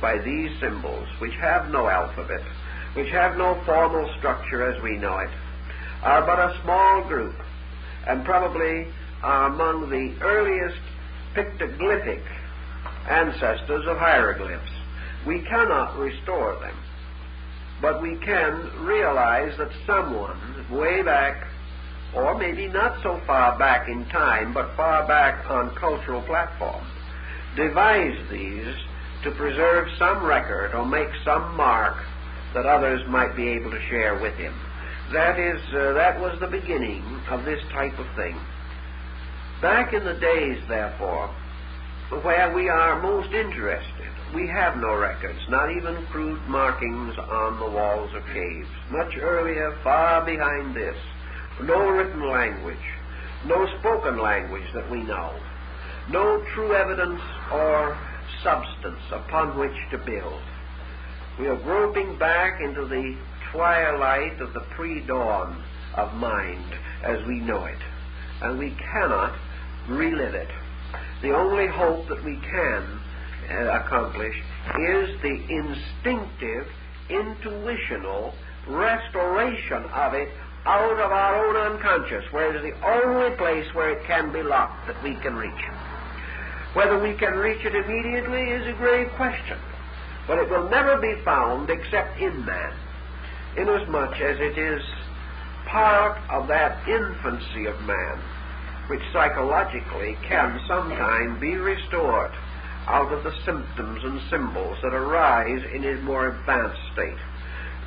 by 0.00 0.18
these 0.18 0.50
symbols, 0.60 1.08
which 1.18 1.34
have 1.40 1.70
no 1.70 1.88
alphabet, 1.88 2.42
which 2.94 3.08
have 3.08 3.36
no 3.38 3.60
formal 3.64 4.12
structure 4.18 4.70
as 4.70 4.80
we 4.82 4.98
know 4.98 5.18
it, 5.18 5.30
are 6.02 6.22
but 6.26 6.38
a 6.38 6.60
small 6.62 7.02
group, 7.08 7.34
and 8.06 8.24
probably 8.24 8.86
are 9.22 9.46
among 9.46 9.88
the 9.88 10.14
earliest 10.22 10.80
pictoglyphic 11.34 12.22
ancestors 13.08 13.86
of 13.86 13.96
hieroglyphs. 13.96 14.70
We 15.26 15.40
cannot 15.40 15.98
restore 15.98 16.60
them, 16.60 16.76
but 17.80 18.02
we 18.02 18.16
can 18.16 18.84
realize 18.84 19.56
that 19.56 19.70
someone 19.86 20.38
way 20.70 21.02
back, 21.02 21.46
or 22.14 22.36
maybe 22.36 22.68
not 22.68 23.02
so 23.02 23.18
far 23.26 23.58
back 23.58 23.88
in 23.88 24.04
time, 24.06 24.52
but 24.52 24.76
far 24.76 25.06
back 25.08 25.48
on 25.50 25.74
cultural 25.74 26.20
platform, 26.22 26.84
devised 27.56 28.30
these 28.30 28.74
to 29.22 29.30
preserve 29.32 29.88
some 29.98 30.24
record 30.24 30.74
or 30.74 30.84
make 30.84 31.08
some 31.24 31.56
mark 31.56 31.96
that 32.52 32.66
others 32.66 33.00
might 33.08 33.34
be 33.36 33.48
able 33.48 33.70
to 33.70 33.80
share 33.88 34.18
with 34.18 34.34
him. 34.34 34.54
That 35.12 35.38
is, 35.38 35.60
uh, 35.74 35.92
that 35.94 36.20
was 36.20 36.38
the 36.40 36.46
beginning 36.46 37.02
of 37.30 37.44
this 37.44 37.60
type 37.72 37.98
of 37.98 38.06
thing. 38.16 38.38
Back 39.60 39.92
in 39.92 40.04
the 40.04 40.14
days, 40.14 40.62
therefore, 40.68 41.28
where 42.22 42.54
we 42.54 42.68
are 42.68 43.00
most 43.00 43.32
interested, 43.32 44.08
we 44.34 44.46
have 44.48 44.76
no 44.76 44.94
records, 44.96 45.38
not 45.48 45.70
even 45.70 46.06
crude 46.06 46.42
markings 46.48 47.16
on 47.18 47.58
the 47.58 47.70
walls 47.70 48.10
of 48.14 48.24
caves. 48.26 48.68
Much 48.90 49.16
earlier, 49.16 49.76
far 49.82 50.24
behind 50.24 50.74
this, 50.74 50.96
no 51.62 51.88
written 51.88 52.28
language, 52.28 52.76
no 53.46 53.66
spoken 53.78 54.18
language 54.18 54.66
that 54.74 54.90
we 54.90 55.02
know, 55.02 55.32
no 56.10 56.44
true 56.54 56.74
evidence 56.74 57.20
or 57.52 57.98
substance 58.42 59.00
upon 59.10 59.58
which 59.58 59.76
to 59.90 59.98
build. 59.98 60.40
We 61.38 61.48
are 61.48 61.56
groping 61.56 62.18
back 62.18 62.60
into 62.60 62.86
the 62.86 63.16
twilight 63.50 64.40
of 64.40 64.52
the 64.52 64.60
pre-dawn 64.76 65.62
of 65.94 66.12
mind 66.14 66.74
as 67.02 67.24
we 67.26 67.40
know 67.40 67.64
it, 67.64 67.78
and 68.42 68.58
we 68.58 68.70
cannot 68.92 69.34
relive 69.88 70.34
it. 70.34 70.48
The 71.22 71.34
only 71.34 71.66
hope 71.66 72.08
that 72.08 72.22
we 72.24 72.36
can 72.36 73.00
uh, 73.50 73.80
accomplish 73.80 74.34
is 74.78 75.20
the 75.22 75.40
instinctive, 75.48 76.66
intuitional 77.08 78.34
restoration 78.68 79.84
of 79.92 80.14
it 80.14 80.28
out 80.66 80.98
of 80.98 81.12
our 81.12 81.46
own 81.46 81.72
unconscious, 81.72 82.24
where 82.32 82.54
it 82.54 82.56
is 82.56 82.72
the 82.72 82.86
only 82.86 83.36
place 83.36 83.66
where 83.74 83.90
it 83.90 84.04
can 84.06 84.32
be 84.32 84.42
locked 84.42 84.86
that 84.86 85.02
we 85.02 85.14
can 85.16 85.34
reach. 85.34 85.64
Whether 86.74 86.98
we 86.98 87.14
can 87.14 87.38
reach 87.38 87.64
it 87.64 87.74
immediately 87.74 88.50
is 88.50 88.66
a 88.66 88.72
grave 88.72 89.08
question. 89.16 89.58
But 90.26 90.38
it 90.38 90.50
will 90.50 90.68
never 90.68 90.96
be 90.96 91.14
found 91.24 91.70
except 91.70 92.18
in 92.18 92.44
man, 92.44 92.72
inasmuch 93.56 94.20
as 94.20 94.40
it 94.40 94.58
is 94.58 94.82
part 95.66 96.18
of 96.30 96.48
that 96.48 96.86
infancy 96.88 97.66
of 97.66 97.80
man, 97.82 98.18
which 98.88 99.02
psychologically 99.12 100.16
can 100.22 100.60
sometime 100.66 101.38
be 101.38 101.56
restored 101.56 102.32
out 102.86 103.12
of 103.12 103.22
the 103.24 103.34
symptoms 103.44 104.02
and 104.04 104.20
symbols 104.28 104.76
that 104.82 104.94
arise 104.94 105.62
in 105.72 105.84
a 105.84 105.94
more 106.02 106.28
advanced 106.28 106.80
state. 106.92 107.18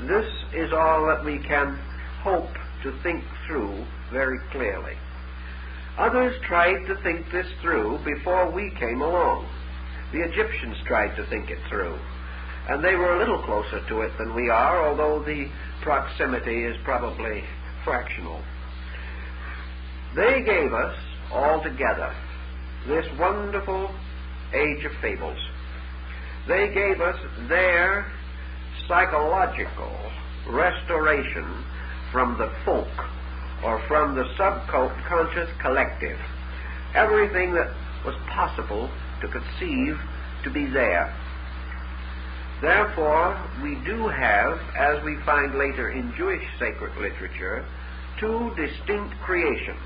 This 0.07 0.31
is 0.53 0.71
all 0.73 1.05
that 1.07 1.25
we 1.25 1.39
can 1.39 1.77
hope 2.21 2.55
to 2.83 2.91
think 3.03 3.23
through 3.45 3.85
very 4.11 4.39
clearly. 4.51 4.95
Others 5.97 6.39
tried 6.47 6.85
to 6.85 6.95
think 7.01 7.25
this 7.31 7.47
through 7.61 7.99
before 8.05 8.51
we 8.51 8.71
came 8.79 9.01
along. 9.01 9.49
The 10.13 10.21
Egyptians 10.21 10.77
tried 10.85 11.15
to 11.15 11.25
think 11.25 11.49
it 11.49 11.57
through. 11.69 11.97
And 12.69 12.83
they 12.83 12.95
were 12.95 13.15
a 13.15 13.19
little 13.19 13.41
closer 13.43 13.81
to 13.87 14.01
it 14.01 14.11
than 14.19 14.35
we 14.35 14.49
are, 14.49 14.87
although 14.87 15.23
the 15.23 15.49
proximity 15.81 16.65
is 16.65 16.75
probably 16.83 17.43
fractional. 17.83 18.41
They 20.15 20.43
gave 20.43 20.73
us 20.73 20.97
altogether 21.31 22.13
this 22.87 23.05
wonderful 23.19 23.89
age 24.53 24.85
of 24.85 24.91
fables. 25.01 25.39
They 26.47 26.71
gave 26.73 27.01
us 27.01 27.17
their 27.49 28.11
psychological 28.87 29.91
restoration 30.47 31.65
from 32.11 32.37
the 32.37 32.51
folk 32.65 32.87
or 33.63 33.81
from 33.87 34.15
the 34.15 34.25
subconscious 34.37 35.49
collective. 35.61 36.19
Everything 36.93 37.53
that 37.53 37.73
was 38.05 38.15
possible 38.29 38.89
to 39.21 39.27
conceive 39.27 39.99
to 40.43 40.49
be 40.49 40.65
there. 40.65 41.13
Therefore, 42.61 43.37
we 43.61 43.75
do 43.85 44.07
have, 44.07 44.59
as 44.77 45.03
we 45.03 45.17
find 45.25 45.57
later 45.57 45.89
in 45.91 46.13
Jewish 46.17 46.43
sacred 46.59 46.95
literature, 46.97 47.65
two 48.19 48.51
distinct 48.55 49.15
creations 49.21 49.77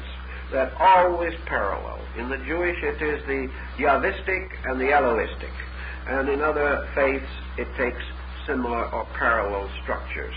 that 0.52 0.74
always 0.80 1.34
parallel. 1.46 2.00
In 2.18 2.30
the 2.30 2.38
Jewish, 2.38 2.78
it 2.84 3.02
is 3.02 3.26
the 3.26 3.50
Yahvistic 3.78 4.50
and 4.66 4.80
the 4.80 4.86
Elohistic, 4.86 5.52
and 6.08 6.30
in 6.30 6.42
other 6.42 6.88
faiths, 6.96 7.32
it 7.58 7.68
takes 7.78 8.04
similar 8.46 8.86
or 8.94 9.06
parallel 9.18 9.70
structures. 9.84 10.36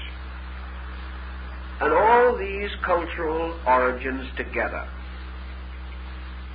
And 1.80 1.92
all 1.92 2.36
these 2.36 2.70
cultural 2.82 3.54
origins 3.66 4.28
together, 4.36 4.88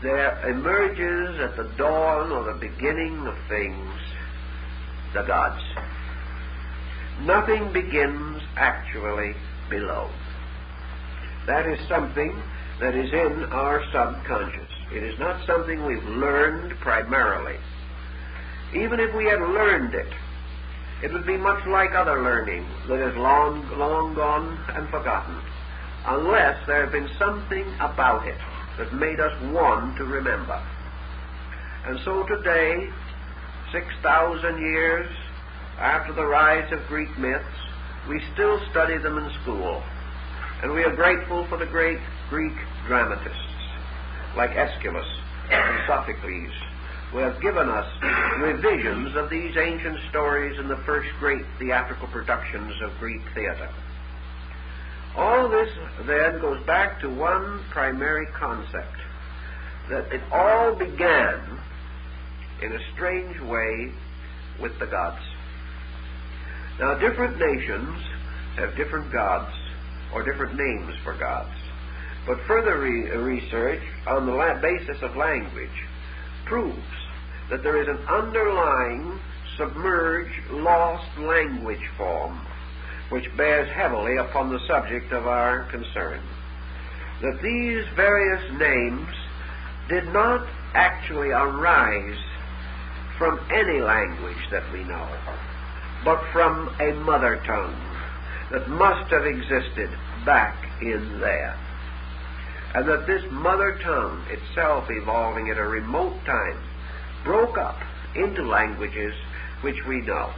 there 0.01 0.49
emerges 0.49 1.39
at 1.41 1.57
the 1.57 1.69
dawn 1.77 2.31
or 2.31 2.53
the 2.53 2.59
beginning 2.59 3.27
of 3.27 3.35
things 3.49 3.99
the 5.13 5.23
gods. 5.23 5.61
Nothing 7.21 7.73
begins 7.73 8.41
actually 8.55 9.35
below. 9.69 10.09
That 11.47 11.67
is 11.67 11.79
something 11.87 12.41
that 12.79 12.95
is 12.95 13.11
in 13.11 13.43
our 13.51 13.83
subconscious. 13.91 14.69
It 14.93 15.03
is 15.03 15.19
not 15.19 15.45
something 15.45 15.85
we've 15.85 16.03
learned 16.05 16.79
primarily. 16.79 17.57
Even 18.73 18.99
if 18.99 19.13
we 19.15 19.25
had 19.25 19.39
learned 19.41 19.95
it, 19.95 20.13
it 21.01 21.13
would 21.13 21.25
be 21.25 21.37
much 21.37 21.65
like 21.65 21.93
other 21.93 22.21
learning 22.21 22.65
that 22.87 22.99
is 22.99 23.15
long, 23.15 23.67
long 23.77 24.13
gone 24.13 24.57
and 24.75 24.89
forgotten, 24.89 25.39
unless 26.05 26.65
there 26.67 26.83
had 26.83 26.91
been 26.91 27.09
something 27.17 27.65
about 27.79 28.27
it 28.27 28.37
that 28.77 28.93
made 28.93 29.19
us 29.19 29.33
want 29.53 29.95
to 29.97 30.03
remember. 30.03 30.61
And 31.85 31.99
so 32.03 32.23
today, 32.23 32.89
6,000 33.71 34.57
years 34.59 35.09
after 35.77 36.13
the 36.13 36.25
rise 36.25 36.71
of 36.73 36.85
Greek 36.87 37.17
myths, 37.17 37.45
we 38.09 38.21
still 38.33 38.59
study 38.71 38.97
them 38.97 39.17
in 39.17 39.31
school. 39.41 39.81
And 40.61 40.73
we 40.73 40.83
are 40.83 40.93
grateful 40.95 41.47
for 41.47 41.57
the 41.57 41.65
great 41.65 41.99
Greek 42.29 42.55
dramatists 42.87 43.37
like 44.35 44.51
Aeschylus 44.51 45.07
and 45.49 45.79
Sophocles 45.87 46.51
who 47.11 47.17
have 47.17 47.41
given 47.41 47.69
us 47.69 47.87
revisions 48.39 49.15
of 49.15 49.29
these 49.29 49.57
ancient 49.57 49.97
stories 50.09 50.59
in 50.59 50.67
the 50.67 50.77
first 50.77 51.09
great 51.19 51.43
theatrical 51.57 52.07
productions 52.07 52.73
of 52.83 52.91
Greek 52.99 53.21
theater. 53.33 53.69
All 55.15 55.49
this 55.49 55.69
then 56.05 56.39
goes 56.39 56.63
back 56.65 57.01
to 57.01 57.09
one 57.09 57.63
primary 57.71 58.27
concept 58.27 58.95
that 59.89 60.11
it 60.13 60.21
all 60.31 60.75
began 60.75 61.59
in 62.61 62.73
a 62.73 62.91
strange 62.93 63.39
way 63.41 63.91
with 64.61 64.77
the 64.79 64.85
gods. 64.85 65.21
Now, 66.79 66.93
different 66.95 67.39
nations 67.39 68.01
have 68.55 68.75
different 68.75 69.11
gods 69.11 69.53
or 70.13 70.23
different 70.23 70.55
names 70.55 70.95
for 71.03 71.13
gods. 71.15 71.55
But 72.27 72.39
further 72.45 72.79
re- 72.79 73.09
research 73.09 73.81
on 74.05 74.25
the 74.25 74.33
la- 74.33 74.61
basis 74.61 75.01
of 75.01 75.15
language 75.15 75.69
proves 76.49 76.77
that 77.49 77.63
there 77.63 77.81
is 77.81 77.87
an 77.87 77.99
underlying, 78.07 79.19
submerged, 79.55 80.49
lost 80.51 81.05
language 81.19 81.87
form 81.95 82.37
which 83.09 83.25
bears 83.37 83.69
heavily 83.69 84.17
upon 84.17 84.51
the 84.51 84.59
subject 84.67 85.11
of 85.11 85.27
our 85.27 85.63
concern. 85.71 86.21
That 87.21 87.39
these 87.41 87.85
various 87.95 88.41
names 88.59 89.09
did 89.89 90.05
not 90.13 90.47
actually 90.73 91.29
arise 91.29 92.19
from 93.17 93.39
any 93.51 93.79
language 93.79 94.49
that 94.51 94.71
we 94.71 94.83
know, 94.83 95.07
but 96.05 96.23
from 96.31 96.73
a 96.79 96.93
mother 96.93 97.41
tongue 97.45 97.75
that 98.51 98.69
must 98.69 99.11
have 99.11 99.25
existed 99.25 99.89
back 100.25 100.55
in 100.81 101.19
there. 101.19 101.57
And 102.75 102.87
that 102.87 103.07
this 103.07 103.23
mother 103.31 103.79
tongue, 103.81 104.23
itself 104.29 104.85
evolving 104.89 105.49
at 105.49 105.57
a 105.57 105.63
remote 105.63 106.23
time, 106.25 106.61
broke 107.23 107.57
up 107.57 107.77
into 108.15 108.43
languages 108.43 109.13
which 109.61 109.83
we 109.85 110.01
know. 110.01 110.31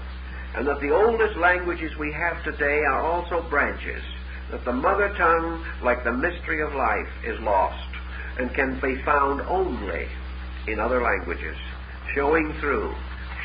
And 0.55 0.67
that 0.67 0.79
the 0.81 0.91
oldest 0.91 1.37
languages 1.37 1.95
we 1.97 2.11
have 2.11 2.43
today 2.43 2.79
are 2.79 3.01
also 3.01 3.41
branches. 3.49 4.03
That 4.49 4.65
the 4.65 4.73
mother 4.73 5.13
tongue, 5.17 5.65
like 5.81 6.03
the 6.03 6.11
mystery 6.11 6.61
of 6.61 6.73
life, 6.73 7.07
is 7.23 7.39
lost 7.41 7.87
and 8.37 8.53
can 8.53 8.79
be 8.79 9.01
found 9.03 9.41
only 9.41 10.07
in 10.67 10.79
other 10.79 11.01
languages, 11.01 11.57
showing 12.13 12.53
through, 12.59 12.93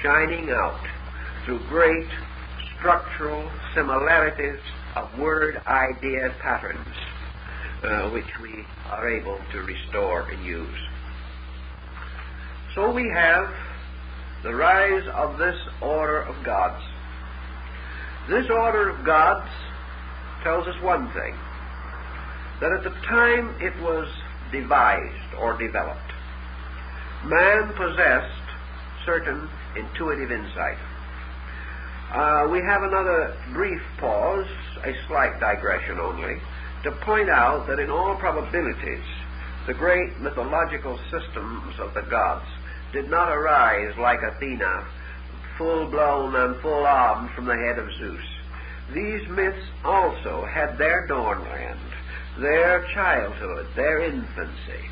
shining 0.03 0.51
out 0.51 0.81
through 1.45 1.61
great 1.69 2.09
structural 2.79 3.51
similarities 3.75 4.61
of 4.95 5.19
word 5.19 5.61
idea 5.67 6.35
patterns, 6.41 6.87
uh, 7.83 8.11
which 8.11 8.39
we 8.41 8.65
are 8.87 9.09
able 9.09 9.39
to 9.53 9.63
restore 9.63 10.29
and 10.31 10.45
use. 10.45 10.79
So 12.75 12.91
we 12.91 13.09
have 13.09 13.55
the 14.43 14.55
rise 14.55 15.07
of 15.15 15.39
this 15.39 15.57
order 15.81 16.23
of 16.23 16.45
gods. 16.45 16.83
This 18.29 18.51
order 18.51 18.91
of 18.91 19.05
gods 19.05 19.49
tells 20.43 20.67
us 20.67 20.81
one 20.83 21.11
thing 21.13 21.35
that 22.61 22.73
at 22.73 22.85
the 22.85 22.91
time 23.07 23.55
it 23.61 23.75
was 23.83 24.09
devised 24.53 25.35
or 25.39 25.57
developed, 25.59 26.13
man 27.25 27.73
possessed 27.75 28.47
certain 29.05 29.49
intuitive 29.77 30.31
insight. 30.31 30.79
Uh, 32.13 32.49
we 32.51 32.59
have 32.61 32.83
another 32.83 33.37
brief 33.53 33.81
pause, 33.99 34.47
a 34.85 34.93
slight 35.07 35.39
digression 35.41 35.99
only, 35.99 36.41
to 36.87 36.93
point 37.05 37.29
out 37.29 37.67
that 37.67 37.81
in 37.81 37.91
all 37.91 38.15
probabilities, 38.15 39.03
the 39.67 39.75
great 39.75 40.21
mythological 40.21 40.97
systems 41.11 41.75
of 41.81 41.93
the 41.95 42.03
gods 42.03 42.47
did 42.93 43.11
not 43.11 43.29
arise 43.29 43.93
like 43.99 44.21
Athena, 44.23 44.87
full 45.59 45.87
blown 45.91 46.37
and 46.37 46.55
full 46.63 46.87
armed 46.87 47.29
from 47.35 47.47
the 47.47 47.57
head 47.57 47.81
of 47.81 47.93
Zeus. 47.99 48.23
These 48.95 49.29
myths 49.31 49.67
also 49.85 50.47
had 50.47 50.79
their 50.79 51.09
dawnland, 51.09 51.81
their 52.39 52.87
childhood, 52.95 53.67
their 53.75 54.03
infancy. 54.03 54.87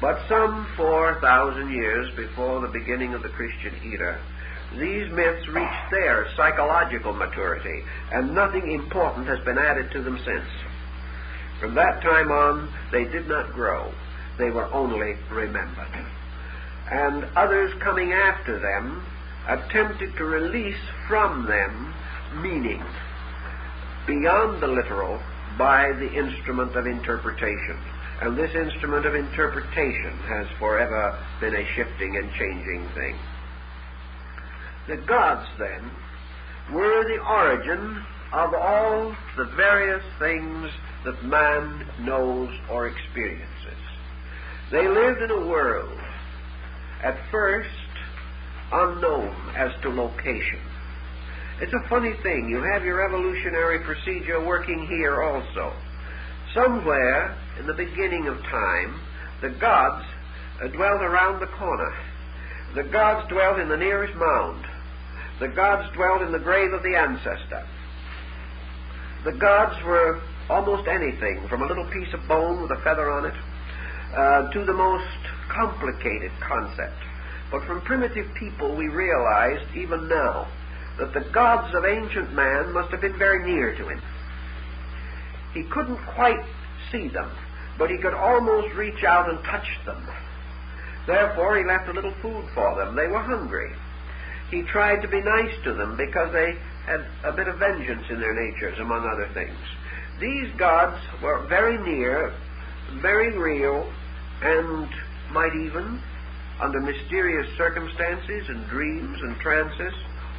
But 0.00 0.26
some 0.26 0.66
4,000 0.74 1.70
years 1.70 2.16
before 2.16 2.62
the 2.62 2.68
beginning 2.68 3.12
of 3.12 3.22
the 3.22 3.28
Christian 3.28 3.74
era, 3.84 4.18
these 4.78 5.12
myths 5.12 5.46
reached 5.48 5.90
their 5.90 6.28
psychological 6.34 7.12
maturity, 7.12 7.84
and 8.10 8.34
nothing 8.34 8.72
important 8.72 9.26
has 9.26 9.44
been 9.44 9.58
added 9.58 9.90
to 9.92 10.02
them 10.02 10.18
since. 10.24 10.48
From 11.64 11.74
that 11.76 12.02
time 12.02 12.30
on, 12.30 12.68
they 12.92 13.04
did 13.04 13.26
not 13.26 13.54
grow. 13.54 13.90
They 14.36 14.50
were 14.50 14.70
only 14.74 15.16
remembered 15.32 15.88
and 16.90 17.24
others 17.36 17.72
coming 17.82 18.12
after 18.12 18.60
them 18.60 19.02
attempted 19.48 20.14
to 20.18 20.24
release 20.24 20.76
from 21.08 21.46
them 21.46 21.94
meaning 22.42 22.84
beyond 24.06 24.62
the 24.62 24.66
literal 24.66 25.18
by 25.56 25.90
the 25.92 26.12
instrument 26.12 26.76
of 26.76 26.86
interpretation. 26.86 27.78
And 28.20 28.36
this 28.36 28.54
instrument 28.54 29.06
of 29.06 29.14
interpretation 29.14 30.12
has 30.28 30.46
forever 30.58 31.18
been 31.40 31.56
a 31.56 31.66
shifting 31.74 32.18
and 32.18 32.30
changing 32.32 32.88
thing. 32.94 33.16
The 34.86 34.98
gods, 35.06 35.48
then, 35.58 35.90
were 36.74 37.04
the 37.04 37.22
origin 37.24 38.04
of 38.34 38.52
all 38.52 39.16
the 39.38 39.46
various 39.56 40.04
things 40.18 40.70
that 41.04 41.22
man 41.24 41.86
knows 42.00 42.50
or 42.70 42.88
experiences. 42.88 43.78
They 44.70 44.88
lived 44.88 45.22
in 45.22 45.30
a 45.30 45.46
world 45.46 45.98
at 47.02 47.18
first 47.30 47.68
unknown 48.72 49.34
as 49.56 49.70
to 49.82 49.90
location. 49.90 50.60
It's 51.60 51.72
a 51.72 51.88
funny 51.88 52.14
thing. 52.22 52.48
You 52.48 52.62
have 52.72 52.84
your 52.84 53.04
evolutionary 53.06 53.80
procedure 53.80 54.44
working 54.44 54.86
here 54.88 55.22
also. 55.22 55.72
Somewhere 56.54 57.36
in 57.60 57.66
the 57.66 57.74
beginning 57.74 58.26
of 58.26 58.38
time, 58.38 59.00
the 59.40 59.50
gods 59.50 60.04
uh, 60.62 60.68
dwelt 60.68 61.02
around 61.02 61.40
the 61.40 61.46
corner. 61.46 61.94
The 62.74 62.84
gods 62.84 63.28
dwelt 63.28 63.60
in 63.60 63.68
the 63.68 63.76
nearest 63.76 64.14
mound. 64.16 64.64
The 65.38 65.48
gods 65.48 65.94
dwelt 65.94 66.22
in 66.22 66.32
the 66.32 66.38
grave 66.38 66.72
of 66.72 66.82
the 66.82 66.96
ancestor. 66.96 67.66
The 69.24 69.32
gods 69.32 69.76
were 69.84 70.20
almost 70.48 70.88
anything, 70.88 71.46
from 71.48 71.62
a 71.62 71.66
little 71.66 71.86
piece 71.90 72.12
of 72.12 72.26
bone 72.28 72.62
with 72.62 72.70
a 72.70 72.80
feather 72.82 73.10
on 73.10 73.26
it, 73.26 73.34
uh, 74.14 74.50
to 74.52 74.64
the 74.64 74.72
most 74.72 75.18
complicated 75.48 76.32
concept. 76.40 76.96
But 77.50 77.64
from 77.64 77.80
primitive 77.82 78.32
people, 78.34 78.74
we 78.74 78.88
realized, 78.88 79.74
even 79.76 80.08
now, 80.08 80.48
that 80.98 81.12
the 81.12 81.28
gods 81.32 81.74
of 81.74 81.84
ancient 81.84 82.32
man 82.32 82.72
must 82.72 82.90
have 82.90 83.00
been 83.00 83.18
very 83.18 83.44
near 83.50 83.74
to 83.76 83.88
him. 83.88 84.00
He 85.52 85.64
couldn't 85.64 85.98
quite 86.14 86.44
see 86.90 87.08
them, 87.08 87.30
but 87.78 87.90
he 87.90 87.98
could 87.98 88.14
almost 88.14 88.74
reach 88.74 89.02
out 89.04 89.28
and 89.28 89.42
touch 89.44 89.68
them. 89.86 90.06
Therefore, 91.06 91.56
he 91.56 91.64
left 91.64 91.88
a 91.88 91.92
little 91.92 92.14
food 92.22 92.44
for 92.54 92.76
them. 92.76 92.96
They 92.96 93.08
were 93.08 93.20
hungry. 93.20 93.72
He 94.50 94.62
tried 94.62 95.02
to 95.02 95.08
be 95.08 95.20
nice 95.20 95.54
to 95.64 95.74
them 95.74 95.96
because 95.96 96.32
they 96.32 96.56
had 96.86 97.04
a 97.24 97.32
bit 97.32 97.48
of 97.48 97.58
vengeance 97.58 98.04
in 98.10 98.20
their 98.20 98.34
natures, 98.34 98.78
among 98.78 99.06
other 99.06 99.28
things. 99.34 99.58
These 100.20 100.52
gods 100.56 101.00
were 101.22 101.46
very 101.48 101.76
near, 101.78 102.32
very 103.00 103.36
real, 103.36 103.92
and 104.42 104.88
might 105.32 105.54
even, 105.56 106.00
under 106.60 106.80
mysterious 106.80 107.48
circumstances 107.56 108.48
and 108.48 108.66
dreams 108.68 109.18
and 109.22 109.36
trances, 109.40 109.92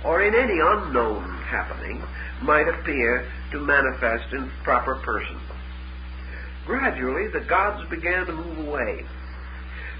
or 0.06 0.22
in 0.22 0.34
any 0.34 0.60
unknown 0.60 1.24
happening, 1.50 2.02
might 2.42 2.68
appear 2.68 3.30
to 3.52 3.60
manifest 3.60 4.34
in 4.34 4.50
proper 4.64 4.96
person. 4.96 5.40
Gradually, 6.66 7.28
the 7.28 7.42
gods 7.42 7.88
began 7.90 8.26
to 8.26 8.32
move 8.32 8.68
away. 8.68 9.06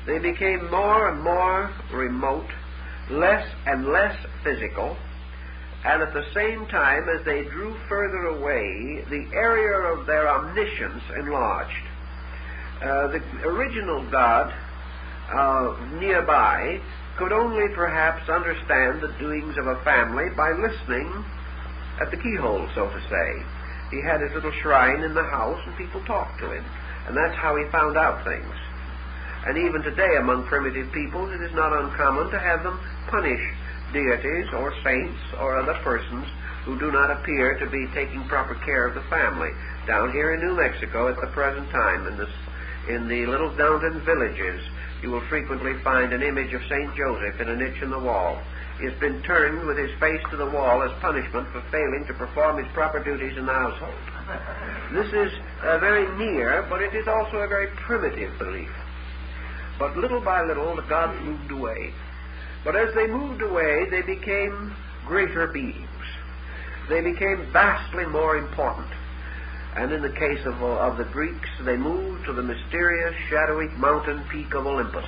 They 0.06 0.20
became 0.20 0.70
more 0.72 1.10
and 1.10 1.22
more 1.22 1.72
remote, 1.92 2.48
less 3.10 3.48
and 3.66 3.88
less 3.88 4.16
physical, 4.44 4.98
and 5.86 6.02
at 6.02 6.14
the 6.14 6.26
same 6.34 6.66
time 6.66 7.08
as 7.10 7.24
they 7.26 7.44
drew 7.44 7.78
further 7.88 8.26
away, 8.26 9.06
the 9.10 9.30
area 9.34 9.94
of 9.94 10.08
their 10.08 10.28
omniscience 10.28 11.04
enlarged. 11.16 11.86
Uh, 12.82 13.08
the 13.10 13.22
original 13.46 14.04
God 14.10 14.52
uh, 15.30 15.78
nearby 16.00 16.82
could 17.18 17.32
only 17.32 17.70
perhaps 17.76 18.28
understand 18.28 19.00
the 19.00 19.14
doings 19.20 19.58
of 19.58 19.68
a 19.68 19.80
family 19.84 20.26
by 20.36 20.52
listening 20.54 21.24
at 22.02 22.10
the 22.10 22.18
keyhole, 22.18 22.68
so 22.74 22.90
to 22.90 23.02
say. 23.08 23.46
He 23.92 24.02
had 24.02 24.22
his 24.22 24.34
little 24.34 24.52
shrine 24.64 25.02
in 25.02 25.14
the 25.14 25.24
house, 25.24 25.62
and 25.68 25.78
people 25.78 26.04
talked 26.06 26.40
to 26.40 26.52
him. 26.52 26.66
And 27.08 27.16
that's 27.16 27.38
how 27.38 27.56
he 27.56 27.64
found 27.72 27.96
out 27.96 28.26
things. 28.26 28.54
And 29.46 29.58
even 29.60 29.84
today, 29.84 30.18
among 30.18 30.48
primitive 30.48 30.92
peoples, 30.92 31.32
it 31.32 31.42
is 31.42 31.54
not 31.54 31.72
uncommon 31.72 32.32
to 32.32 32.40
have 32.40 32.64
them 32.64 32.80
punish 33.08 33.54
deities 33.94 34.48
or 34.54 34.74
saints 34.84 35.20
or 35.40 35.58
other 35.58 35.74
persons 35.84 36.28
who 36.64 36.80
do 36.80 36.92
not 36.92 37.12
appear 37.12 37.58
to 37.60 37.70
be 37.70 37.88
taking 37.94 38.28
proper 38.28 38.56
care 38.66 38.88
of 38.88 38.96
the 38.96 39.06
family. 39.10 39.52
Down 39.86 40.12
here 40.12 40.34
in 40.34 40.42
New 40.42 40.56
Mexico 40.56 41.08
at 41.08 41.22
the 41.22 41.28
present 41.28 41.70
time, 41.70 42.08
in, 42.08 42.18
this, 42.18 42.34
in 42.90 43.08
the 43.08 43.26
little 43.28 43.52
mountain 43.54 44.02
villages, 44.02 44.62
you 45.02 45.12
will 45.12 45.22
frequently 45.30 45.78
find 45.84 46.12
an 46.12 46.24
image 46.24 46.54
of 46.54 46.62
St. 46.64 46.96
Joseph 46.96 47.40
in 47.40 47.50
a 47.50 47.56
niche 47.56 47.82
in 47.84 47.92
the 47.92 48.00
wall. 48.00 48.42
He 48.80 48.86
has 48.86 49.00
been 49.00 49.22
turned 49.24 49.66
with 49.68 49.78
his 49.78 49.92
face 50.00 50.22
to 50.32 50.38
the 50.38 50.50
wall 50.50 50.82
as 50.82 50.92
punishment 51.00 51.48
for 51.50 51.62
failing 51.72 52.06
to 52.08 52.14
perform 52.14 52.58
his 52.58 52.68
proper 52.74 53.02
duties 53.04 53.38
in 53.38 53.46
the 53.46 53.54
household. 53.54 53.94
This 54.92 55.14
is 55.14 55.32
uh, 55.62 55.78
very 55.78 56.08
near, 56.18 56.66
but 56.70 56.82
it 56.82 56.94
is 56.96 57.08
also 57.08 57.38
a 57.38 57.48
very 57.48 57.68
primitive 57.68 58.38
belief. 58.40 58.72
But 59.78 59.96
little 59.98 60.22
by 60.22 60.42
little, 60.42 60.76
the 60.76 60.82
gods 60.84 61.20
moved 61.22 61.52
away. 61.52 61.94
But 62.66 62.76
as 62.76 62.94
they 62.96 63.06
moved 63.06 63.44
away, 63.44 63.88
they 63.92 64.02
became 64.02 64.74
greater 65.06 65.46
beings. 65.48 65.86
They 66.90 67.02
became 67.02 67.46
vastly 67.54 68.06
more 68.08 68.38
important. 68.38 68.88
And 69.76 69.92
in 69.92 70.02
the 70.02 70.10
case 70.10 70.44
of, 70.46 70.62
uh, 70.64 70.66
of 70.66 70.98
the 70.98 71.04
Greeks, 71.04 71.50
they 71.62 71.78
moved 71.78 72.26
to 72.26 72.34
the 72.34 72.42
mysterious, 72.42 73.14
shadowy 73.30 73.68
mountain 73.78 74.24
peak 74.32 74.56
of 74.56 74.66
Olympus. 74.66 75.06